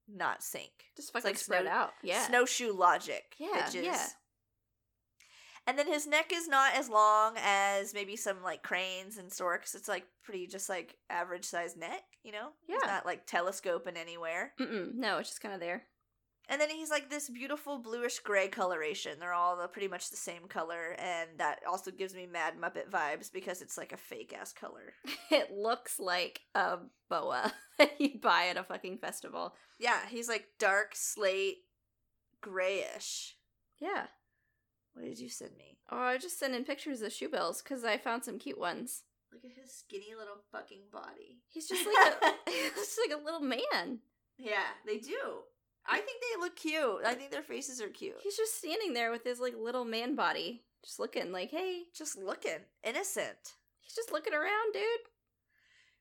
not 0.07 0.41
sink. 0.43 0.71
Just 0.95 1.11
fucking 1.13 1.29
like 1.29 1.37
spread 1.37 1.63
snow- 1.63 1.71
out. 1.71 1.91
Yeah. 2.01 2.25
Snowshoe 2.27 2.73
logic. 2.73 3.23
Yeah, 3.37 3.47
bitches. 3.67 3.83
yeah. 3.83 4.05
And 5.65 5.79
then 5.79 5.87
his 5.87 6.05
neck 6.05 6.31
is 6.33 6.47
not 6.47 6.73
as 6.75 6.89
long 6.89 7.35
as 7.37 7.93
maybe 7.93 8.15
some 8.15 8.43
like 8.43 8.63
cranes 8.63 9.17
and 9.17 9.31
storks. 9.31 9.75
It's 9.75 9.87
like 9.87 10.05
pretty 10.23 10.45
just 10.47 10.67
like 10.67 10.97
average 11.09 11.45
sized 11.45 11.77
neck, 11.77 12.03
you 12.23 12.31
know? 12.33 12.49
Yeah. 12.67 12.77
not 12.85 13.05
like 13.05 13.25
telescoping 13.25 13.95
anywhere. 13.95 14.53
Mm-mm. 14.59 14.93
No, 14.95 15.19
it's 15.19 15.29
just 15.29 15.41
kind 15.41 15.53
of 15.53 15.61
there. 15.61 15.83
And 16.49 16.59
then 16.59 16.69
he's 16.69 16.89
like 16.89 17.09
this 17.09 17.29
beautiful 17.29 17.77
bluish 17.79 18.19
gray 18.19 18.49
coloration. 18.49 19.17
They're 19.19 19.33
all 19.33 19.65
pretty 19.69 19.87
much 19.87 20.09
the 20.09 20.17
same 20.17 20.47
color, 20.49 20.93
and 20.99 21.29
that 21.37 21.59
also 21.65 21.89
gives 21.89 22.13
me 22.13 22.25
Mad 22.25 22.55
Muppet 22.61 22.89
vibes 22.89 23.31
because 23.31 23.61
it's 23.61 23.77
like 23.77 23.93
a 23.93 23.97
fake 23.97 24.35
ass 24.37 24.51
color. 24.51 24.93
It 25.31 25.51
looks 25.51 25.99
like 25.99 26.41
a 26.53 26.79
boa 27.09 27.53
that 27.79 27.99
you'd 27.99 28.21
buy 28.21 28.47
at 28.49 28.57
a 28.57 28.63
fucking 28.63 28.97
festival. 28.97 29.55
Yeah, 29.79 29.99
he's 30.07 30.27
like 30.27 30.45
dark 30.59 30.91
slate 30.95 31.59
grayish. 32.41 33.35
Yeah. 33.79 34.07
What 34.93 35.05
did 35.05 35.19
you 35.19 35.29
send 35.29 35.57
me? 35.57 35.77
Oh, 35.91 35.97
I 35.97 36.13
was 36.13 36.23
just 36.23 36.39
sending 36.39 36.63
pictures 36.63 37.01
of 37.01 37.11
shoe 37.11 37.29
bills 37.29 37.61
because 37.61 37.83
I 37.83 37.97
found 37.97 38.23
some 38.23 38.39
cute 38.39 38.59
ones. 38.59 39.03
Look 39.31 39.43
at 39.43 39.57
his 39.59 39.73
skinny 39.73 40.13
little 40.17 40.37
fucking 40.51 40.83
body. 40.91 41.41
He's 41.49 41.67
just 41.67 41.85
like 41.85 42.13
a, 42.21 42.35
he's 42.51 42.71
just 42.73 42.99
like 43.07 43.19
a 43.19 43.23
little 43.23 43.41
man. 43.41 43.99
Yeah, 44.37 44.69
they 44.85 44.97
do. 44.97 45.17
I 45.85 45.99
think 45.99 46.21
they 46.21 46.39
look 46.39 46.55
cute. 46.55 47.05
I 47.05 47.13
think 47.13 47.31
their 47.31 47.41
faces 47.41 47.81
are 47.81 47.89
cute. 47.89 48.15
He's 48.21 48.37
just 48.37 48.57
standing 48.57 48.93
there 48.93 49.11
with 49.11 49.23
his 49.23 49.39
like 49.39 49.55
little 49.59 49.85
man 49.85 50.15
body, 50.15 50.63
just 50.83 50.99
looking 50.99 51.31
like, 51.31 51.51
hey, 51.51 51.83
just 51.95 52.17
looking 52.17 52.59
innocent. 52.83 53.55
he's 53.81 53.95
just 53.95 54.11
looking 54.11 54.33
around, 54.33 54.73
dude. 54.73 54.83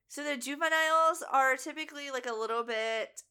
So 0.08 0.22
the 0.22 0.36
juveniles 0.36 1.24
are 1.32 1.56
typically 1.56 2.10
like 2.10 2.26
a 2.26 2.34
little 2.34 2.62
bit 2.62 3.22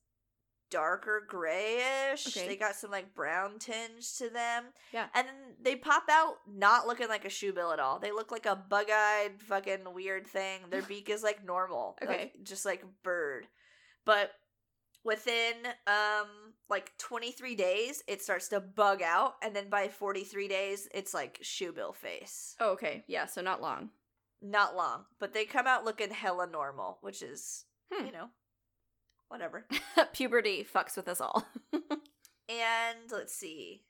darker 0.72 1.22
grayish. 1.28 2.26
Okay. 2.28 2.48
They 2.48 2.56
got 2.56 2.76
some 2.76 2.90
like 2.90 3.14
brown 3.14 3.60
tinge 3.60 4.18
to 4.18 4.30
them. 4.30 4.66
Yeah. 4.92 5.06
And 5.14 5.28
then 5.28 5.36
they 5.62 5.76
pop 5.76 6.04
out 6.10 6.38
not 6.52 6.88
looking 6.88 7.08
like 7.10 7.26
a 7.26 7.30
shoe 7.30 7.54
bill 7.54 7.72
at 7.72 7.80
all. 7.80 8.00
They 8.00 8.12
look 8.12 8.32
like 8.32 8.48
a 8.48 8.56
bug-eyed 8.56 9.40
fucking 9.42 9.94
weird 9.94 10.26
thing. 10.26 10.62
Their 10.72 10.82
beak 10.92 11.10
is 11.10 11.22
like 11.22 11.46
normal. 11.46 11.98
Okay. 12.02 12.12
Like, 12.34 12.34
just 12.44 12.66
like 12.66 12.84
bird. 13.04 13.46
But 14.06 14.32
within 15.04 15.54
um 15.88 16.28
like 16.70 16.92
23 17.00 17.56
days 17.56 18.04
it 18.08 18.22
starts 18.22 18.50
to 18.50 18.60
bug 18.60 19.02
out 19.02 19.34
and 19.42 19.56
then 19.56 19.68
by 19.68 19.88
43 19.88 20.48
days 20.48 20.88
it's 20.94 21.14
like 21.14 21.40
shoe 21.42 21.72
bill 21.72 21.92
face. 21.94 22.56
Oh, 22.60 22.72
okay. 22.72 23.04
Yeah, 23.08 23.26
so 23.26 23.42
not 23.42 23.62
long. 23.62 23.90
Not 24.44 24.76
long, 24.76 25.06
but 25.20 25.34
they 25.34 25.46
come 25.46 25.68
out 25.68 25.86
looking 25.86 26.10
hella 26.12 26.48
normal, 26.48 26.98
which 27.02 27.22
is, 27.22 27.66
Hmm. 27.92 28.06
you 28.06 28.12
know, 28.12 28.30
whatever. 29.32 29.66
Puberty 30.14 30.64
fucks 30.72 30.96
with 30.96 31.08
us 31.08 31.22
all. 31.22 31.46
And 32.50 33.10
let's 33.10 33.34
see. 33.34 33.84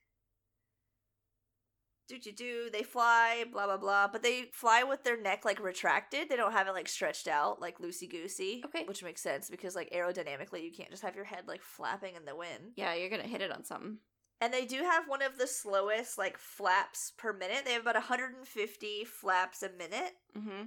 Do 2.07 2.19
do 2.19 2.31
do. 2.31 2.69
They 2.71 2.83
fly, 2.83 3.45
blah 3.51 3.65
blah 3.65 3.77
blah. 3.77 4.07
But 4.11 4.21
they 4.21 4.49
fly 4.53 4.83
with 4.83 5.03
their 5.03 5.19
neck 5.19 5.45
like 5.45 5.59
retracted. 5.63 6.29
They 6.29 6.35
don't 6.35 6.51
have 6.51 6.67
it 6.67 6.73
like 6.73 6.87
stretched 6.89 7.27
out, 7.27 7.59
like 7.59 7.79
loosey 7.79 8.07
goosey. 8.09 8.61
Okay. 8.65 8.83
Which 8.85 9.01
makes 9.03 9.21
sense 9.23 9.49
because 9.49 9.75
like 9.75 9.89
aerodynamically, 9.91 10.63
you 10.63 10.71
can't 10.71 10.91
just 10.91 11.01
have 11.01 11.15
your 11.15 11.25
head 11.25 11.45
like 11.47 11.61
flapping 11.63 12.15
in 12.15 12.25
the 12.25 12.35
wind. 12.35 12.73
yeah, 12.75 12.93
you're 12.93 13.09
gonna 13.09 13.23
hit 13.23 13.41
it 13.41 13.51
on 13.51 13.63
something. 13.63 13.97
And 14.41 14.53
they 14.53 14.65
do 14.65 14.77
have 14.83 15.07
one 15.07 15.21
of 15.23 15.37
the 15.39 15.47
slowest 15.47 16.17
like 16.19 16.37
flaps 16.37 17.13
per 17.17 17.31
minute. 17.33 17.61
They 17.65 17.73
have 17.73 17.83
about 17.83 17.95
150 17.95 19.05
flaps 19.05 19.63
a 19.63 19.69
minute, 19.69 20.13
Mm-hmm. 20.37 20.63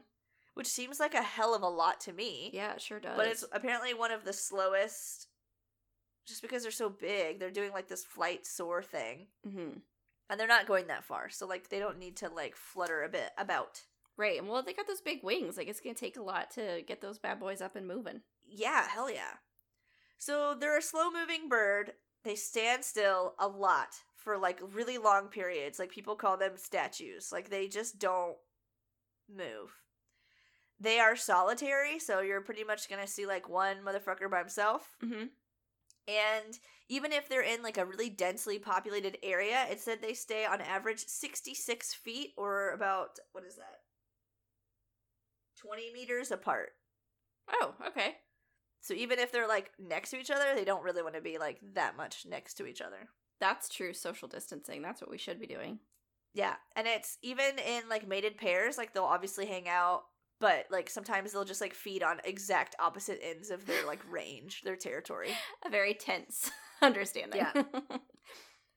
Which 0.54 0.66
seems 0.66 0.98
like 1.00 1.14
a 1.14 1.22
hell 1.22 1.54
of 1.54 1.62
a 1.62 1.68
lot 1.68 2.00
to 2.02 2.12
me. 2.12 2.50
Yeah, 2.52 2.74
it 2.74 2.80
sure 2.80 3.00
does. 3.00 3.16
But 3.16 3.26
it's 3.26 3.44
apparently 3.52 3.94
one 3.94 4.12
of 4.12 4.24
the 4.24 4.32
slowest 4.32 5.28
just 6.26 6.42
because 6.42 6.62
they're 6.62 6.72
so 6.72 6.88
big. 6.88 7.38
They're 7.38 7.50
doing 7.50 7.72
like 7.72 7.88
this 7.88 8.04
flight 8.04 8.46
soar 8.46 8.82
thing. 8.82 9.26
mm-hmm. 9.46 9.78
And 10.30 10.40
they're 10.40 10.48
not 10.48 10.66
going 10.66 10.86
that 10.86 11.04
far. 11.04 11.28
So 11.28 11.46
like 11.46 11.68
they 11.68 11.78
don't 11.78 11.98
need 11.98 12.16
to 12.18 12.28
like 12.30 12.56
flutter 12.56 13.02
a 13.02 13.08
bit 13.10 13.30
about. 13.36 13.82
right. 14.16 14.38
And 14.38 14.48
well, 14.48 14.62
they 14.62 14.72
got 14.72 14.86
those 14.86 15.02
big 15.02 15.22
wings. 15.22 15.56
Like 15.58 15.68
it's 15.68 15.80
gonna 15.80 15.94
take 15.94 16.16
a 16.16 16.22
lot 16.22 16.50
to 16.52 16.82
get 16.86 17.02
those 17.02 17.18
bad 17.18 17.38
boys 17.38 17.60
up 17.60 17.76
and 17.76 17.86
moving. 17.86 18.22
Yeah, 18.48 18.88
hell 18.88 19.10
yeah. 19.10 19.34
So 20.16 20.56
they're 20.58 20.78
a 20.78 20.82
slow 20.82 21.10
moving 21.10 21.48
bird. 21.48 21.92
They 22.24 22.36
stand 22.36 22.84
still 22.84 23.34
a 23.38 23.46
lot 23.46 23.88
for 24.16 24.38
like 24.38 24.60
really 24.72 24.96
long 24.96 25.28
periods. 25.28 25.78
Like 25.78 25.90
people 25.90 26.16
call 26.16 26.38
them 26.38 26.52
statues. 26.56 27.30
Like 27.30 27.50
they 27.50 27.68
just 27.68 27.98
don't 27.98 28.36
move. 29.28 29.76
They 30.80 30.98
are 30.98 31.16
solitary, 31.16 31.98
so 31.98 32.20
you're 32.20 32.40
pretty 32.40 32.64
much 32.64 32.88
gonna 32.88 33.06
see 33.06 33.26
like 33.26 33.48
one 33.48 33.78
motherfucker 33.84 34.30
by 34.30 34.38
himself. 34.38 34.96
Mm-hmm. 35.02 35.26
And 36.06 36.58
even 36.88 37.12
if 37.12 37.28
they're 37.28 37.42
in 37.42 37.62
like 37.62 37.78
a 37.78 37.86
really 37.86 38.10
densely 38.10 38.58
populated 38.58 39.16
area, 39.22 39.64
it 39.70 39.80
said 39.80 40.02
they 40.02 40.12
stay 40.12 40.44
on 40.44 40.60
average 40.60 41.04
66 41.06 41.94
feet 41.94 42.32
or 42.36 42.72
about, 42.72 43.18
what 43.32 43.44
is 43.44 43.56
that? 43.56 43.80
20 45.62 45.92
meters 45.94 46.30
apart. 46.30 46.70
Oh, 47.50 47.74
okay. 47.86 48.16
So 48.82 48.92
even 48.92 49.18
if 49.18 49.32
they're 49.32 49.48
like 49.48 49.70
next 49.78 50.10
to 50.10 50.18
each 50.18 50.30
other, 50.30 50.54
they 50.54 50.64
don't 50.64 50.82
really 50.84 51.02
want 51.02 51.14
to 51.14 51.22
be 51.22 51.38
like 51.38 51.58
that 51.72 51.96
much 51.96 52.26
next 52.28 52.54
to 52.54 52.66
each 52.66 52.82
other. 52.82 53.08
That's 53.40 53.70
true 53.70 53.94
social 53.94 54.28
distancing. 54.28 54.82
That's 54.82 55.00
what 55.00 55.10
we 55.10 55.16
should 55.16 55.40
be 55.40 55.46
doing. 55.46 55.78
Yeah. 56.34 56.56
And 56.76 56.86
it's 56.86 57.16
even 57.22 57.58
in 57.58 57.88
like 57.88 58.06
mated 58.06 58.36
pairs, 58.36 58.76
like 58.76 58.92
they'll 58.92 59.04
obviously 59.04 59.46
hang 59.46 59.68
out, 59.68 60.02
but 60.40 60.66
like 60.70 60.90
sometimes 60.90 61.32
they'll 61.32 61.44
just 61.44 61.60
like 61.60 61.74
feed 61.74 62.02
on 62.02 62.20
exact 62.24 62.74
opposite 62.78 63.20
ends 63.22 63.50
of 63.50 63.66
their 63.66 63.86
like 63.86 64.00
range, 64.10 64.62
their 64.62 64.76
territory. 64.76 65.30
A 65.64 65.70
very 65.70 65.94
tense 65.94 66.50
understanding. 66.82 67.40
Yeah. 67.54 67.62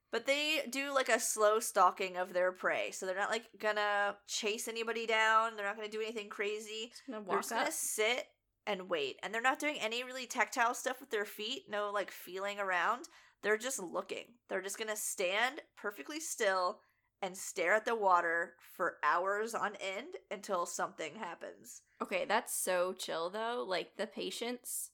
But 0.10 0.26
they 0.26 0.62
do 0.70 0.94
like 0.94 1.10
a 1.10 1.20
slow 1.20 1.60
stalking 1.60 2.16
of 2.16 2.32
their 2.32 2.54
prey. 2.54 2.92
So 2.92 3.06
they're 3.06 3.16
not 3.16 3.30
like 3.30 3.44
gonna 3.60 4.16
chase 4.26 4.68
anybody 4.70 5.06
down. 5.06 5.56
They're 5.56 5.66
not 5.66 5.76
gonna 5.76 5.90
do 5.90 6.02
anything 6.02 6.30
crazy. 6.30 6.92
Just 6.92 7.04
gonna 7.10 7.26
They're 7.28 7.38
just 7.40 7.52
up. 7.52 7.60
gonna 7.60 7.72
sit 7.74 8.26
and 8.66 8.90
wait. 8.90 9.20
And 9.22 9.34
they're 9.34 9.42
not 9.42 9.60
doing 9.60 9.78
any 9.82 10.04
really 10.04 10.26
tactile 10.26 10.74
stuff 10.74 11.02
with 11.02 11.10
their 11.10 11.26
feet, 11.26 11.64
no 11.70 11.92
like 11.94 12.10
feeling 12.12 12.58
around. 12.58 13.06
They're 13.44 13.58
just 13.58 13.80
looking. 13.80 14.26
They're 14.50 14.62
just 14.62 14.80
gonna 14.80 14.96
stand 14.96 15.62
perfectly 15.76 16.22
still 16.22 16.80
and 17.22 17.36
stare 17.36 17.74
at 17.74 17.86
the 17.86 17.96
water 17.96 18.54
for 18.76 18.98
hours 19.04 19.56
on 19.56 19.72
end 19.82 20.16
until 20.32 20.66
something 20.66 21.16
happens. 21.16 21.82
Okay, 22.02 22.26
that's 22.28 22.56
so 22.56 22.94
chill 22.94 23.30
though. 23.30 23.66
Like 23.68 23.98
the 23.98 24.08
patience 24.08 24.92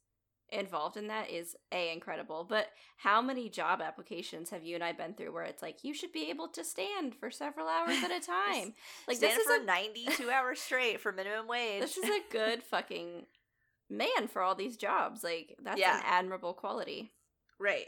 involved 0.49 0.97
in 0.97 1.07
that 1.07 1.29
is 1.31 1.55
a 1.73 1.91
incredible. 1.91 2.45
But 2.47 2.67
how 2.97 3.21
many 3.21 3.49
job 3.49 3.81
applications 3.81 4.51
have 4.51 4.63
you 4.63 4.75
and 4.75 4.83
I 4.83 4.91
been 4.93 5.15
through 5.15 5.33
where 5.33 5.43
it's 5.43 5.61
like 5.63 5.83
you 5.83 5.93
should 5.93 6.11
be 6.13 6.29
able 6.29 6.47
to 6.49 6.63
stand 6.63 7.15
for 7.15 7.31
several 7.31 7.67
hours 7.67 7.97
at 8.03 8.11
a 8.11 8.19
time? 8.25 8.73
Like 9.07 9.17
Stand 9.17 9.33
this 9.33 9.39
is 9.39 9.45
for 9.47 9.61
a 9.61 9.65
92 9.65 10.29
hours 10.33 10.59
straight 10.59 11.01
for 11.01 11.11
minimum 11.11 11.47
wage. 11.47 11.81
this 11.81 11.97
is 11.97 12.05
a 12.09 12.21
good 12.31 12.61
fucking 12.63 13.25
man 13.89 14.27
for 14.29 14.41
all 14.41 14.55
these 14.55 14.77
jobs. 14.77 15.23
Like 15.23 15.55
that's 15.61 15.79
Yeah. 15.79 15.97
an 15.97 16.03
admirable 16.05 16.53
quality. 16.53 17.11
Right. 17.59 17.87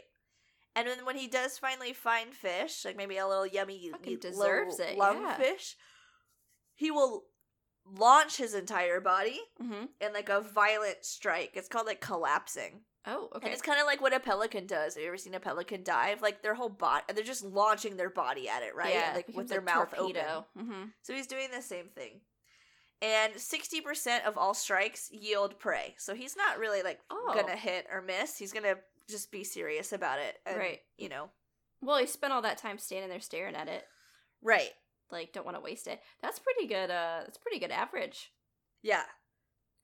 And 0.76 0.86
then 0.86 1.04
when 1.04 1.16
he 1.16 1.26
does 1.26 1.58
finally 1.58 1.92
find 1.92 2.32
fish, 2.34 2.84
like 2.84 2.96
maybe 2.96 3.16
a 3.16 3.26
little 3.26 3.46
yummy 3.46 3.88
Fucking 3.90 4.12
y- 4.12 4.18
deserves 4.20 4.78
it, 4.78 4.96
lung 4.98 5.22
yeah. 5.22 5.36
fish, 5.36 5.74
he 6.74 6.90
will 6.90 7.24
launch 7.98 8.36
his 8.36 8.54
entire 8.54 9.00
body 9.00 9.40
Mm-hmm. 9.62 9.86
in 10.00 10.12
like 10.12 10.28
a 10.28 10.40
violent 10.42 10.98
strike. 11.04 11.52
It's 11.54 11.68
called 11.68 11.86
like 11.86 12.00
collapsing. 12.00 12.82
Oh, 13.08 13.28
okay. 13.36 13.46
And 13.46 13.52
it's 13.52 13.62
kind 13.62 13.80
of 13.80 13.86
like 13.86 14.00
what 14.02 14.12
a 14.14 14.20
pelican 14.20 14.66
does. 14.66 14.94
Have 14.94 15.02
you 15.02 15.08
ever 15.08 15.16
seen 15.16 15.34
a 15.34 15.40
pelican 15.40 15.82
dive? 15.84 16.20
Like 16.22 16.42
their 16.42 16.54
whole 16.54 16.68
body, 16.68 17.04
and 17.08 17.16
they're 17.16 17.24
just 17.24 17.44
launching 17.44 17.96
their 17.96 18.10
body 18.10 18.48
at 18.48 18.62
it, 18.64 18.74
right? 18.74 18.92
Yeah, 18.94 19.12
like 19.14 19.28
with 19.34 19.48
their 19.48 19.60
mouth 19.62 19.94
open. 19.96 20.16
Mm-hmm. 20.16 20.82
So 21.02 21.14
he's 21.14 21.28
doing 21.28 21.48
the 21.54 21.62
same 21.62 21.86
thing. 21.94 22.20
And 23.02 23.34
60% 23.34 24.24
of 24.26 24.36
all 24.36 24.54
strikes 24.54 25.08
yield 25.12 25.58
prey. 25.60 25.94
So 25.98 26.14
he's 26.14 26.36
not 26.36 26.58
really 26.58 26.82
like 26.82 26.98
Oh. 27.10 27.32
gonna 27.34 27.54
hit 27.56 27.86
or 27.92 28.02
miss. 28.02 28.36
He's 28.36 28.52
gonna 28.52 28.74
just 29.08 29.30
be 29.30 29.44
serious 29.44 29.92
about 29.92 30.18
it. 30.18 30.36
And, 30.46 30.56
Right. 30.58 30.80
You 30.96 31.08
know. 31.08 31.30
Well, 31.80 31.98
he 31.98 32.06
spent 32.06 32.32
all 32.32 32.42
that 32.42 32.58
time 32.58 32.78
standing 32.78 33.10
there 33.10 33.20
staring 33.20 33.54
at 33.54 33.68
it. 33.68 33.84
Right. 34.42 34.70
Like, 35.10 35.32
don't 35.32 35.44
want 35.44 35.56
to 35.56 35.62
waste 35.62 35.86
it. 35.86 36.00
That's 36.22 36.38
pretty 36.38 36.66
good. 36.66 36.90
Uh, 36.90 37.20
that's 37.24 37.38
pretty 37.38 37.58
good 37.58 37.70
average. 37.70 38.32
Yeah. 38.82 39.02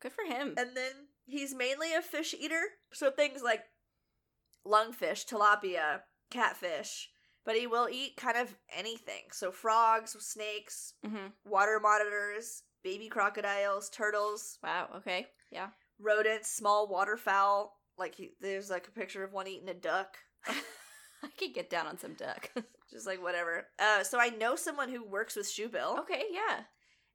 Good 0.00 0.12
for 0.12 0.24
him. 0.24 0.54
And 0.56 0.70
then 0.76 0.92
he's 1.26 1.54
mainly 1.54 1.94
a 1.94 2.02
fish 2.02 2.34
eater. 2.38 2.62
So 2.92 3.10
things 3.10 3.42
like 3.42 3.62
lungfish, 4.66 5.26
tilapia, 5.26 6.00
catfish. 6.30 7.08
But 7.44 7.56
he 7.56 7.66
will 7.66 7.88
eat 7.90 8.16
kind 8.16 8.36
of 8.36 8.54
anything. 8.76 9.24
So 9.32 9.50
frogs, 9.50 10.16
snakes, 10.20 10.94
mm-hmm. 11.04 11.28
water 11.44 11.80
monitors, 11.82 12.62
baby 12.84 13.08
crocodiles, 13.08 13.90
turtles, 13.90 14.58
Wow. 14.62 14.88
Okay. 14.98 15.26
Yeah. 15.50 15.68
rodents, 16.00 16.50
small 16.50 16.88
waterfowl. 16.88 17.74
Like 17.98 18.14
he, 18.14 18.30
there's 18.40 18.70
like 18.70 18.88
a 18.88 18.92
picture 18.92 19.22
of 19.24 19.32
one 19.32 19.46
eating 19.48 19.68
a 19.68 19.74
duck. 19.74 20.16
I 20.46 21.28
could 21.38 21.54
get 21.54 21.70
down 21.70 21.86
on 21.86 21.98
some 21.98 22.14
duck. 22.14 22.50
Just 22.90 23.06
like 23.06 23.22
whatever. 23.22 23.66
Uh, 23.78 24.02
so 24.02 24.18
I 24.20 24.28
know 24.30 24.56
someone 24.56 24.88
who 24.90 25.04
works 25.08 25.36
with 25.36 25.46
Shoebill, 25.46 26.00
okay. 26.00 26.24
Yeah. 26.30 26.60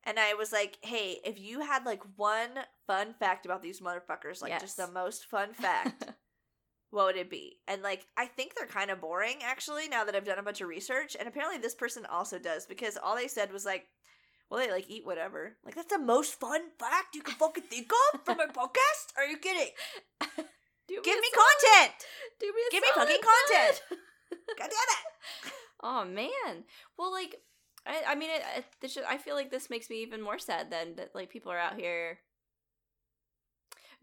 and 0.05 0.17
I 0.19 0.33
was 0.33 0.51
like, 0.51 0.77
"Hey, 0.81 1.17
if 1.25 1.39
you 1.39 1.59
had 1.61 1.85
like 1.85 2.01
one 2.15 2.49
fun 2.87 3.13
fact 3.19 3.45
about 3.45 3.61
these 3.61 3.81
motherfuckers, 3.81 4.41
like 4.41 4.59
just 4.59 4.77
the 4.77 4.89
most 4.89 5.25
fun 5.25 5.53
fact, 5.53 6.05
what 6.89 7.05
would 7.07 7.17
it 7.17 7.29
be? 7.29 7.57
And 7.67 7.81
like 7.83 8.05
I 8.15 8.25
think 8.27 8.55
they're 8.55 8.65
kind 8.65 8.89
of 8.89 9.01
boring 9.01 9.37
actually 9.43 9.87
now 9.89 10.05
that 10.05 10.15
I've 10.15 10.25
done 10.25 10.39
a 10.39 10.43
bunch 10.43 10.61
of 10.61 10.69
research 10.69 11.15
and 11.19 11.27
apparently 11.27 11.59
this 11.59 11.75
person 11.75 12.05
also 12.09 12.39
does 12.39 12.65
because 12.65 12.97
all 12.97 13.15
they 13.15 13.27
said 13.27 13.51
was 13.51 13.65
like 13.65 13.85
well 14.49 14.59
they 14.61 14.71
like 14.71 14.89
eat 14.89 15.05
whatever. 15.05 15.57
Like 15.65 15.75
that's 15.75 15.91
the 15.93 15.99
most 15.99 16.39
fun 16.39 16.61
fact 16.79 17.13
you 17.13 17.21
can 17.21 17.35
fucking 17.35 17.65
think 17.65 17.91
of 18.13 18.21
for 18.23 18.35
my 18.35 18.45
podcast? 18.47 19.11
Are 19.17 19.25
you 19.25 19.37
kidding? 19.37 19.73
Do 20.87 20.99
Give 21.03 21.19
me 21.19 21.27
content. 21.33 21.93
Do 22.39 22.45
me 22.47 22.61
a 22.67 22.71
Give 22.71 22.81
me 22.83 22.89
fucking 22.95 23.17
content. 23.21 23.81
God 24.57 24.69
damn 24.69 24.69
it. 24.69 25.53
Oh 25.83 26.05
man. 26.05 26.63
Well, 26.97 27.11
like, 27.11 27.35
I, 27.85 28.01
I 28.09 28.15
mean, 28.15 28.29
it, 28.29 28.41
it, 28.57 28.65
this 28.81 28.93
should, 28.93 29.03
I 29.03 29.17
feel 29.17 29.35
like 29.35 29.51
this 29.51 29.69
makes 29.69 29.89
me 29.89 30.01
even 30.01 30.21
more 30.21 30.39
sad 30.39 30.71
than 30.71 30.95
that 30.95 31.13
like 31.13 31.29
people 31.29 31.51
are 31.51 31.57
out 31.59 31.77
here 31.79 32.19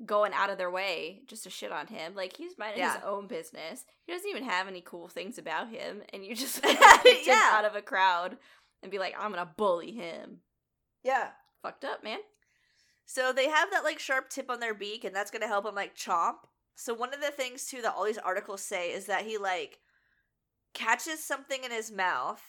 going 0.04 0.32
out 0.34 0.50
of 0.50 0.58
their 0.58 0.70
way 0.70 1.22
just 1.26 1.44
to 1.44 1.50
shit 1.50 1.72
on 1.72 1.86
him. 1.86 2.14
Like 2.14 2.36
he's 2.36 2.58
minding 2.58 2.82
his 2.84 2.96
own 3.04 3.26
business. 3.26 3.84
He 4.06 4.12
doesn't 4.12 4.28
even 4.28 4.44
have 4.44 4.68
any 4.68 4.80
cool 4.80 5.08
things 5.08 5.38
about 5.38 5.68
him, 5.70 6.02
and 6.12 6.24
you 6.24 6.34
just 6.34 6.64
him 6.64 6.76
Yeah. 7.24 7.50
out 7.52 7.64
of 7.64 7.74
a 7.76 7.82
crowd 7.82 8.36
and 8.82 8.90
be 8.90 8.98
like, 8.98 9.14
I'm 9.18 9.30
gonna 9.30 9.50
bully 9.56 9.92
him. 9.92 10.38
Yeah. 11.02 11.28
Fucked 11.62 11.84
up, 11.84 12.04
man. 12.04 12.18
So 13.06 13.32
they 13.32 13.48
have 13.48 13.70
that 13.70 13.84
like 13.84 13.98
sharp 13.98 14.28
tip 14.30 14.50
on 14.50 14.60
their 14.60 14.74
beak, 14.74 15.04
and 15.04 15.14
that's 15.14 15.30
gonna 15.30 15.46
help 15.46 15.66
him 15.66 15.74
like 15.74 15.96
chomp. 15.96 16.34
So 16.76 16.94
one 16.94 17.14
of 17.14 17.20
the 17.20 17.30
things 17.30 17.66
too 17.66 17.82
that 17.82 17.94
all 17.94 18.04
these 18.04 18.18
articles 18.18 18.62
say 18.62 18.90
is 18.92 19.06
that 19.06 19.22
he 19.22 19.38
like 19.38 19.78
catches 20.72 21.22
something 21.22 21.62
in 21.64 21.70
his 21.70 21.92
mouth, 21.92 22.42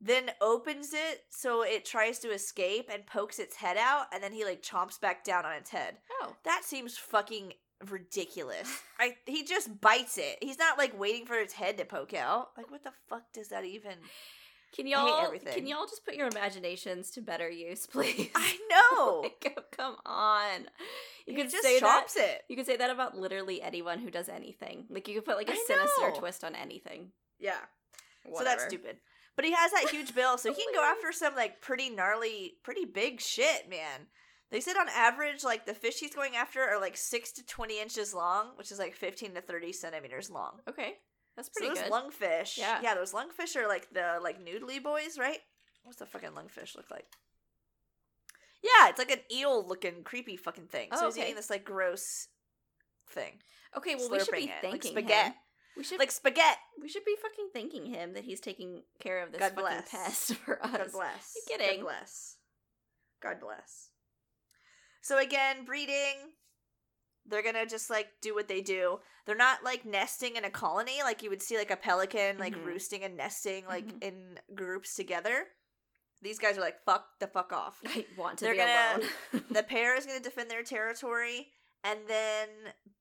then 0.00 0.30
opens 0.40 0.92
it 0.92 1.24
so 1.30 1.62
it 1.62 1.84
tries 1.84 2.18
to 2.20 2.28
escape 2.32 2.90
and 2.92 3.06
pokes 3.06 3.38
its 3.38 3.56
head 3.56 3.76
out, 3.78 4.06
and 4.12 4.22
then 4.22 4.32
he 4.32 4.44
like 4.44 4.62
chomps 4.62 5.00
back 5.00 5.24
down 5.24 5.46
on 5.46 5.54
its 5.54 5.70
head. 5.70 5.96
Oh, 6.20 6.36
That 6.44 6.62
seems 6.64 6.98
fucking 6.98 7.54
ridiculous. 7.90 8.82
I 8.98 9.16
he 9.26 9.44
just 9.44 9.80
bites 9.80 10.18
it. 10.18 10.38
He's 10.42 10.58
not 10.58 10.78
like 10.78 10.98
waiting 10.98 11.26
for 11.26 11.34
its 11.34 11.54
head 11.54 11.78
to 11.78 11.84
poke 11.84 12.14
out. 12.14 12.48
Like 12.56 12.70
what 12.70 12.84
the 12.84 12.92
fuck 13.08 13.32
does 13.32 13.48
that 13.48 13.64
even? 13.64 13.94
Can 14.76 14.86
y'all 14.86 15.32
can 15.52 15.66
y'all 15.66 15.86
just 15.86 16.04
put 16.04 16.14
your 16.14 16.28
imaginations 16.28 17.10
to 17.12 17.22
better 17.22 17.48
use, 17.48 17.86
please? 17.90 18.30
I 18.34 18.58
know. 18.70 19.22
Like, 19.46 19.56
come 19.76 19.96
on. 20.04 20.62
You 21.26 21.34
he 21.34 21.34
could 21.34 21.50
just 21.50 21.62
say 21.62 21.80
that. 21.80 22.06
it. 22.16 22.42
You 22.48 22.56
could 22.56 22.66
say 22.66 22.76
that 22.76 22.90
about 22.90 23.16
literally 23.16 23.62
anyone 23.62 23.98
who 23.98 24.10
does 24.10 24.28
anything. 24.28 24.84
Like 24.90 25.08
you 25.08 25.14
could 25.14 25.24
put 25.24 25.36
like 25.36 25.48
a 25.48 25.52
I 25.52 25.64
sinister 25.66 26.08
know. 26.08 26.14
twist 26.18 26.44
on 26.44 26.54
anything. 26.54 27.10
Yeah. 27.38 27.58
So 28.36 28.44
that's 28.44 28.64
stupid. 28.64 28.96
But 29.34 29.44
he 29.44 29.52
has 29.52 29.70
that 29.72 29.90
huge 29.90 30.14
bill, 30.14 30.38
so 30.38 30.50
oh 30.50 30.52
he 30.54 30.62
can 30.62 30.74
go 30.74 30.82
after 30.82 31.12
some 31.12 31.34
like 31.34 31.60
pretty 31.60 31.90
gnarly, 31.90 32.54
pretty 32.62 32.84
big 32.84 33.20
shit, 33.20 33.68
man. 33.68 34.06
They 34.50 34.60
said 34.60 34.76
on 34.76 34.88
average, 34.88 35.44
like 35.44 35.66
the 35.66 35.74
fish 35.74 35.98
he's 36.00 36.14
going 36.14 36.36
after 36.36 36.60
are 36.62 36.80
like 36.80 36.96
six 36.96 37.32
to 37.32 37.46
twenty 37.46 37.80
inches 37.80 38.14
long, 38.14 38.50
which 38.56 38.70
is 38.70 38.78
like 38.78 38.94
fifteen 38.94 39.34
to 39.34 39.40
thirty 39.40 39.72
centimeters 39.72 40.30
long. 40.30 40.60
Okay, 40.68 40.94
that's 41.36 41.48
So 41.48 41.52
pretty 41.66 41.74
those 41.74 41.82
good. 41.82 41.92
lungfish, 41.92 42.58
Yeah. 42.58 42.80
yeah, 42.82 42.94
those 42.94 43.12
lungfish 43.12 43.54
are 43.56 43.68
like 43.68 43.90
the 43.92 44.18
like 44.22 44.44
noodly 44.44 44.82
boys, 44.82 45.18
right? 45.18 45.40
What's 45.84 45.98
the 45.98 46.06
fucking 46.06 46.30
lungfish 46.30 46.74
look 46.76 46.90
like? 46.90 47.06
Yeah, 48.62 48.88
it's 48.88 48.98
like 48.98 49.10
an 49.12 49.20
eel 49.30 49.64
looking 49.66 50.02
creepy 50.02 50.36
fucking 50.36 50.66
thing. 50.68 50.88
So 50.92 51.02
Oh, 51.02 51.04
he's 51.06 51.14
okay. 51.14 51.24
eating 51.24 51.36
this 51.36 51.50
like 51.50 51.64
gross 51.64 52.28
thing, 53.10 53.40
okay, 53.76 53.94
well 53.94 54.10
we 54.10 54.18
should 54.18 54.32
be 54.34 54.44
it, 54.44 54.50
like 54.50 54.62
thanking 54.62 54.90
spaghetti. 54.92 55.28
him. 55.28 55.34
We 55.76 55.84
should 55.84 55.98
like 55.98 56.10
spaghetti. 56.10 56.58
we 56.80 56.88
should 56.88 57.04
be 57.04 57.14
fucking 57.22 57.50
thanking 57.52 57.86
him 57.86 58.14
that 58.14 58.24
he's 58.24 58.40
taking 58.40 58.82
care 58.98 59.22
of 59.22 59.30
this 59.30 59.38
God 59.40 59.52
fucking 59.54 59.62
bless. 59.62 59.90
pest 59.90 60.34
for 60.44 60.60
us. 60.64 60.70
God 60.72 60.90
bless. 60.92 61.34
You 61.36 61.42
kidding? 61.58 61.80
God 61.80 61.84
bless. 61.84 62.36
God 63.22 63.40
bless. 63.40 63.90
So 65.02 65.18
again, 65.18 65.64
breeding. 65.64 66.32
They're 67.28 67.42
gonna 67.42 67.66
just 67.66 67.90
like 67.90 68.08
do 68.22 68.34
what 68.34 68.48
they 68.48 68.60
do. 68.60 69.00
They're 69.24 69.34
not 69.36 69.64
like 69.64 69.84
nesting 69.84 70.36
in 70.36 70.44
a 70.44 70.50
colony 70.50 71.02
like 71.02 71.22
you 71.22 71.30
would 71.30 71.42
see 71.42 71.56
like 71.58 71.70
a 71.70 71.76
pelican 71.76 72.38
like 72.38 72.54
Mhm. 72.54 72.64
roosting 72.64 73.02
and 73.02 73.16
nesting 73.16 73.66
like 73.66 73.86
Mhm. 73.86 74.02
in 74.02 74.40
groups 74.54 74.94
together. 74.94 75.46
These 76.22 76.38
guys 76.38 76.56
are 76.56 76.60
like 76.62 76.82
fuck 76.84 77.18
the 77.18 77.26
fuck 77.26 77.52
off. 77.52 77.80
I 77.86 78.06
want 78.16 78.38
to 78.38 78.44
They're 78.44 78.54
be 78.54 78.58
gonna- 78.58 78.98
alone. 79.32 79.44
the 79.50 79.62
pair 79.62 79.96
is 79.96 80.06
gonna 80.06 80.20
defend 80.20 80.50
their 80.50 80.62
territory, 80.62 81.52
and 81.84 82.06
then 82.08 82.48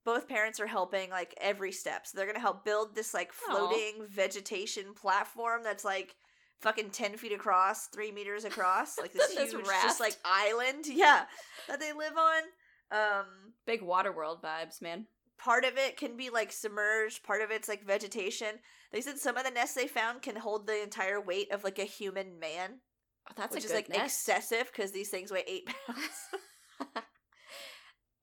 both 0.04 0.28
parents 0.28 0.60
are 0.60 0.68
helping 0.68 1.10
like 1.10 1.34
every 1.40 1.72
step. 1.72 2.06
So 2.08 2.18
they're 2.18 2.28
gonna 2.28 2.40
help 2.40 2.66
build 2.66 2.96
this 2.96 3.14
like 3.14 3.32
floating 3.34 4.06
vegetation 4.08 4.94
platform 4.94 5.64
that's 5.64 5.86
like 5.86 6.16
fucking 6.62 6.90
ten 6.90 7.16
feet 7.18 7.32
across, 7.32 7.88
three 7.88 8.12
meters 8.12 8.44
across, 8.46 8.98
like 8.98 9.14
this, 9.14 9.28
This 9.36 9.52
huge 9.52 9.68
raft. 9.68 9.84
just 9.84 10.00
like 10.00 10.18
island, 10.26 10.88
yeah, 10.88 11.26
that 11.68 11.80
they 11.80 11.94
live 11.94 12.18
on. 12.18 12.44
Um, 12.92 13.54
Big 13.66 13.82
Waterworld 13.82 14.42
vibes, 14.42 14.82
man. 14.82 15.08
part 15.38 15.66
of 15.66 15.78
it 15.78 15.98
can 15.98 16.16
be 16.16 16.30
like 16.30 16.52
submerged, 16.52 17.24
part 17.24 17.42
of 17.42 17.52
it's 17.52 17.68
like 17.68 17.86
vegetation. 17.86 18.60
They 18.92 19.02
said 19.02 19.18
some 19.18 19.36
of 19.38 19.44
the 19.44 19.52
nests 19.52 19.76
they 19.76 19.88
found 19.88 20.22
can 20.22 20.36
hold 20.38 20.68
the 20.68 20.82
entire 20.82 21.20
weight 21.20 21.52
of 21.52 21.64
like 21.64 21.80
a 21.80 21.84
human 21.84 22.40
man, 22.40 22.80
Oh, 23.28 23.34
that's 23.36 23.56
which 23.56 23.66
is 23.66 23.74
like 23.74 23.90
nest. 23.90 24.04
excessive 24.28 24.72
because 24.72 24.92
these 24.92 25.10
things 25.10 25.32
weigh 25.32 25.44
eight 25.48 25.68
pounds. 25.88 27.04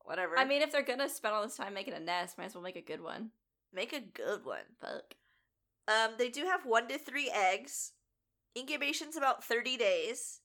Whatever. 0.04 0.38
I 0.38 0.44
mean, 0.44 0.62
if 0.62 0.72
they're 0.72 0.82
gonna 0.82 1.08
spend 1.08 1.34
all 1.34 1.42
this 1.42 1.56
time 1.56 1.74
making 1.74 1.94
a 1.94 2.00
nest, 2.00 2.36
might 2.38 2.46
as 2.46 2.54
well 2.54 2.62
make 2.62 2.76
a 2.76 2.82
good 2.82 3.00
one. 3.02 3.30
make 3.72 3.92
a 3.92 4.00
good 4.00 4.44
one. 4.44 4.64
Fuck. 4.80 5.14
Um, 5.88 6.12
they 6.18 6.28
do 6.28 6.44
have 6.44 6.64
one 6.66 6.88
to 6.88 6.98
three 6.98 7.30
eggs. 7.34 7.92
Incubation's 8.54 9.16
about 9.16 9.44
thirty 9.44 9.76
days, 9.76 10.40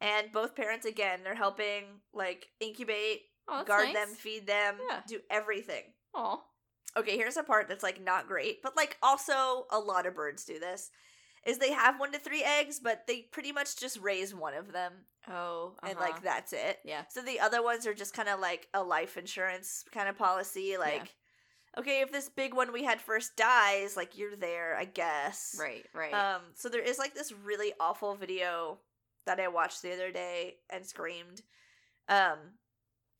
and 0.00 0.32
both 0.32 0.56
parents 0.56 0.86
again 0.86 1.20
they're 1.24 1.34
helping 1.34 2.00
like 2.12 2.46
incubate, 2.60 3.20
Oh, 3.48 3.64
guard 3.64 3.86
nice. 3.86 3.94
them, 3.94 4.08
feed 4.14 4.46
them, 4.46 4.76
Yeah. 4.88 5.00
do 5.06 5.20
everything. 5.30 5.82
Aw. 6.14 6.38
Okay, 6.96 7.16
here's 7.16 7.36
a 7.36 7.42
part 7.42 7.68
that's 7.68 7.82
like 7.82 8.00
not 8.02 8.26
great, 8.28 8.62
but 8.62 8.76
like 8.76 8.96
also 9.02 9.66
a 9.70 9.78
lot 9.78 10.06
of 10.06 10.14
birds 10.14 10.44
do 10.44 10.58
this. 10.58 10.90
Is 11.44 11.58
they 11.58 11.72
have 11.72 11.98
one 11.98 12.12
to 12.12 12.18
three 12.20 12.44
eggs, 12.44 12.78
but 12.78 13.04
they 13.08 13.22
pretty 13.32 13.50
much 13.50 13.76
just 13.76 13.98
raise 14.00 14.32
one 14.32 14.54
of 14.54 14.70
them, 14.72 14.92
Oh, 15.28 15.74
and 15.82 15.96
uh-huh. 15.98 16.04
like 16.12 16.22
that's 16.22 16.52
it. 16.52 16.78
yeah. 16.84 17.02
So 17.08 17.20
the 17.20 17.40
other 17.40 17.62
ones 17.62 17.84
are 17.86 17.94
just 17.94 18.14
kind 18.14 18.28
of 18.28 18.38
like 18.38 18.68
a 18.74 18.82
life 18.82 19.16
insurance 19.16 19.84
kind 19.92 20.08
of 20.08 20.16
policy. 20.16 20.76
Like, 20.78 21.12
okay, 21.76 22.00
if 22.02 22.12
this 22.12 22.28
big 22.28 22.54
one 22.54 22.72
we 22.72 22.84
had 22.84 23.00
first 23.00 23.36
dies, 23.36 23.96
like 23.96 24.16
you're 24.16 24.36
there, 24.36 24.76
I 24.76 24.84
guess. 24.84 25.56
Right, 25.58 25.84
right. 25.92 26.14
Um. 26.14 26.42
So 26.54 26.68
there 26.68 26.80
is 26.80 26.98
like 26.98 27.14
this 27.14 27.32
really 27.32 27.72
awful 27.80 28.14
video 28.14 28.78
that 29.26 29.40
I 29.40 29.48
watched 29.48 29.82
the 29.82 29.92
other 29.94 30.12
day 30.12 30.58
and 30.70 30.86
screamed. 30.86 31.42
Um, 32.08 32.38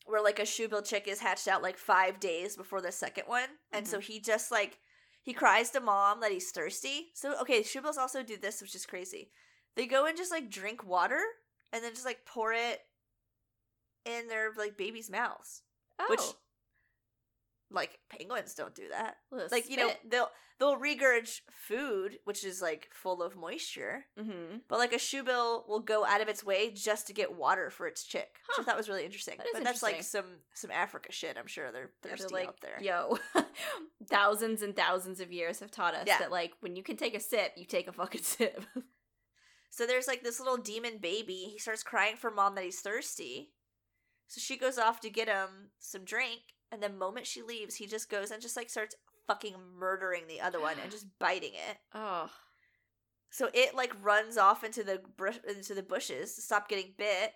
where 0.05 0.21
like 0.21 0.39
a 0.39 0.43
shoebill 0.43 0.87
chick 0.87 1.07
is 1.07 1.19
hatched 1.19 1.47
out 1.47 1.63
like 1.63 1.77
five 1.77 2.19
days 2.19 2.55
before 2.55 2.81
the 2.81 2.91
second 2.91 3.25
one, 3.27 3.49
and 3.71 3.87
so 3.87 3.97
mm-hmm. 3.97 4.13
he 4.13 4.19
just 4.19 4.51
like 4.51 4.79
he 5.21 5.33
cries 5.33 5.69
to 5.71 5.79
mom 5.79 6.19
that 6.21 6.31
he's 6.31 6.51
thirsty. 6.51 7.07
So 7.13 7.39
okay, 7.41 7.61
shoebills 7.61 7.97
also 7.97 8.23
do 8.23 8.37
this, 8.37 8.61
which 8.61 8.75
is 8.75 8.85
crazy. 8.85 9.31
They 9.75 9.85
go 9.85 10.05
and 10.05 10.17
just 10.17 10.31
like 10.31 10.49
drink 10.49 10.85
water 10.85 11.21
and 11.71 11.83
then 11.83 11.93
just 11.93 12.05
like 12.05 12.25
pour 12.25 12.53
it 12.53 12.81
in 14.05 14.27
their 14.27 14.51
like 14.57 14.77
baby's 14.77 15.09
mouths. 15.09 15.61
oh, 15.99 16.05
which- 16.09 16.33
Like 17.73 17.97
penguins 18.09 18.53
don't 18.53 18.75
do 18.75 18.87
that. 18.91 19.17
Like 19.51 19.69
you 19.69 19.77
know 19.77 19.91
they'll 20.09 20.29
they'll 20.59 20.77
regurge 20.79 21.41
food, 21.51 22.19
which 22.25 22.43
is 22.45 22.61
like 22.61 22.87
full 22.93 23.23
of 23.23 23.35
moisture. 23.35 24.05
Mm-hmm. 24.19 24.57
But 24.67 24.77
like 24.77 24.93
a 24.93 24.97
shoebill 24.97 25.67
will 25.67 25.79
go 25.79 26.05
out 26.05 26.21
of 26.21 26.27
its 26.29 26.43
way 26.43 26.69
just 26.71 27.07
to 27.07 27.13
get 27.13 27.35
water 27.35 27.69
for 27.71 27.87
its 27.87 28.03
chick, 28.03 28.35
which 28.47 28.55
Huh. 28.57 28.61
I 28.61 28.65
thought 28.65 28.77
was 28.77 28.87
really 28.89 29.03
interesting. 29.05 29.35
That 29.39 29.47
but 29.53 29.63
that's 29.63 29.81
like 29.83 30.03
some 30.03 30.25
some 30.53 30.69
Africa 30.71 31.11
shit. 31.11 31.35
I'm 31.37 31.47
sure 31.47 31.71
they're 31.71 31.89
They're 32.03 32.15
thirsty 32.15 32.33
like, 32.33 32.47
out 32.47 32.61
there. 32.61 32.77
yo, 32.79 33.17
thousands 34.07 34.61
and 34.61 34.75
thousands 34.75 35.19
of 35.19 35.31
years 35.31 35.59
have 35.59 35.71
taught 35.71 35.95
us 35.95 36.05
Yeah. 36.07 36.19
that 36.19 36.31
like 36.31 36.53
when 36.59 36.75
you 36.75 36.83
can 36.83 36.97
take 36.97 37.15
a 37.15 37.19
sip, 37.19 37.53
you 37.55 37.65
take 37.65 37.87
a 37.87 37.91
fucking 37.93 38.21
sip. 38.23 38.63
So 39.69 39.87
there's 39.87 40.07
like 40.07 40.23
this 40.23 40.39
little 40.39 40.57
demon 40.57 40.99
baby. 41.01 41.49
He 41.51 41.57
starts 41.57 41.81
crying 41.83 42.15
for 42.17 42.29
mom 42.29 42.55
that 42.55 42.63
he's 42.63 42.79
thirsty. 42.81 43.49
So 44.27 44.39
she 44.39 44.57
goes 44.57 44.77
off 44.77 44.99
to 45.01 45.09
get 45.09 45.27
him 45.27 45.71
some 45.79 46.05
drink, 46.05 46.41
and 46.73 46.81
the 46.81 46.89
moment 46.89 47.27
she 47.27 47.41
leaves, 47.43 47.75
he 47.75 47.85
just 47.85 48.09
goes 48.09 48.31
and 48.31 48.41
just 48.41 48.57
like 48.57 48.69
starts 48.69 48.95
fucking 49.27 49.53
murdering 49.79 50.23
the 50.27 50.41
other 50.41 50.59
one 50.59 50.75
and 50.81 50.91
just 50.91 51.05
biting 51.19 51.53
it. 51.53 51.77
oh, 51.93 52.29
So 53.29 53.49
it 53.53 53.75
like 53.75 53.93
runs 54.01 54.37
off 54.37 54.63
into 54.63 54.83
the 54.83 54.99
brush 55.15 55.39
into 55.47 55.73
the 55.75 55.83
bushes 55.83 56.33
to 56.35 56.41
stop 56.41 56.67
getting 56.67 56.93
bit. 56.97 57.31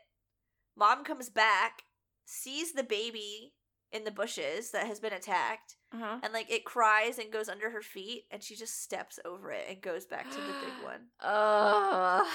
Mom 0.76 1.04
comes 1.04 1.30
back, 1.30 1.84
sees 2.26 2.74
the 2.74 2.84
baby 2.84 3.54
in 3.92 4.04
the 4.04 4.12
bushes 4.12 4.72
that 4.72 4.86
has 4.86 5.00
been 5.00 5.14
attacked, 5.14 5.78
uh-huh. 5.94 6.18
and 6.22 6.34
like 6.34 6.52
it 6.52 6.66
cries 6.66 7.18
and 7.20 7.32
goes 7.32 7.48
under 7.48 7.70
her 7.70 7.82
feet, 7.82 8.26
and 8.32 8.44
she 8.44 8.56
just 8.56 8.84
steps 8.84 9.18
over 9.24 9.50
it 9.52 9.66
and 9.70 9.82
goes 9.82 10.06
back 10.06 10.30
to 10.30 10.36
the 10.36 10.42
big 10.42 10.74
one. 10.84 11.02
Uh, 11.22 12.26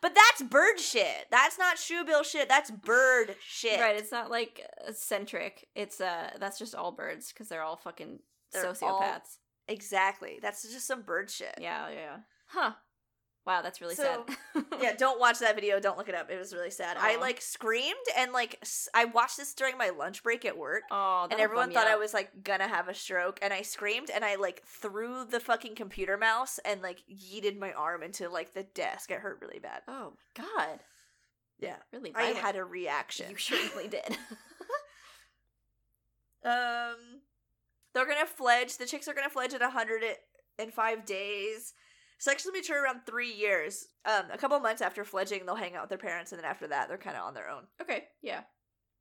But 0.00 0.14
that's 0.14 0.42
bird 0.50 0.78
shit. 0.80 1.26
That's 1.30 1.58
not 1.58 1.76
shoebill 1.76 2.24
shit. 2.24 2.48
That's 2.48 2.70
bird 2.70 3.36
shit. 3.46 3.80
right. 3.80 3.96
It's 3.96 4.12
not 4.12 4.30
like 4.30 4.60
eccentric. 4.86 5.66
It's 5.74 6.00
uh, 6.00 6.30
that's 6.38 6.58
just 6.58 6.74
all 6.74 6.92
birds 6.92 7.32
because 7.32 7.48
they're 7.48 7.62
all 7.62 7.76
fucking 7.76 8.18
They're 8.52 8.64
sociopaths. 8.64 8.82
all- 8.82 9.22
Exactly. 9.70 10.38
That's 10.40 10.62
just 10.62 10.86
some 10.86 11.02
bird 11.02 11.30
shit. 11.30 11.54
Yeah, 11.60 11.90
yeah. 11.90 12.16
Huh. 12.46 12.72
Wow, 13.48 13.62
that's 13.62 13.80
really 13.80 13.94
So, 13.94 14.26
sad. 14.54 14.64
yeah, 14.80 14.94
don't 14.98 15.18
watch 15.18 15.38
that 15.38 15.54
video. 15.54 15.80
Don't 15.80 15.96
look 15.96 16.10
it 16.10 16.14
up. 16.14 16.30
It 16.30 16.38
was 16.38 16.52
really 16.52 16.70
sad. 16.70 16.98
I 17.00 17.16
like 17.16 17.40
screamed 17.40 17.96
and 18.14 18.30
like 18.32 18.58
s- 18.60 18.90
I 18.94 19.06
watched 19.06 19.38
this 19.38 19.54
during 19.54 19.78
my 19.78 19.88
lunch 19.88 20.22
break 20.22 20.44
at 20.44 20.58
work. 20.58 20.82
Oh, 20.90 21.26
and 21.30 21.40
everyone 21.40 21.72
thought 21.72 21.86
I 21.86 21.96
was 21.96 22.12
like 22.12 22.44
gonna 22.44 22.68
have 22.68 22.88
a 22.88 22.94
stroke 22.94 23.38
and 23.40 23.52
I 23.54 23.62
screamed 23.62 24.10
and 24.14 24.22
I 24.22 24.34
like 24.34 24.62
threw 24.66 25.24
the 25.24 25.40
fucking 25.40 25.76
computer 25.76 26.18
mouse 26.18 26.60
and 26.62 26.82
like 26.82 26.98
yeeted 27.10 27.58
my 27.58 27.72
arm 27.72 28.02
into 28.02 28.28
like 28.28 28.52
the 28.52 28.64
desk. 28.64 29.10
It 29.10 29.20
hurt 29.20 29.38
really 29.40 29.58
bad. 29.60 29.80
Oh 29.88 30.12
my 30.36 30.44
God, 30.44 30.80
Yeah. 31.58 31.76
really? 31.90 32.12
I 32.14 32.26
had 32.32 32.54
a 32.56 32.64
reaction. 32.64 33.26
You 33.30 33.38
certainly 33.38 33.88
did. 33.88 34.18
Um, 36.44 37.22
they're 37.94 38.06
gonna 38.06 38.24
fledge. 38.26 38.76
The 38.76 38.86
chicks 38.86 39.08
are 39.08 39.14
gonna 39.14 39.28
fledge 39.28 39.54
at 39.54 39.62
hundred 39.62 40.02
in 40.58 40.70
five 40.70 41.04
days. 41.04 41.74
Sexually 42.18 42.58
mature 42.58 42.82
around 42.82 43.00
three 43.06 43.32
years. 43.32 43.86
Um, 44.04 44.24
a 44.32 44.36
couple 44.38 44.58
months 44.60 44.82
after 44.82 45.04
fledging, 45.04 45.46
they'll 45.46 45.54
hang 45.54 45.76
out 45.76 45.82
with 45.82 45.90
their 45.90 45.98
parents, 45.98 46.32
and 46.32 46.40
then 46.42 46.50
after 46.50 46.66
that, 46.68 46.88
they're 46.88 46.98
kind 46.98 47.16
of 47.16 47.24
on 47.24 47.34
their 47.34 47.48
own. 47.48 47.62
okay, 47.80 48.04
yeah. 48.22 48.40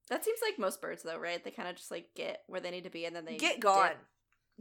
That 0.10 0.24
seems 0.24 0.40
like 0.48 0.58
most 0.60 0.82
birds, 0.82 1.04
though, 1.04 1.18
right? 1.18 1.44
They 1.44 1.52
kind 1.52 1.68
of 1.68 1.76
just 1.76 1.92
like 1.92 2.10
get 2.16 2.44
where 2.48 2.62
they 2.62 2.72
need 2.72 2.86
to 2.86 2.90
be, 2.90 3.06
and 3.06 3.16
then 3.16 3.26
they 3.26 3.36
Get 3.38 3.56
dip. 3.56 3.62
gone. 3.62 3.92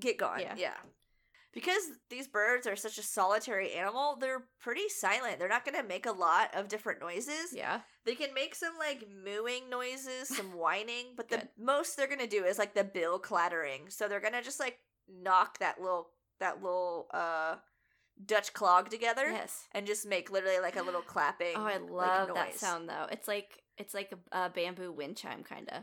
Get 0.01 0.19
gone. 0.19 0.41
Yeah. 0.41 0.55
Yeah. 0.57 0.75
Because 1.53 1.83
these 2.11 2.27
birds 2.29 2.67
are 2.67 2.77
such 2.77 2.99
a 2.99 3.03
solitary 3.03 3.73
animal, 3.73 4.17
they're 4.21 4.45
pretty 4.61 4.89
silent. 4.91 5.39
They're 5.39 5.49
not 5.49 5.65
gonna 5.65 5.83
make 5.85 6.05
a 6.05 6.13
lot 6.13 6.55
of 6.55 6.69
different 6.69 7.01
noises. 7.01 7.53
Yeah. 7.55 7.81
They 8.05 8.15
can 8.15 8.35
make 8.35 8.55
some 8.55 8.75
like 8.79 9.05
mooing 9.25 9.71
noises, 9.71 10.29
some 10.29 10.53
whining, 10.59 11.15
but 11.17 11.29
the 11.31 11.39
Good. 11.39 11.49
most 11.59 11.97
they're 11.97 12.09
gonna 12.09 12.27
do 12.27 12.45
is 12.45 12.59
like 12.59 12.75
the 12.75 12.85
bill 12.85 13.19
clattering. 13.19 13.89
So 13.89 14.07
they're 14.07 14.21
gonna 14.21 14.43
just 14.43 14.61
like 14.61 14.81
knock 15.09 15.59
that 15.61 15.81
little 15.81 16.09
that 16.41 16.63
little 16.63 17.07
uh 17.15 17.55
Dutch 18.25 18.53
clog 18.53 18.89
together 18.91 19.31
Yes. 19.31 19.65
and 19.73 19.87
just 19.87 20.07
make 20.07 20.31
literally 20.31 20.61
like 20.61 20.77
a 20.77 20.83
little 20.83 21.03
clapping. 21.07 21.55
Oh, 21.57 21.65
I 21.67 21.77
like, 21.77 21.91
love 21.91 22.35
that 22.35 22.55
sound 22.59 22.89
though. 22.89 23.07
It's 23.11 23.29
like 23.29 23.63
it's 23.79 23.93
like 23.95 24.13
a, 24.33 24.45
a 24.47 24.51
bamboo 24.51 24.93
wind 24.93 25.17
chime, 25.17 25.43
kind 25.43 25.69
of. 25.71 25.83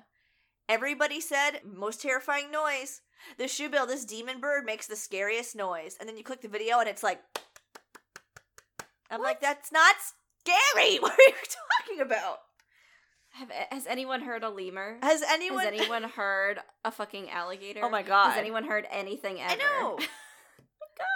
Everybody 0.70 1.20
said 1.22 1.60
most 1.64 2.02
terrifying 2.02 2.50
noise. 2.50 3.02
The 3.38 3.46
shoebill, 3.46 3.88
this 3.88 4.06
demon 4.06 4.40
bird, 4.40 4.66
makes 4.66 4.88
the 4.88 4.96
scariest 4.96 5.56
noise. 5.56 5.96
And 6.00 6.10
then 6.10 6.18
you 6.18 6.24
click 6.24 6.42
the 6.42 6.48
video 6.48 6.80
and 6.80 6.90
it's 6.90 7.04
like 7.04 7.22
I'm 9.12 9.22
like, 9.22 9.42
that's 9.42 9.72
not 9.72 9.96
scary. 10.40 10.98
What 11.02 11.12
are 11.14 11.22
you 11.28 11.34
talking 11.88 12.02
about? 12.02 12.40
Have 13.34 13.50
has 13.72 13.88
anyone 13.88 14.22
heard 14.22 14.44
a 14.44 14.50
lemur? 14.50 14.98
Has 15.02 15.22
anyone 15.24 15.66
Has 15.66 15.74
anyone 15.80 16.04
heard 16.04 16.60
a 16.84 16.92
fucking 16.92 17.30
alligator? 17.30 17.82
Oh 17.84 17.90
my 17.90 18.04
god. 18.04 18.30
Has 18.32 18.38
anyone 18.40 18.64
heard 18.64 18.86
anything 18.92 19.40
ever? 19.42 19.52
I 19.52 19.56
know. 19.56 20.00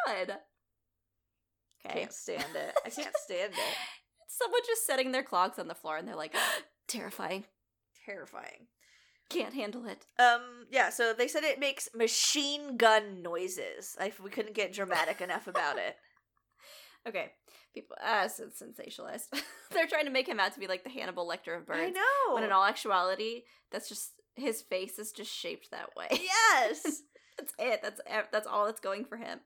Oh 0.10 0.26
god. 0.26 0.38
Okay. 1.86 2.00
Can't 2.02 2.14
stand 2.14 2.56
it. 2.56 2.74
I 2.86 2.90
can't 2.90 3.16
stand 3.24 3.54
it. 3.54 3.78
Someone 4.28 4.62
just 4.66 4.86
setting 4.86 5.12
their 5.12 5.24
clogs 5.24 5.60
on 5.60 5.68
the 5.68 5.76
floor 5.76 5.98
and 5.98 6.08
they're 6.08 6.16
like, 6.16 6.36
terrifying. 6.88 7.46
Terrifying. 8.06 8.68
Can't 9.30 9.54
handle 9.54 9.86
it. 9.86 10.06
Um, 10.20 10.68
yeah, 10.72 10.90
so 10.90 11.14
they 11.14 11.28
said 11.28 11.44
it 11.44 11.60
makes 11.60 11.90
machine 11.94 12.78
gun 12.78 13.22
noises. 13.22 13.96
Like 14.00 14.14
we 14.24 14.30
couldn't 14.30 14.56
get 14.56 14.74
dramatic 14.74 15.22
enough 15.22 15.48
about 15.48 15.78
it. 15.78 15.96
Okay. 17.08 17.32
People, 17.74 17.96
ah, 18.04 18.26
uh, 18.26 18.28
sensationalist. 18.28 19.34
they're 19.72 19.88
trying 19.88 20.06
to 20.06 20.12
make 20.12 20.28
him 20.28 20.42
out 20.42 20.54
to 20.54 20.60
be 20.60 20.68
like 20.68 20.84
the 20.84 20.90
Hannibal 20.90 21.26
Lecter 21.26 21.56
of 21.56 21.66
birds. 21.66 21.80
I 21.80 21.90
know. 21.90 22.34
When 22.36 22.44
in 22.44 22.52
all 22.52 22.66
actuality, 22.66 23.44
that's 23.72 23.88
just 23.88 24.12
his 24.36 24.62
face 24.62 25.00
is 25.00 25.14
just 25.14 25.34
shaped 25.34 25.72
that 25.72 25.96
way. 25.96 26.08
Yes. 26.12 27.04
that's 27.38 27.54
it. 27.58 27.80
That's 27.82 28.02
that's 28.32 28.48
all 28.48 28.66
that's 28.66 28.82
going 28.82 29.06
for 29.06 29.16
him. 29.16 29.40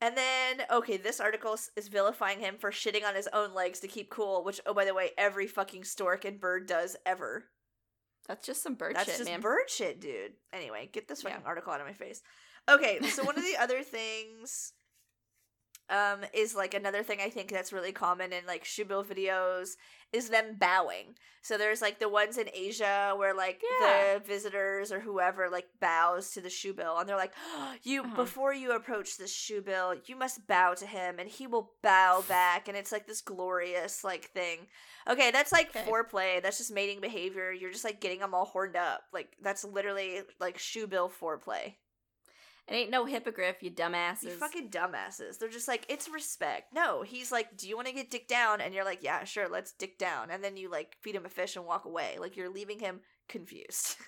And 0.00 0.16
then, 0.16 0.62
okay, 0.70 0.96
this 0.96 1.20
article 1.20 1.56
is 1.76 1.88
vilifying 1.88 2.40
him 2.40 2.56
for 2.58 2.70
shitting 2.70 3.04
on 3.04 3.14
his 3.14 3.28
own 3.32 3.54
legs 3.54 3.80
to 3.80 3.88
keep 3.88 4.10
cool, 4.10 4.44
which, 4.44 4.60
oh, 4.66 4.74
by 4.74 4.84
the 4.84 4.94
way, 4.94 5.10
every 5.16 5.46
fucking 5.46 5.84
stork 5.84 6.24
and 6.24 6.40
bird 6.40 6.66
does 6.66 6.96
ever. 7.06 7.44
That's 8.28 8.44
just 8.44 8.62
some 8.62 8.74
bird 8.74 8.96
That's 8.96 9.08
shit, 9.08 9.18
just 9.18 9.30
man. 9.30 9.40
bird 9.40 9.68
shit, 9.68 10.00
dude. 10.00 10.32
Anyway, 10.52 10.90
get 10.92 11.08
this 11.08 11.22
fucking 11.22 11.38
Yeah. 11.42 11.48
article 11.48 11.72
out 11.72 11.80
of 11.80 11.86
my 11.86 11.92
face. 11.92 12.22
Okay, 12.68 13.00
so 13.02 13.22
one 13.24 13.38
of 13.38 13.44
the 13.44 13.56
other 13.56 13.82
things 13.82 14.72
um 15.88 16.24
is 16.34 16.52
like 16.52 16.74
another 16.74 17.04
thing 17.04 17.20
I 17.20 17.30
think 17.30 17.48
that's 17.48 17.72
really 17.72 17.92
common 17.92 18.32
in 18.32 18.44
like 18.44 18.64
shoebill 18.64 19.06
videos 19.06 19.76
is 20.16 20.30
them 20.30 20.56
bowing. 20.58 21.14
So 21.42 21.56
there's 21.56 21.80
like 21.80 22.00
the 22.00 22.08
ones 22.08 22.38
in 22.38 22.48
Asia 22.52 23.14
where 23.16 23.32
like 23.32 23.62
Yeah. 23.80 24.14
the 24.14 24.20
visitors 24.26 24.90
or 24.90 24.98
whoever 24.98 25.48
like 25.48 25.68
bows 25.80 26.32
to 26.32 26.40
the 26.40 26.50
shoe 26.50 26.72
bill 26.74 26.98
and 26.98 27.08
they're 27.08 27.16
like, 27.16 27.34
"You 27.84 28.02
Uh-huh. 28.02 28.16
before 28.16 28.52
you 28.52 28.72
approach 28.72 29.16
this 29.16 29.32
shoebill, 29.32 30.08
you 30.08 30.16
must 30.16 30.46
bow 30.48 30.74
to 30.74 30.86
him 30.86 31.20
and 31.20 31.28
he 31.28 31.46
will 31.46 31.70
bow 31.82 32.24
back." 32.28 32.66
And 32.66 32.76
it's 32.76 32.90
like 32.90 33.06
this 33.06 33.20
glorious 33.20 34.02
like 34.02 34.24
thing. 34.30 34.66
Okay, 35.08 35.30
that's 35.30 35.52
like 35.52 35.68
Okay. 35.70 35.84
foreplay. 35.88 36.42
That's 36.42 36.58
just 36.58 36.72
mating 36.72 37.00
behavior. 37.00 37.52
You're 37.52 37.70
just 37.70 37.84
like 37.84 38.00
getting 38.00 38.18
them 38.18 38.34
all 38.34 38.46
horned 38.46 38.74
up. 38.76 39.02
Like 39.12 39.36
that's 39.40 39.62
literally 39.64 40.22
like 40.40 40.58
shoebill 40.58 41.10
foreplay. 41.12 41.74
It 42.68 42.74
ain't 42.74 42.90
no 42.90 43.04
hippogriff, 43.04 43.62
you 43.62 43.70
dumbasses. 43.70 44.24
You 44.24 44.30
fucking 44.30 44.70
dumbasses. 44.70 45.38
They're 45.38 45.48
just 45.48 45.68
like, 45.68 45.86
it's 45.88 46.08
respect. 46.08 46.74
No, 46.74 47.02
he's 47.02 47.30
like, 47.30 47.56
do 47.56 47.68
you 47.68 47.76
want 47.76 47.86
to 47.86 47.94
get 47.94 48.10
dick 48.10 48.26
down? 48.26 48.60
And 48.60 48.74
you're 48.74 48.84
like, 48.84 49.04
yeah, 49.04 49.22
sure, 49.22 49.48
let's 49.48 49.72
dick 49.72 49.98
down. 49.98 50.30
And 50.32 50.42
then 50.42 50.56
you 50.56 50.68
like 50.68 50.96
feed 51.00 51.14
him 51.14 51.24
a 51.24 51.28
fish 51.28 51.54
and 51.54 51.64
walk 51.64 51.84
away. 51.84 52.16
Like 52.18 52.36
you're 52.36 52.50
leaving 52.50 52.80
him 52.80 53.00
confused. 53.28 53.96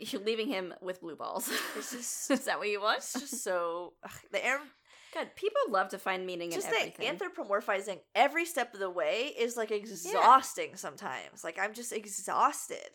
You're 0.00 0.22
leaving 0.22 0.46
him 0.46 0.72
with 0.80 1.00
blue 1.00 1.16
balls. 1.16 1.50
Just, 1.74 2.30
is 2.30 2.44
that 2.44 2.60
what 2.60 2.68
you 2.68 2.80
want? 2.80 2.98
it's 2.98 3.14
just 3.14 3.42
so 3.42 3.94
ugh, 4.04 4.12
the 4.30 4.46
air. 4.46 4.60
God, 5.12 5.30
people 5.34 5.60
love 5.70 5.88
to 5.88 5.98
find 5.98 6.24
meaning 6.24 6.52
Just 6.52 6.68
in 6.68 6.72
the 6.72 6.78
everything. 6.78 7.18
anthropomorphizing 7.18 7.98
every 8.14 8.44
step 8.44 8.72
of 8.74 8.78
the 8.78 8.90
way 8.90 9.34
is 9.36 9.56
like 9.56 9.72
exhausting 9.72 10.76
sometimes. 10.76 11.42
Like 11.42 11.58
I'm 11.58 11.74
just 11.74 11.92
exhausted. 11.92 12.90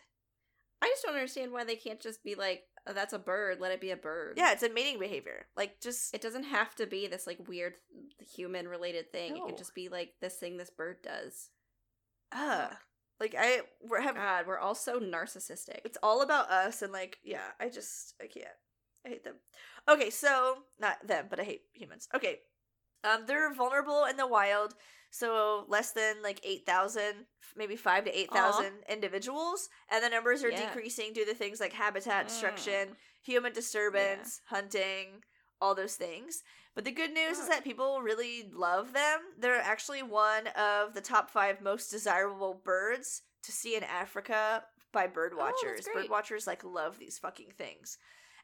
I 0.81 0.87
just 0.87 1.03
don't 1.03 1.15
understand 1.15 1.51
why 1.51 1.65
they 1.65 1.75
can't 1.75 1.99
just 1.99 2.23
be 2.23 2.35
like, 2.35 2.63
"That's 2.85 3.13
a 3.13 3.19
bird. 3.19 3.59
Let 3.59 3.71
it 3.71 3.81
be 3.81 3.91
a 3.91 3.97
bird." 3.97 4.35
Yeah, 4.37 4.51
it's 4.51 4.63
a 4.63 4.69
mating 4.69 4.99
behavior. 4.99 5.45
Like 5.55 5.79
just 5.81 6.13
it 6.13 6.21
doesn't 6.21 6.43
have 6.43 6.75
to 6.75 6.85
be 6.87 7.07
this 7.07 7.25
like 7.27 7.47
weird 7.47 7.75
human 8.35 8.67
related 8.67 9.11
thing. 9.11 9.35
It 9.37 9.39
No. 9.39 9.45
could 9.47 9.57
just 9.57 9.75
be 9.75 9.89
like 9.89 10.13
this 10.21 10.35
thing 10.35 10.57
this 10.57 10.69
bird 10.69 10.97
does. 11.03 11.49
uh 12.31 12.69
like 13.19 13.35
I 13.37 13.61
we're 13.81 14.01
have 14.01 14.15
God, 14.15 14.47
we're 14.47 14.57
all 14.59 14.75
so 14.75 14.99
narcissistic. 14.99 15.79
it's 15.85 15.97
all 16.03 16.21
about 16.23 16.49
us 16.49 16.81
and 16.81 16.91
like 16.91 17.19
yeah 17.23 17.51
i 17.59 17.69
just 17.69 18.15
i 18.21 18.25
can't 18.27 18.47
i 19.05 19.09
hate 19.09 19.23
them 19.23 19.35
okay 19.87 20.09
so 20.09 20.57
not 20.79 21.05
them 21.07 21.27
but 21.29 21.39
i 21.39 21.43
hate 21.43 21.61
humans 21.73 22.09
okay 22.13 22.39
um 23.03 23.25
they're 23.27 23.53
vulnerable 23.53 24.05
in 24.05 24.17
the 24.17 24.27
wild 24.27 24.73
so 25.13 25.65
less 25.67 25.91
than 25.91 26.23
like 26.23 26.39
8000 26.43 27.27
maybe 27.55 27.75
5 27.75 28.05
to 28.05 28.19
8000 28.19 28.65
individuals 28.89 29.69
and 29.91 30.03
the 30.03 30.09
numbers 30.09 30.43
are 30.43 30.49
Yeah. 30.49 30.65
decreasing 30.65 31.13
due 31.13 31.23
to 31.25 31.35
things 31.35 31.59
like 31.59 31.73
habitat 31.73 32.27
destruction 32.27 32.89
Mm. 32.89 32.95
human 33.21 33.53
disturbance 33.53 34.41
hunting 34.47 35.23
all 35.61 35.75
those 35.75 35.95
things. 35.95 36.41
But 36.75 36.83
the 36.83 36.91
good 36.91 37.13
news 37.13 37.37
is 37.37 37.47
that 37.47 37.63
people 37.63 38.01
really 38.01 38.49
love 38.51 38.91
them. 38.93 39.19
They're 39.37 39.61
actually 39.61 40.01
one 40.01 40.47
of 40.47 40.93
the 40.95 40.99
top 41.01 41.29
five 41.29 41.61
most 41.61 41.89
desirable 41.91 42.55
birds 42.55 43.21
to 43.43 43.51
see 43.51 43.75
in 43.75 43.83
africa 43.83 44.65
by 44.91 45.05
bird 45.07 45.33
Oh, 45.35 45.37
watchers. 45.37 45.87
Bird 45.93 46.09
watchers 46.09 46.47
like 46.47 46.63
love 46.63 46.97
these 46.97 47.19
fucking 47.19 47.51
things. 47.51 47.97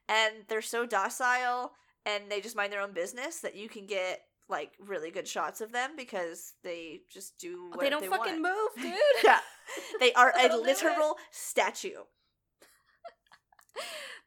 And 0.08 0.46
they're 0.48 0.62
so 0.62 0.86
docile 0.86 1.74
and 2.06 2.32
they 2.32 2.42
just 2.42 2.56
mind 2.56 2.72
their 2.72 2.82
own 2.82 2.94
business 2.94 3.40
that 3.40 3.56
you 3.56 3.68
can 3.70 3.86
get 3.88 4.22
like 4.50 4.72
really 4.80 5.12
good 5.12 5.28
shots 5.28 5.62
of 5.62 5.72
them 5.72 5.92
because 5.96 6.54
they 6.64 7.02
just 7.12 7.38
do 7.40 7.70
what 7.70 7.80
they 7.80 7.90
don't 7.90 8.06
fucking 8.06 8.42
want. 8.42 8.56
move, 8.76 8.76
dude. 8.84 8.94
yeah 9.24 9.40
they 10.00 10.12
are 10.14 10.30
a 10.32 10.42
That'll 10.42 10.58
do 10.58 10.64
it. 10.64 10.68
literal 10.68 11.16
statue 11.32 12.00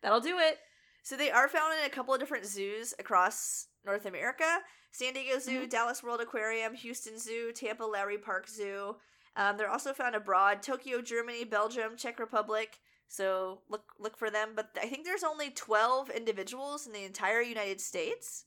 That'll 0.03 0.21
do 0.21 0.39
it. 0.39 0.59
So 1.05 1.17
they 1.17 1.31
are 1.31 1.49
found 1.49 1.75
in 1.79 1.87
a 1.87 1.91
couple 1.91 2.15
of 2.15 2.21
different 2.21 2.47
zoos 2.47 2.95
across 2.99 3.67
North 3.85 4.07
America: 4.07 4.59
San 4.91 5.15
Diego 5.15 5.39
Zoo, 5.39 5.63
Mhm. 5.63 5.71
Dallas 5.71 6.03
World 6.03 6.21
Aquarium, 6.21 6.75
Houston 6.75 7.19
Zoo, 7.19 7.53
Tampa 7.53 7.85
Lowry 7.85 8.19
Park 8.19 8.49
Zoo. 8.49 8.97
Um, 9.37 9.57
they're 9.57 9.71
also 9.71 9.93
found 9.93 10.15
abroad: 10.15 10.63
Tokyo, 10.63 11.01
Germany, 11.03 11.45
Belgium, 11.45 11.97
Czech 11.97 12.19
Republic. 12.19 12.79
So 13.09 13.63
look 13.69 13.93
look 13.99 14.17
for 14.17 14.31
them. 14.31 14.51
But 14.55 14.71
I 14.81 14.87
think 14.87 15.05
there's 15.05 15.25
only 15.25 15.51
twelve 15.51 16.11
individuals 16.11 16.87
in 16.87 16.93
the 16.93 17.05
entire 17.05 17.41
United 17.43 17.81
States, 17.81 18.45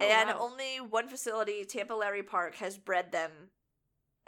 Oh, 0.00 0.04
and 0.04 0.28
wow. 0.28 0.38
only 0.40 0.76
one 0.80 1.08
facility, 1.08 1.64
Tampa 1.64 1.94
Lowry 1.94 2.22
Park, 2.22 2.56
has 2.56 2.76
bred 2.76 3.12
them. 3.12 3.30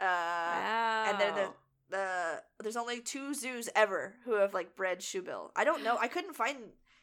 Uh, 0.01 0.05
wow. 0.05 1.05
and 1.09 1.19
they're 1.19 1.33
the 1.33 1.49
the 1.91 2.41
there's 2.61 2.77
only 2.77 3.01
two 3.01 3.33
zoos 3.33 3.67
ever 3.75 4.15
who 4.23 4.35
have 4.35 4.53
like 4.53 4.75
bred 4.75 4.99
shoebill. 4.99 5.49
I 5.55 5.63
don't 5.63 5.83
know. 5.83 5.97
I 5.99 6.07
couldn't 6.07 6.35
find. 6.35 6.57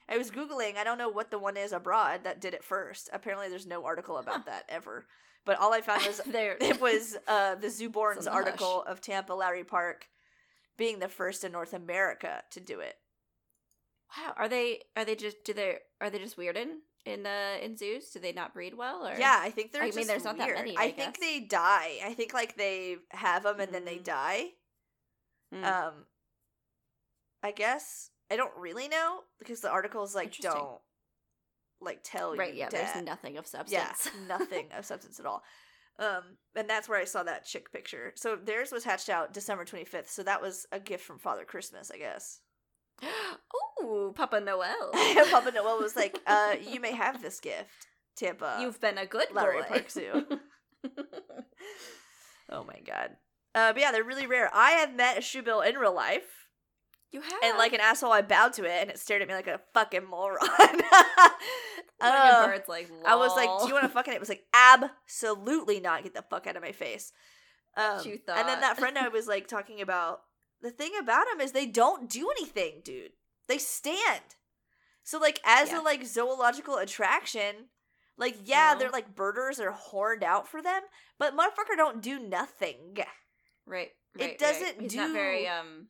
I 0.09 0.17
was 0.19 0.31
googling. 0.31 0.77
I 0.77 0.85
don't 0.85 0.99
know 0.99 1.09
what 1.09 1.31
the 1.31 1.39
one 1.39 1.57
is 1.57 1.73
abroad 1.73 2.21
that 2.25 2.41
did 2.41 2.55
it 2.55 2.65
first. 2.65 3.11
Apparently, 3.13 3.49
there's 3.49 3.67
no 3.67 3.85
article 3.85 4.19
about 4.19 4.35
Huh. 4.37 4.43
that 4.47 4.65
ever. 4.69 5.07
But 5.45 5.59
all 5.59 5.73
I 5.73 5.81
found 5.81 6.07
was 6.07 6.21
there. 6.27 6.57
it 6.61 6.81
was 6.81 7.17
uh, 7.29 7.57
the 7.57 7.67
Zooborns 7.69 8.31
article 8.31 8.83
of 8.85 9.01
Tampa 9.01 9.33
Lowry 9.33 9.65
Park 9.65 10.07
being 10.77 10.99
the 11.01 11.09
first 11.09 11.45
in 11.45 11.53
North 11.53 11.73
America 11.75 12.43
to 12.53 12.61
do 12.61 12.81
it. 12.81 12.95
Wow, 14.17 14.35
are 14.37 14.49
they? 14.49 14.83
Are 14.97 15.05
they 15.05 15.17
just? 15.17 15.45
Do 15.45 15.53
they? 15.53 15.79
Are 16.01 16.09
they 16.11 16.19
just 16.19 16.37
weirded? 16.39 16.69
In 17.07 17.25
uh 17.27 17.57
in 17.63 17.77
zoos? 17.77 18.11
Do 18.11 18.19
they 18.19 18.33
not 18.33 18.53
breed 18.53 18.75
well? 18.75 19.07
Or 19.07 19.15
Yeah, 19.19 19.39
I 19.41 19.51
think 19.51 19.73
they're. 19.73 19.83
I 19.83 19.91
mean, 19.93 20.07
there's 20.07 20.25
not 20.25 20.37
that 20.39 20.51
many, 20.55 20.77
I, 20.77 20.85
I 20.85 20.91
think 20.91 21.19
they 21.21 21.41
die. 21.41 21.99
I 22.05 22.13
think 22.15 22.35
like 22.35 22.57
they 22.57 22.97
have 23.11 23.45
them 23.45 23.61
and 23.61 23.73
then 23.73 23.85
they 23.85 23.97
Mm. 23.99 24.05
die. 24.05 24.45
Mm. 25.55 25.65
Um, 25.65 25.95
I 27.43 27.53
guess 27.53 28.11
I 28.31 28.37
don't 28.37 28.53
really 28.59 28.89
know 28.89 29.21
because 29.39 29.61
the 29.61 29.71
articles 29.71 30.15
like 30.15 30.37
don't 30.39 30.81
like 31.81 32.01
tell 32.03 32.35
you. 32.35 32.41
right? 32.41 32.55
Yeah, 32.55 32.69
that. 32.69 32.93
there's 32.95 33.05
nothing 33.07 33.39
of 33.39 33.47
substance. 33.47 33.71
yeah, 34.05 34.11
nothing 34.29 34.67
of 34.77 34.85
substance 34.85 35.21
at 35.21 35.27
all. 35.27 35.43
Um, 35.99 36.37
and 36.55 36.69
that's 36.69 36.89
where 36.89 37.01
I 37.01 37.05
saw 37.05 37.23
that 37.23 37.47
chick 37.47 37.73
picture. 37.73 38.13
So 38.17 38.37
theirs 38.37 38.71
was 38.73 38.85
hatched 38.85 39.09
out 39.09 39.33
December 39.33 39.65
25th. 39.65 40.09
So 40.09 40.23
that 40.25 40.43
was 40.43 40.67
a 40.73 40.79
gift 40.81 41.05
from 41.05 41.19
Father 41.19 41.45
Christmas, 41.45 41.91
I 41.91 41.99
guess. 41.99 42.41
Ooh, 43.87 44.13
Papa 44.15 44.41
Noel. 44.41 44.91
Papa 45.31 45.53
Noel 45.53 45.79
was 45.79 45.95
like, 45.95 46.21
uh, 46.27 46.55
you 46.61 46.81
may 46.81 46.93
have 46.93 47.23
this 47.23 47.39
gift, 47.41 47.87
Tampa. 48.17 48.59
You've 48.61 48.81
been 48.81 48.99
a 48.99 49.07
good 49.07 49.29
Lowry 49.33 49.63
boy. 49.63 49.69
Park 49.69 49.91
Zoo. 49.91 50.27
oh 52.51 52.65
my 52.65 52.81
god. 52.85 53.11
Uh, 53.55 53.73
but 53.73 53.81
yeah, 53.81 53.93
they're 53.93 54.05
really 54.05 54.27
rare. 54.27 54.51
I 54.53 54.73
have 54.73 54.95
met 54.95 55.17
a 55.17 55.21
shoebill 55.21 55.67
in 55.67 55.77
real 55.77 55.95
life, 55.95 56.47
you 57.13 57.21
have 57.21 57.43
and 57.43 57.57
like 57.57 57.73
an 57.73 57.81
asshole, 57.81 58.13
I 58.13 58.23
bowed 58.23 58.53
to 58.55 58.65
it, 58.65 58.83
and 58.83 58.91
it 58.91 58.99
stared 58.99 59.23
at 59.23 59.29
me 59.29 59.35
like 59.35 59.47
a 59.47 59.61
fucking 59.75 60.05
moron. 60.09 60.39
Uh, 61.99 62.47
birds 62.47 62.69
like. 62.69 62.91
I 63.07 63.17
was 63.17 63.35
like, 63.35 63.49
"Do 63.59 63.69
you 63.69 63.73
want 63.73 63.85
to 63.85 63.89
fucking?" 63.89 64.13
It 64.13 64.21
was 64.21 64.29
like, 64.29 64.45
"Absolutely 64.53 65.81
not! 65.81 66.03
Get 66.03 66.13
the 66.13 66.21
fuck 66.29 66.47
out 66.47 66.55
of 66.55 66.63
my 66.63 66.73
face." 66.73 67.11
Um, 67.75 68.01
And 68.05 68.47
then 68.47 68.61
that 68.61 68.77
friend 68.79 68.99
I 68.99 69.09
was 69.09 69.27
like 69.27 69.49
talking 69.49 69.81
about. 69.81 70.21
The 70.61 70.71
thing 70.71 70.93
about 71.01 71.25
them 71.31 71.41
is 71.41 71.53
they 71.53 71.65
don't 71.65 72.11
do 72.11 72.31
anything, 72.39 72.83
dude. 72.85 73.13
They 73.49 73.59
stand. 73.59 74.37
So 75.03 75.19
like 75.19 75.41
as 75.45 75.71
Yeah. 75.71 75.81
a 75.81 75.83
like 75.83 76.05
zoological 76.05 76.77
attraction, 76.77 77.69
like 78.19 78.37
yeah, 78.45 78.75
they're 78.75 78.91
like 78.91 79.15
birders 79.15 79.61
are 79.61 79.73
horned 79.73 80.25
out 80.25 80.49
for 80.49 80.63
them, 80.63 80.83
but 81.19 81.37
motherfucker 81.37 81.77
don't 81.77 82.03
do 82.03 82.19
nothing. 82.19 82.97
Right. 83.67 83.91
It 84.19 84.21
right, 84.21 84.29
right. 84.31 84.39
doesn't 84.39 84.81
He's 84.81 84.95
not 84.95 85.13
very 85.13 85.47
um 85.47 85.89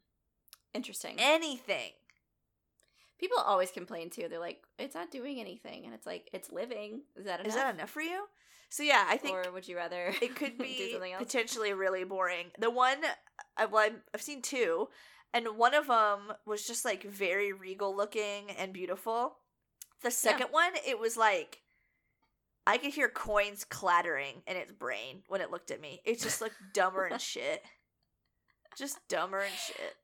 interesting. 0.75 1.17
Anything. 1.19 1.93
People 3.19 3.39
always 3.39 3.71
complain 3.71 4.11
too. 4.11 4.27
They're 4.29 4.39
like, 4.39 4.63
"It's 4.79 4.95
not 4.95 5.11
doing 5.11 5.41
anything," 5.41 5.87
and 5.87 5.95
it's 5.95 6.05
like, 6.05 6.29
"It's 6.35 6.51
living." 6.53 7.03
Is 7.17 7.25
that 7.25 7.41
enough? 7.41 7.49
Is 7.49 7.55
that 7.55 7.75
enough 7.75 7.91
for 7.91 8.03
you? 8.03 8.27
So 8.69 8.83
yeah, 8.83 9.07
I 9.09 9.17
think 9.17 9.35
or 9.37 9.53
would 9.53 9.67
you 9.69 9.77
rather 9.77 10.13
it 10.21 10.35
could 10.37 10.59
do 10.59 10.65
be 10.65 10.99
potentially 11.17 11.73
really 11.73 12.05
boring. 12.05 12.47
The 12.59 12.69
one, 12.69 12.99
I, 13.57 13.67
well, 13.67 13.89
I've 14.13 14.21
seen 14.21 14.43
two, 14.43 14.89
and 15.35 15.57
one 15.57 15.75
of 15.75 15.87
them 15.89 16.33
was 16.45 16.67
just 16.67 16.85
like 16.85 17.03
very 17.03 17.53
regal 17.53 17.95
looking 17.95 18.51
and 18.59 18.73
beautiful. 18.73 19.39
The 20.03 20.11
second 20.11 20.49
one, 20.51 20.73
it 20.87 20.99
was 20.99 21.17
like 21.17 21.63
I 22.67 22.79
could 22.79 22.93
hear 22.93 23.09
coins 23.09 23.65
clattering 23.65 24.43
in 24.47 24.57
its 24.57 24.73
brain 24.73 25.23
when 25.29 25.41
it 25.41 25.51
looked 25.51 25.71
at 25.71 25.81
me. 25.81 26.01
It 26.05 26.21
just 26.21 26.41
looked 26.41 26.57
dumber 26.75 27.05
and 27.07 27.21
shit. 27.21 27.63
Just 28.77 28.99
dumber 29.09 29.41
and 29.41 29.55
shit. 29.55 29.95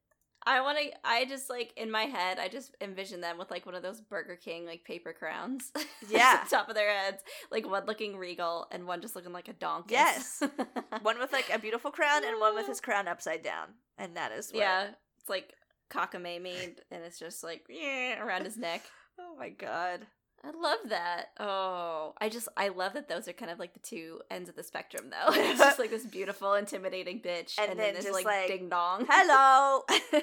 I 0.45 0.61
want 0.61 0.79
to. 0.79 0.91
I 1.05 1.25
just 1.25 1.49
like 1.49 1.73
in 1.77 1.91
my 1.91 2.03
head, 2.05 2.39
I 2.39 2.49
just 2.49 2.75
envision 2.81 3.21
them 3.21 3.39
with 3.39 3.51
like 3.51 3.65
one 3.65 3.75
of 3.75 3.83
those 3.83 4.01
Burger 4.01 4.37
King 4.37 4.67
like 4.67 4.85
paper 4.85 5.13
crowns. 5.13 5.71
Yeah. 6.09 6.43
top 6.51 6.69
of 6.69 6.75
their 6.75 6.91
heads, 6.93 7.23
like 7.53 7.69
one 7.69 7.87
looking 7.87 8.17
regal 8.17 8.67
and 8.73 8.87
one 8.87 9.01
just 9.01 9.15
looking 9.15 9.33
like 9.33 9.49
a 9.49 9.53
donkey. 9.53 9.93
Yes. 9.93 10.43
One 11.03 11.19
with 11.19 11.33
like 11.33 11.49
a 11.55 11.59
beautiful 11.61 11.91
crown 11.93 12.25
and 12.25 12.39
one 12.41 12.55
with 12.55 12.67
his 12.67 12.81
crown 12.81 13.07
upside 13.09 13.43
down, 13.43 13.69
and 13.97 14.17
that 14.17 14.33
is 14.33 14.51
what, 14.51 14.59
yeah, 14.59 14.89
it's 15.23 15.31
like 15.31 15.55
cockamamie, 15.91 16.75
and 16.91 17.03
it's 17.05 17.19
just 17.19 17.43
like 17.43 17.65
yeah, 17.69 18.23
around 18.23 18.45
his 18.45 18.57
neck. 18.57 18.83
Oh 19.21 19.37
my 19.39 19.51
god. 19.51 20.07
I 20.43 20.51
love 20.59 20.79
that. 20.89 21.27
Oh, 21.39 22.15
I 22.19 22.31
just 22.31 22.49
I 22.57 22.69
love 22.69 22.95
that 22.95 23.11
those 23.11 23.29
are 23.29 23.35
kind 23.35 23.51
of 23.51 23.59
like 23.59 23.75
the 23.75 23.79
two 23.81 24.21
ends 24.31 24.49
of 24.49 24.57
the 24.57 24.63
spectrum, 24.63 25.11
though. 25.11 25.33
it's 25.35 25.59
just 25.61 25.79
like 25.79 25.91
this 25.91 26.07
beautiful, 26.07 26.55
intimidating 26.55 27.21
bitch, 27.21 27.59
And 27.59 27.73
and, 27.73 27.79
then 27.79 27.89
then 27.89 27.95
this 27.97 28.05
just, 28.05 28.15
like, 28.15 28.25
like, 28.25 28.47
ding 28.49 28.71
dong. 28.71 29.07
Hello. 29.09 29.83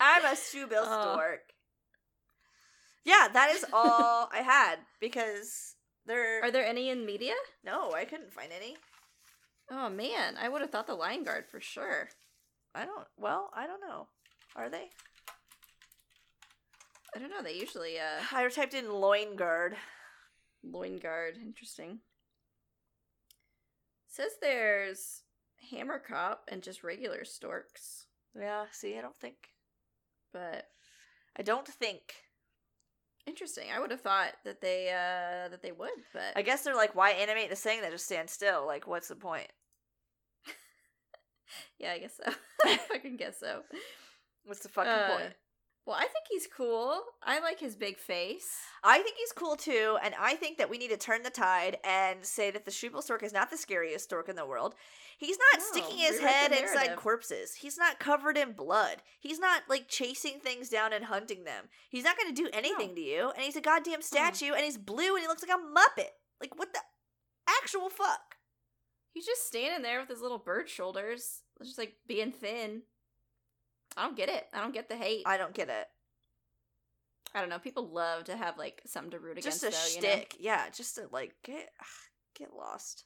I'm 0.00 0.24
a 0.24 0.36
shoebill 0.36 0.84
Oh. 0.84 1.12
stork. 1.14 1.40
Yeah, 3.04 3.26
that 3.32 3.50
is 3.50 3.64
all 3.72 4.28
I 4.32 4.38
had 4.38 4.76
because 5.00 5.74
there. 6.06 6.42
Are 6.44 6.50
there 6.52 6.64
any 6.64 6.88
in 6.90 7.04
media? 7.04 7.34
no, 7.64 7.92
I 7.92 8.04
couldn't 8.04 8.32
find 8.32 8.52
any. 8.52 8.76
Oh 9.68 9.90
man, 9.90 10.36
I 10.40 10.48
would 10.48 10.60
have 10.62 10.70
thought 10.70 10.86
the 10.86 10.94
Lion 10.94 11.24
Guard 11.24 11.46
for 11.50 11.60
sure. 11.60 12.08
I 12.74 12.84
don't. 12.84 13.06
Well, 13.18 13.50
I 13.54 13.66
don't 13.66 13.80
know. 13.80 14.08
Are 14.56 14.68
they? 14.68 14.88
I 17.14 17.18
don't 17.18 17.30
know. 17.30 17.42
They 17.42 17.54
usually 17.54 17.98
uh 17.98 18.22
I 18.32 18.48
typed 18.48 18.74
in 18.74 18.90
loin 18.90 19.36
guard. 19.36 19.76
loin 20.62 20.96
guard. 20.98 21.36
Interesting. 21.40 22.00
Says 24.08 24.32
there's 24.40 25.22
hamerkop 25.72 26.38
and 26.48 26.62
just 26.62 26.84
regular 26.84 27.24
storks, 27.24 28.06
Yeah. 28.38 28.64
See, 28.70 28.96
I 28.98 29.00
don't 29.00 29.16
think. 29.16 29.36
but 30.32 30.66
I 31.36 31.42
don't 31.42 31.66
think. 31.66 32.14
interesting. 33.26 33.68
I 33.74 33.80
would 33.80 33.90
have 33.90 34.00
thought 34.02 34.32
that 34.44 34.60
they 34.60 34.88
uh 34.90 35.48
that 35.48 35.62
they 35.62 35.72
would, 35.72 35.90
but 36.12 36.36
I 36.36 36.42
guess 36.42 36.62
they're 36.62 36.74
like, 36.76 36.94
why 36.94 37.10
animate 37.10 37.50
this 37.50 37.62
thing 37.62 37.80
that 37.82 37.92
just 37.92 38.06
stands 38.06 38.32
still? 38.32 38.66
Like, 38.66 38.86
what's 38.86 39.08
the 39.08 39.16
point? 39.16 39.48
yeah, 41.78 41.92
I 41.92 41.98
guess 41.98 42.16
so. 42.24 42.32
I 42.64 42.76
fucking 42.88 43.16
guess 43.16 43.40
so. 43.40 43.62
What's 44.44 44.60
the 44.60 44.68
fucking 44.68 44.90
Uh, 44.90 45.16
point? 45.16 45.32
Well, 45.86 45.96
I 45.96 46.04
think 46.04 46.24
he's 46.30 46.46
cool. 46.46 46.98
I 47.22 47.40
like 47.40 47.60
his 47.60 47.76
big 47.76 47.98
face. 47.98 48.48
I 48.82 49.02
think 49.02 49.16
he's 49.18 49.32
cool 49.32 49.54
too, 49.54 49.98
and 50.02 50.14
I 50.18 50.34
think 50.34 50.56
that 50.56 50.70
we 50.70 50.78
need 50.78 50.88
to 50.88 50.96
turn 50.96 51.22
the 51.22 51.28
tide 51.28 51.76
and 51.84 52.24
say 52.24 52.50
that 52.50 52.64
the 52.64 52.70
shoebill 52.70 53.02
stork 53.02 53.22
is 53.22 53.34
not 53.34 53.50
the 53.50 53.58
scariest 53.58 54.04
stork 54.04 54.30
in 54.30 54.36
the 54.36 54.46
world. 54.46 54.74
He's 55.18 55.36
not 55.52 55.60
No, 55.60 55.64
sticking 55.66 55.98
his 55.98 56.20
head 56.20 56.52
inside 56.52 56.96
corpses. 56.96 57.56
He's 57.56 57.76
not 57.76 57.98
covered 58.00 58.38
in 58.38 58.52
blood. 58.52 59.02
He's 59.20 59.38
not 59.38 59.64
like 59.68 59.86
chasing 59.88 60.40
things 60.40 60.70
down 60.70 60.94
and 60.94 61.04
hunting 61.04 61.44
them. 61.44 61.66
He's 61.90 62.04
not 62.04 62.16
going 62.16 62.34
to 62.34 62.42
do 62.42 62.48
anything 62.54 62.94
to 62.94 63.02
you, 63.02 63.30
and 63.34 63.44
he's 63.44 63.56
a 63.56 63.60
goddamn 63.60 64.00
statue, 64.00 64.54
and 64.54 64.64
he's 64.64 64.78
blue, 64.78 65.14
and 65.16 65.20
he 65.20 65.28
looks 65.28 65.44
like 65.46 65.54
a 65.54 65.60
muppet. 65.60 66.12
Like 66.40 66.58
what 66.58 66.72
the 66.72 66.80
actual 67.62 67.90
fuck? 67.90 68.36
He's 69.12 69.26
just 69.26 69.46
standing 69.46 69.82
there 69.82 70.00
with 70.00 70.08
his 70.08 70.22
little 70.22 70.38
bird 70.38 70.70
shoulders, 70.70 71.42
just 71.62 71.78
like 71.78 71.94
being 72.06 72.32
thin. 72.32 72.82
I 73.96 74.04
don't 74.04 74.16
get 74.16 74.28
it. 74.28 74.46
I 74.52 74.60
don't 74.60 74.74
get 74.74 74.88
the 74.88 74.96
hate. 74.96 75.22
I, 75.26 75.34
I 75.34 75.36
don't 75.36 75.54
get 75.54 75.68
it. 75.68 75.86
I 77.34 77.40
don't 77.40 77.48
know. 77.48 77.58
People 77.58 77.88
love 77.88 78.24
to 78.24 78.36
have 78.36 78.58
like 78.58 78.82
something 78.86 79.10
to 79.12 79.18
root 79.18 79.38
against. 79.38 79.62
Just 79.62 79.98
a 79.98 80.00
though, 80.00 80.08
you 80.08 80.16
know? 80.16 80.22
yeah. 80.38 80.64
Just 80.74 80.96
to 80.96 81.06
like 81.10 81.34
get 81.44 81.70
get 82.36 82.54
lost. 82.54 83.04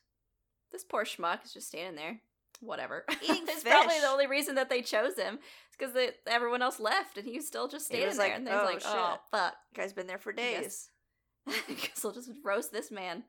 This 0.72 0.84
poor 0.84 1.04
schmuck 1.04 1.44
is 1.44 1.52
just 1.52 1.68
standing 1.68 1.96
there. 1.96 2.20
Whatever. 2.60 3.04
Eating 3.22 3.44
it's 3.48 3.62
probably 3.62 4.00
the 4.00 4.08
only 4.08 4.26
reason 4.26 4.56
that 4.56 4.68
they 4.68 4.82
chose 4.82 5.16
him. 5.16 5.38
It's 5.68 5.76
because 5.78 5.94
everyone 6.26 6.60
else 6.60 6.80
left 6.80 7.16
and 7.16 7.26
he 7.26 7.36
was 7.36 7.46
still 7.46 7.68
just 7.68 7.86
standing 7.86 8.08
there. 8.08 8.18
like, 8.18 8.34
and 8.34 8.46
they're 8.46 8.60
"Oh, 8.60 8.64
like, 8.64 8.82
oh, 8.84 9.12
shit." 9.12 9.20
fuck. 9.30 9.54
Guy's 9.74 9.92
been 9.92 10.06
there 10.08 10.18
for 10.18 10.32
days. 10.32 10.90
I 11.46 11.52
guess 11.68 12.04
I'll 12.04 12.12
just 12.12 12.30
roast 12.44 12.72
this 12.72 12.90
man. 12.90 13.24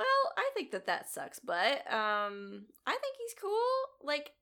Well, 0.00 0.32
I 0.36 0.50
think 0.54 0.70
that 0.72 0.86
that 0.86 1.08
sucks, 1.10 1.38
but 1.38 1.90
um, 1.92 2.66
I 2.86 2.92
think 2.92 3.16
he's 3.18 3.34
cool. 3.40 3.60
Like, 4.02 4.32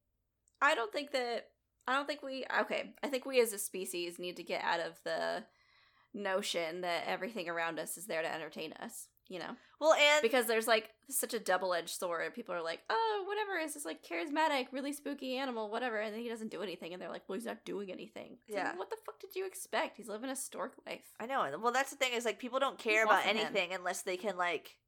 I 0.62 0.74
don't 0.74 0.92
think 0.92 1.12
that 1.12 1.46
I 1.86 1.94
don't 1.94 2.06
think 2.06 2.22
we 2.22 2.44
okay. 2.62 2.92
I 3.02 3.08
think 3.08 3.24
we 3.26 3.40
as 3.40 3.52
a 3.52 3.58
species 3.58 4.18
need 4.18 4.36
to 4.36 4.42
get 4.42 4.62
out 4.64 4.80
of 4.80 4.98
the 5.04 5.44
notion 6.14 6.80
that 6.82 7.04
everything 7.06 7.48
around 7.48 7.78
us 7.78 7.96
is 7.96 8.06
there 8.06 8.22
to 8.22 8.32
entertain 8.34 8.72
us. 8.74 9.08
You 9.30 9.40
know, 9.40 9.56
Well, 9.78 9.92
and 9.92 10.22
because 10.22 10.46
there's 10.46 10.66
like 10.66 10.88
such 11.10 11.34
a 11.34 11.38
double 11.38 11.74
edged 11.74 11.90
sword. 11.90 12.34
People 12.34 12.54
are 12.54 12.62
like, 12.62 12.80
oh, 12.88 13.24
whatever 13.26 13.58
is 13.62 13.74
this 13.74 13.84
like 13.84 14.02
charismatic, 14.02 14.68
really 14.72 14.94
spooky 14.94 15.36
animal, 15.36 15.70
whatever, 15.70 15.98
and 16.00 16.14
then 16.14 16.22
he 16.22 16.30
doesn't 16.30 16.50
do 16.50 16.62
anything, 16.62 16.94
and 16.94 17.02
they're 17.02 17.10
like, 17.10 17.24
well, 17.28 17.34
he's 17.36 17.44
not 17.44 17.62
doing 17.66 17.92
anything. 17.92 18.38
It's 18.46 18.54
like, 18.56 18.64
Yeah. 18.64 18.76
what 18.76 18.88
the 18.88 18.96
fuck 19.04 19.20
did 19.20 19.36
you 19.36 19.46
expect? 19.46 19.98
He's 19.98 20.08
living 20.08 20.30
a 20.30 20.36
stork 20.36 20.72
life. 20.86 21.04
I 21.20 21.26
know. 21.26 21.46
Well, 21.62 21.74
that's 21.74 21.90
the 21.90 21.96
thing 21.96 22.14
is 22.14 22.24
like 22.24 22.38
people 22.38 22.58
don't 22.58 22.78
care 22.78 23.04
about 23.04 23.26
anything 23.26 23.74
unless 23.74 24.00
they 24.00 24.16
can 24.16 24.38
like 24.38 24.78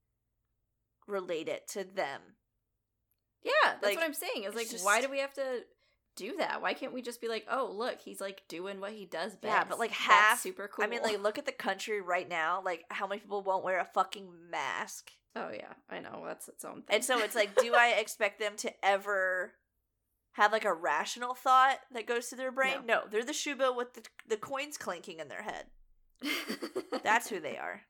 relate 1.10 1.48
it 1.48 1.68
to 1.68 1.84
them. 1.84 2.20
Yeah, 3.42 3.52
that's 3.64 3.82
Like, 3.82 3.96
what 3.96 4.04
I'm 4.04 4.14
saying. 4.14 4.44
It's 4.44 4.54
like, 4.56 4.68
why 4.82 5.00
do 5.00 5.08
we 5.08 5.18
have 5.20 5.32
to 5.34 5.60
do 6.16 6.36
that? 6.38 6.60
Why 6.60 6.74
can't 6.74 6.92
we 6.92 7.00
just 7.02 7.20
be 7.20 7.28
like, 7.28 7.46
oh, 7.50 7.72
look, 7.74 8.00
he's 8.00 8.20
like 8.20 8.42
doing 8.48 8.80
what 8.80 8.92
he 8.92 9.06
does 9.06 9.34
best? 9.36 9.52
Yeah, 9.54 9.64
but, 9.68 9.78
like, 9.78 9.90
That's 9.90 10.00
half- 10.02 10.40
super 10.40 10.68
cool. 10.68 10.84
I 10.84 10.88
mean, 10.88 11.02
like 11.02 11.22
look 11.22 11.38
at 11.38 11.46
the 11.46 11.52
country 11.52 12.00
right 12.00 12.28
now. 12.28 12.62
Like 12.64 12.84
how 12.90 13.06
many 13.06 13.20
people 13.20 13.42
won't 13.42 13.64
wear 13.64 13.78
a 13.80 13.84
fucking 13.84 14.28
mask? 14.50 15.12
oh 15.36 15.50
yeah, 15.54 15.74
I 15.88 16.00
know 16.00 16.24
that's 16.26 16.48
its 16.48 16.64
own 16.64 16.82
thing. 16.82 16.96
And 16.96 17.04
so 17.04 17.20
it's 17.20 17.36
like, 17.36 17.54
do 17.56 17.72
I 17.78 17.90
expect 17.98 18.40
them 18.40 18.56
to 18.58 18.72
ever 18.84 19.52
have 20.32 20.52
like 20.52 20.64
a 20.64 20.74
rational 20.74 21.34
thought 21.34 21.78
that 21.92 22.06
goes 22.06 22.28
to 22.28 22.36
their 22.36 22.52
brain? 22.52 22.78
No, 22.86 23.02
they're 23.10 23.24
the 23.24 23.32
shuba 23.32 23.72
with 23.72 23.94
the 23.94 24.02
the 24.28 24.36
coins 24.36 24.76
clinking 24.76 25.20
in 25.20 25.28
their 25.28 25.42
head. 25.42 25.66
That's 27.02 27.30
who 27.30 27.40
they 27.40 27.56
are. 27.56 27.82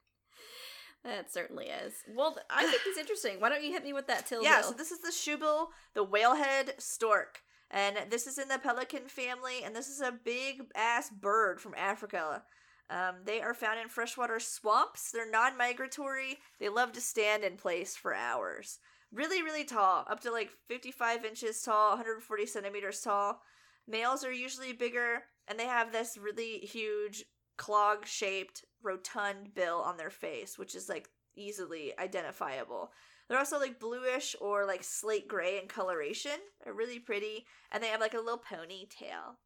That 1.05 1.33
certainly 1.33 1.67
is. 1.67 1.95
Well, 2.15 2.37
I 2.51 2.67
think 2.67 2.83
it's 2.87 2.99
interesting. 2.99 3.41
Why 3.41 3.49
don't 3.49 3.65
you 3.65 3.73
hit 3.73 3.85
me 3.85 3.93
with 3.93 4.07
that 4.09 4.27
till? 4.27 4.43
Yeah, 4.43 4.63
so 4.63 4.73
this 4.73 4.91
is 4.91 5.01
the 5.01 5.11
shoebill, 5.11 5.69
the 5.95 6.05
whalehead 6.05 6.81
stork. 6.81 7.41
And 7.71 7.97
this 8.11 8.27
is 8.27 8.39
in 8.39 8.49
the 8.49 8.59
pelican 8.59 9.07
family, 9.07 9.63
and 9.65 9.75
this 9.77 9.89
is 9.89 10.01
a 10.01 10.19
big 10.25 10.63
ass 10.75 11.09
bird 11.09 11.61
from 11.61 11.75
Africa. 11.77 12.43
Um, 12.91 13.19
they 13.25 13.41
are 13.41 13.55
found 13.55 13.79
in 13.79 13.89
freshwater 13.89 14.41
swamps. 14.41 15.13
They're 15.13 15.31
non 15.31 15.57
migratory. 15.57 16.39
They 16.59 16.69
love 16.69 16.93
to 16.93 17.01
stand 17.01 17.45
in 17.45 17.57
place 17.57 17.95
for 17.95 18.13
hours. 18.13 18.81
Really, 19.13 19.43
really 19.43 19.65
tall, 19.65 20.05
up 20.11 20.21
to 20.21 20.33
like 20.33 20.51
55 20.69 21.25
inches 21.25 21.63
tall, 21.63 21.91
140 21.91 22.47
centimeters 22.47 23.01
tall. 23.01 23.41
Males 23.87 24.25
are 24.25 24.33
usually 24.33 24.73
bigger, 24.73 25.23
and 25.49 25.59
they 25.59 25.67
have 25.67 25.93
this 25.93 26.19
really 26.21 26.59
huge 26.59 27.25
clog 27.61 28.07
shaped 28.07 28.65
rotund 28.83 29.55
bill 29.55 29.83
on 29.83 29.99
their 29.99 30.09
face, 30.09 30.59
which 30.59 30.75
is 30.75 30.89
like 30.89 31.11
easily 31.37 31.93
identifiable. 31.99 32.91
They're 33.29 33.39
also 33.39 33.61
like 33.61 33.79
bluish 33.79 34.35
or 34.41 34.65
like 34.65 34.83
slate 34.83 35.29
gray 35.29 35.61
in 35.61 35.69
coloration. 35.69 36.39
They're 36.65 36.73
really 36.73 36.99
pretty, 36.99 37.45
and 37.71 37.83
they 37.83 37.89
have 37.89 38.01
like 38.01 38.15
a 38.15 38.19
little 38.19 38.41
ponytail. 38.41 39.37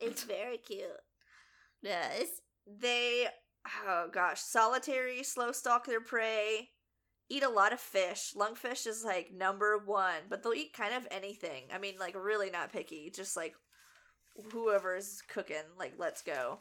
It's 0.00 0.22
very 0.36 0.56
cute. 0.58 0.86
Yes. 1.82 2.26
They, 2.64 3.26
oh 3.84 4.08
gosh, 4.12 4.40
solitary, 4.40 5.24
slow 5.24 5.50
stalk 5.50 5.84
their 5.84 6.00
prey, 6.00 6.70
eat 7.28 7.42
a 7.42 7.48
lot 7.48 7.72
of 7.72 7.80
fish. 7.80 8.34
Lungfish 8.36 8.86
is 8.86 9.04
like 9.04 9.32
number 9.34 9.78
one, 9.84 10.22
but 10.30 10.44
they'll 10.44 10.54
eat 10.54 10.72
kind 10.72 10.94
of 10.94 11.08
anything. 11.10 11.64
I 11.74 11.78
mean, 11.78 11.94
like 11.98 12.14
really 12.14 12.50
not 12.50 12.72
picky, 12.72 13.10
just 13.12 13.36
like 13.36 13.56
whoever's 14.52 15.22
cooking, 15.28 15.56
like 15.76 15.94
let's 15.98 16.22
go. 16.22 16.60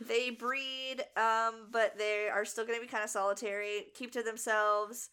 They 0.00 0.30
breed, 0.30 1.04
um, 1.16 1.68
but 1.70 1.96
they 1.98 2.28
are 2.28 2.44
still 2.44 2.64
going 2.66 2.78
to 2.78 2.84
be 2.84 2.90
kind 2.90 3.04
of 3.04 3.10
solitary, 3.10 3.86
keep 3.94 4.12
to 4.12 4.22
themselves. 4.22 5.10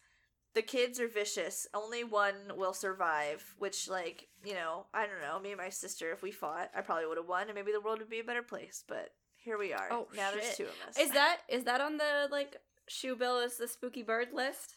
The 0.54 0.62
kids 0.62 0.98
are 0.98 1.06
vicious. 1.08 1.66
Only 1.72 2.02
one 2.02 2.34
will 2.56 2.72
survive, 2.74 3.54
which, 3.58 3.88
like, 3.88 4.26
you 4.44 4.54
know, 4.54 4.86
I 4.92 5.06
don't 5.06 5.20
know. 5.22 5.38
Me 5.38 5.52
and 5.52 5.58
my 5.60 5.68
sister, 5.68 6.10
if 6.12 6.22
we 6.22 6.32
fought, 6.32 6.70
I 6.76 6.80
probably 6.80 7.06
would 7.06 7.18
have 7.18 7.28
won, 7.28 7.42
and 7.46 7.54
maybe 7.54 7.70
the 7.72 7.80
world 7.80 8.00
would 8.00 8.10
be 8.10 8.18
a 8.20 8.24
better 8.24 8.42
place. 8.42 8.82
But 8.88 9.10
here 9.36 9.56
we 9.58 9.72
are. 9.72 9.88
Oh, 9.92 10.08
now 10.16 10.30
there's 10.32 10.56
two 10.56 10.64
of 10.64 10.74
us. 10.88 10.98
Is 10.98 11.12
that 11.12 11.38
is 11.48 11.64
that 11.64 11.80
on 11.80 11.98
the 11.98 12.28
like 12.32 12.56
shoe 12.88 13.14
bill 13.14 13.38
is 13.38 13.58
the 13.58 13.68
spooky 13.68 14.02
bird 14.02 14.28
list? 14.34 14.76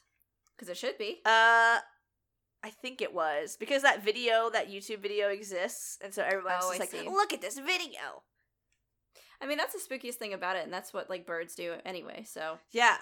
Because 0.56 0.70
it 0.70 0.78
should 0.78 0.98
be. 1.00 1.22
Uh, 1.26 1.80
I 2.66 2.70
think 2.82 3.02
it 3.02 3.14
was 3.14 3.58
because 3.60 3.82
that 3.82 4.04
video, 4.04 4.52
that 4.52 4.70
YouTube 4.72 5.00
video 5.02 5.30
exists, 5.30 5.98
and 6.04 6.14
so 6.14 6.22
everyone's 6.24 6.64
Oh, 6.64 6.70
just 6.78 6.94
I 6.94 6.98
like, 6.98 7.04
see. 7.06 7.10
"Look 7.10 7.34
at 7.34 7.42
this 7.42 7.58
video." 7.58 8.22
I 9.44 9.48
mean, 9.48 9.58
that's 9.58 9.74
the 9.74 9.80
spookiest 9.96 10.16
thing 10.16 10.34
about 10.34 10.56
it, 10.56 10.64
and 10.64 10.74
that's 10.74 10.94
what 10.94 11.10
like 11.10 11.26
birds 11.28 11.54
do 11.56 11.74
anyway. 11.86 12.24
So 12.26 12.58
Yeah, 12.72 12.98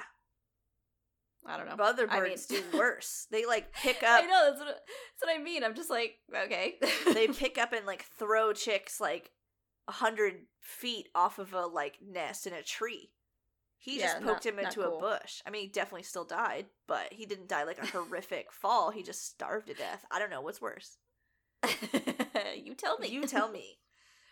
I 1.45 1.55
don't 1.57 1.67
know. 1.69 1.75
but 1.77 1.85
other 1.87 2.07
I 2.11 2.19
birds 2.19 2.49
mean- 2.49 2.63
do 2.71 2.77
worse. 2.79 3.27
They 3.31 3.45
like 3.45 3.71
pick 3.73 4.03
up. 4.03 4.23
I 4.23 4.25
know 4.27 4.45
that's 4.49 4.59
what 4.59 4.67
that's 4.67 5.21
what 5.21 5.39
I 5.39 5.41
mean. 5.41 5.63
I'm 5.63 5.75
just 5.75 5.89
like 5.89 6.15
okay. 6.45 6.75
they 7.13 7.27
pick 7.27 7.57
up 7.57 7.73
and 7.73 7.85
like 7.85 8.05
throw 8.17 8.53
chicks 8.53 8.99
like 8.99 9.31
a 9.87 9.91
hundred 9.91 10.35
feet 10.59 11.09
off 11.15 11.39
of 11.39 11.53
a 11.53 11.65
like 11.65 11.97
nest 12.05 12.45
in 12.47 12.53
a 12.53 12.61
tree. 12.63 13.11
He 13.77 13.97
Yeah, 13.99 14.05
just 14.13 14.17
poked 14.21 14.45
not- 14.45 14.53
him 14.53 14.59
into 14.59 14.81
cool. 14.83 14.97
a 14.97 14.99
bush. 14.99 15.41
I 15.45 15.49
mean, 15.49 15.63
he 15.63 15.67
definitely 15.67 16.03
still 16.03 16.23
died, 16.25 16.67
but 16.87 17.11
he 17.13 17.25
didn't 17.25 17.49
die 17.49 17.63
like 17.63 17.81
a 17.81 17.85
horrific 17.97 18.51
fall. 18.51 18.91
He 18.91 19.01
just 19.01 19.25
starved 19.27 19.67
to 19.67 19.73
death. 19.73 20.05
I 20.11 20.19
don't 20.19 20.29
know 20.29 20.41
what's 20.41 20.61
worse. 20.61 20.97
you 22.55 22.75
tell 22.75 22.97
me. 22.99 23.07
You 23.07 23.25
tell 23.25 23.49
me. 23.49 23.79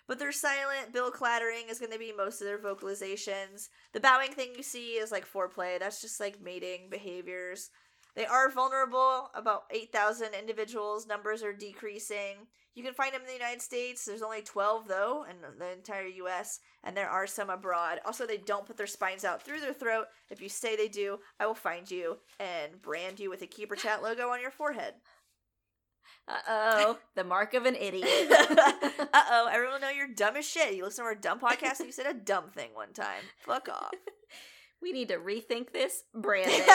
But 0.10 0.18
they're 0.18 0.32
silent. 0.32 0.92
Bill 0.92 1.12
clattering 1.12 1.70
is 1.70 1.78
going 1.78 1.92
to 1.92 2.00
be 2.00 2.12
most 2.12 2.42
of 2.42 2.48
their 2.48 2.58
vocalizations. 2.58 3.70
The 3.94 4.00
bowing 4.00 4.32
thing 4.32 4.50
you 4.58 4.64
see 4.64 4.94
is 4.94 5.12
like 5.12 5.32
foreplay. 5.32 5.78
That's 5.78 6.02
just 6.02 6.20
like 6.20 6.42
mating 6.42 6.90
behaviors. 6.90 7.70
They 8.16 8.26
are 8.26 8.50
vulnerable. 8.50 9.30
About 9.36 9.66
8,000 9.70 10.30
individuals. 10.34 11.06
Numbers 11.06 11.44
are 11.44 11.54
decreasing. 11.54 12.48
You 12.74 12.84
can 12.84 12.96
find 12.96 13.14
them 13.14 13.22
in 13.22 13.28
the 13.28 13.34
United 13.34 13.62
States. 13.62 14.06
There's 14.06 14.24
only 14.24 14.42
12, 14.42 14.88
though, 14.88 15.26
in 15.30 15.36
the 15.60 15.72
entire 15.74 16.08
US, 16.08 16.60
and 16.84 16.98
there 16.98 17.10
are 17.10 17.28
some 17.28 17.50
abroad. 17.50 18.00
Also, 18.06 18.26
they 18.26 18.38
don't 18.38 18.66
put 18.66 18.78
their 18.78 18.88
spines 18.88 19.26
out 19.26 19.44
through 19.44 19.60
their 19.60 19.74
throat. 19.74 20.06
If 20.32 20.42
you 20.42 20.50
say 20.50 20.76
they 20.76 20.88
do, 20.88 21.20
I 21.40 21.46
will 21.46 21.56
find 21.56 21.90
you 21.90 22.18
and 22.40 22.82
brand 22.82 23.20
you 23.20 23.30
with 23.30 23.42
a 23.42 23.48
Keeper 23.48 23.76
Chat 23.76 24.02
logo 24.02 24.30
on 24.30 24.42
your 24.42 24.52
forehead. 24.52 24.94
Uh 26.30 26.42
oh, 26.48 26.98
the 27.16 27.24
mark 27.24 27.56
of 27.56 27.66
an 27.66 27.76
idiot. 27.76 28.08
uh 28.32 28.72
oh, 29.14 29.50
everyone 29.52 29.82
know 29.82 29.90
you're 29.90 30.08
dumb 30.08 30.36
as 30.36 30.46
shit. 30.46 30.76
You 30.76 30.84
listen 30.84 31.04
to 31.04 31.08
our 31.08 31.16
dumb 31.16 31.40
podcast 31.40 31.80
and 31.80 31.88
you 31.88 31.92
said 31.92 32.06
a 32.06 32.14
dumb 32.14 32.50
thing 32.50 32.70
one 32.74 32.94
time. 32.94 33.24
Fuck 33.40 33.68
off. 33.68 33.92
we 34.82 34.92
need 34.92 35.08
to 35.08 35.18
rethink 35.18 35.72
this 35.72 36.04
branding. 36.14 36.62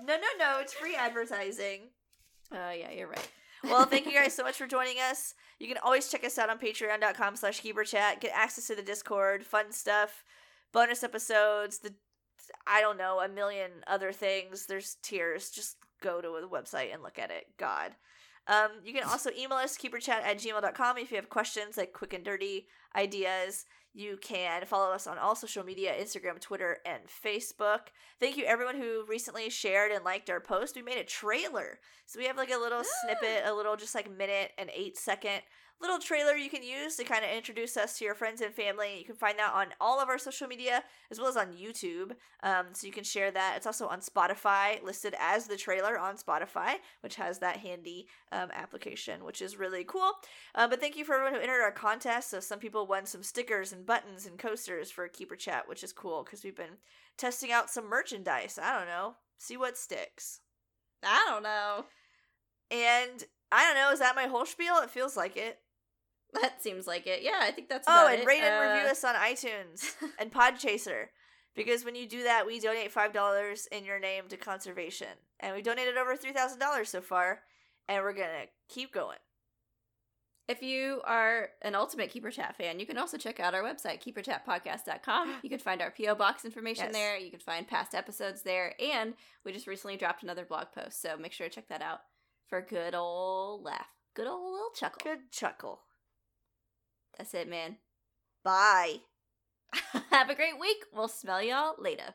no, 0.00 0.16
no, 0.16 0.28
no. 0.38 0.58
It's 0.60 0.72
free 0.72 0.96
advertising. 0.96 1.90
Oh 2.52 2.70
yeah, 2.70 2.90
you're 2.90 3.08
right. 3.08 3.28
Well, 3.62 3.84
thank 3.84 4.06
you 4.06 4.12
guys 4.12 4.34
so 4.34 4.42
much 4.42 4.56
for 4.56 4.66
joining 4.66 4.96
us. 4.98 5.34
You 5.58 5.68
can 5.68 5.76
always 5.84 6.08
check 6.08 6.24
us 6.24 6.38
out 6.38 6.48
on 6.48 6.58
patreon.com 6.58 7.36
slash 7.36 7.60
keeperchat. 7.60 8.20
Get 8.20 8.32
access 8.34 8.68
to 8.68 8.74
the 8.74 8.82
Discord, 8.82 9.44
fun 9.44 9.70
stuff, 9.70 10.24
bonus 10.72 11.04
episodes, 11.04 11.80
the 11.80 11.92
I 12.66 12.80
don't 12.80 12.96
know, 12.96 13.20
a 13.20 13.28
million 13.28 13.70
other 13.86 14.12
things. 14.12 14.64
There's 14.64 14.96
tiers. 15.02 15.50
Just 15.50 15.76
go 16.02 16.20
to 16.20 16.38
the 16.40 16.48
website 16.48 16.92
and 16.92 17.02
look 17.02 17.18
at 17.18 17.30
it. 17.30 17.46
God. 17.58 17.92
Um, 18.50 18.70
you 18.84 18.92
can 18.92 19.04
also 19.04 19.30
email 19.38 19.58
us, 19.58 19.78
keeperchat 19.78 20.08
at 20.08 20.38
gmail.com, 20.38 20.98
if 20.98 21.12
you 21.12 21.16
have 21.16 21.28
questions 21.28 21.76
like 21.76 21.92
quick 21.92 22.12
and 22.12 22.24
dirty 22.24 22.66
ideas. 22.96 23.66
You 23.94 24.18
can 24.20 24.64
follow 24.66 24.92
us 24.92 25.06
on 25.06 25.18
all 25.18 25.36
social 25.36 25.64
media 25.64 25.92
Instagram, 26.00 26.40
Twitter, 26.40 26.78
and 26.84 27.02
Facebook. 27.06 27.88
Thank 28.18 28.36
you, 28.36 28.44
everyone 28.44 28.76
who 28.76 29.04
recently 29.08 29.50
shared 29.50 29.92
and 29.92 30.04
liked 30.04 30.30
our 30.30 30.40
post. 30.40 30.74
We 30.74 30.82
made 30.82 30.98
a 30.98 31.04
trailer. 31.04 31.78
So 32.06 32.18
we 32.18 32.26
have 32.26 32.36
like 32.36 32.52
a 32.52 32.58
little 32.58 32.82
snippet, 33.02 33.44
a 33.46 33.54
little 33.54 33.76
just 33.76 33.94
like 33.94 34.10
minute 34.16 34.52
and 34.58 34.68
eight 34.74 34.98
second 34.98 35.42
little 35.80 35.98
trailer 35.98 36.36
you 36.36 36.50
can 36.50 36.62
use 36.62 36.96
to 36.96 37.04
kind 37.04 37.24
of 37.24 37.30
introduce 37.30 37.76
us 37.76 37.98
to 37.98 38.04
your 38.04 38.14
friends 38.14 38.40
and 38.40 38.54
family. 38.54 38.98
You 38.98 39.04
can 39.04 39.16
find 39.16 39.38
that 39.38 39.52
on 39.54 39.68
all 39.80 40.00
of 40.00 40.08
our 40.08 40.18
social 40.18 40.46
media 40.46 40.84
as 41.10 41.18
well 41.18 41.28
as 41.28 41.36
on 41.36 41.54
YouTube. 41.54 42.12
Um, 42.42 42.66
so 42.72 42.86
you 42.86 42.92
can 42.92 43.04
share 43.04 43.30
that. 43.30 43.54
It's 43.56 43.66
also 43.66 43.86
on 43.86 44.00
Spotify, 44.00 44.82
listed 44.82 45.14
as 45.18 45.46
the 45.46 45.56
trailer 45.56 45.98
on 45.98 46.16
Spotify, 46.16 46.74
which 47.00 47.16
has 47.16 47.38
that 47.38 47.56
handy 47.56 48.06
um, 48.32 48.50
application, 48.52 49.24
which 49.24 49.40
is 49.40 49.58
really 49.58 49.84
cool. 49.84 50.12
Uh, 50.54 50.68
but 50.68 50.80
thank 50.80 50.96
you 50.96 51.04
for 51.04 51.14
everyone 51.14 51.34
who 51.34 51.40
entered 51.40 51.62
our 51.62 51.72
contest. 51.72 52.30
So 52.30 52.40
some 52.40 52.58
people 52.58 52.86
won 52.86 53.06
some 53.06 53.22
stickers 53.22 53.72
and 53.72 53.86
buttons 53.86 54.26
and 54.26 54.38
coasters 54.38 54.90
for 54.90 55.08
Keeper 55.08 55.36
Chat, 55.36 55.68
which 55.68 55.82
is 55.82 55.92
cool 55.92 56.24
because 56.24 56.44
we've 56.44 56.56
been 56.56 56.78
testing 57.16 57.52
out 57.52 57.70
some 57.70 57.88
merchandise. 57.88 58.58
I 58.62 58.78
don't 58.78 58.88
know, 58.88 59.14
see 59.38 59.56
what 59.56 59.78
sticks. 59.78 60.40
I 61.02 61.24
don't 61.28 61.42
know. 61.42 61.86
And 62.70 63.24
I 63.50 63.64
don't 63.64 63.74
know, 63.74 63.90
is 63.92 63.98
that 64.00 64.14
my 64.14 64.26
whole 64.26 64.46
spiel? 64.46 64.78
It 64.78 64.90
feels 64.90 65.16
like 65.16 65.36
it. 65.36 65.58
That 66.40 66.62
seems 66.62 66.86
like 66.86 67.06
it. 67.06 67.22
Yeah, 67.22 67.38
I 67.40 67.50
think 67.50 67.68
that's. 67.68 67.86
Oh, 67.88 68.06
and 68.08 68.20
it. 68.22 68.26
rate 68.26 68.42
and 68.42 68.54
Uh, 68.54 68.72
review 68.74 68.88
us 68.90 69.02
on 69.04 69.14
iTunes 69.14 69.94
and 70.18 70.30
Podchaser. 70.32 71.06
Because 71.56 71.84
when 71.84 71.96
you 71.96 72.06
do 72.08 72.22
that, 72.22 72.46
we 72.46 72.60
donate 72.60 72.94
$5 72.94 73.66
in 73.72 73.84
your 73.84 73.98
name 73.98 74.24
to 74.28 74.36
conservation. 74.36 75.08
And 75.40 75.54
we've 75.54 75.64
donated 75.64 75.96
over 75.96 76.16
$3,000 76.16 76.86
so 76.86 77.00
far. 77.00 77.40
And 77.88 78.04
we're 78.04 78.12
going 78.12 78.28
to 78.28 78.48
keep 78.72 78.94
going. 78.94 79.18
If 80.46 80.62
you 80.62 81.00
are 81.04 81.48
an 81.62 81.74
Ultimate 81.74 82.10
Keeper 82.10 82.30
Chat 82.30 82.56
fan, 82.56 82.78
you 82.78 82.86
can 82.86 82.98
also 82.98 83.16
check 83.18 83.40
out 83.40 83.54
our 83.54 83.62
website, 83.62 84.00
keeperchatpodcast.com. 84.02 85.34
You 85.42 85.50
can 85.50 85.58
find 85.58 85.82
our 85.82 85.90
P.O. 85.90 86.14
Box 86.14 86.44
information 86.44 86.86
Yes. 86.86 86.92
there. 86.94 87.16
You 87.18 87.30
can 87.30 87.40
find 87.40 87.66
past 87.66 87.94
episodes 87.96 88.42
there. 88.42 88.74
And 88.80 89.14
we 89.44 89.52
just 89.52 89.66
recently 89.66 89.96
dropped 89.96 90.22
another 90.22 90.44
blog 90.44 90.66
post, 90.72 91.02
so 91.02 91.16
make 91.16 91.32
sure 91.32 91.48
to 91.48 91.54
check 91.54 91.68
that 91.68 91.82
out 91.82 92.00
for 92.48 92.58
a 92.58 92.66
good 92.66 92.94
old 92.94 93.64
laugh. 93.64 93.86
Good 94.14 94.26
old 94.28 94.52
little 94.52 94.70
chuckle. 94.74 95.00
Good 95.04 95.30
chuckle. 95.32 95.82
That's 97.16 97.34
it, 97.34 97.48
man. 97.48 97.76
Bye. 98.44 99.00
Have 100.10 100.30
a 100.30 100.34
great 100.34 100.58
week. 100.60 100.84
We'll 100.92 101.08
smell 101.08 101.42
y'all 101.42 101.74
later. 101.78 102.14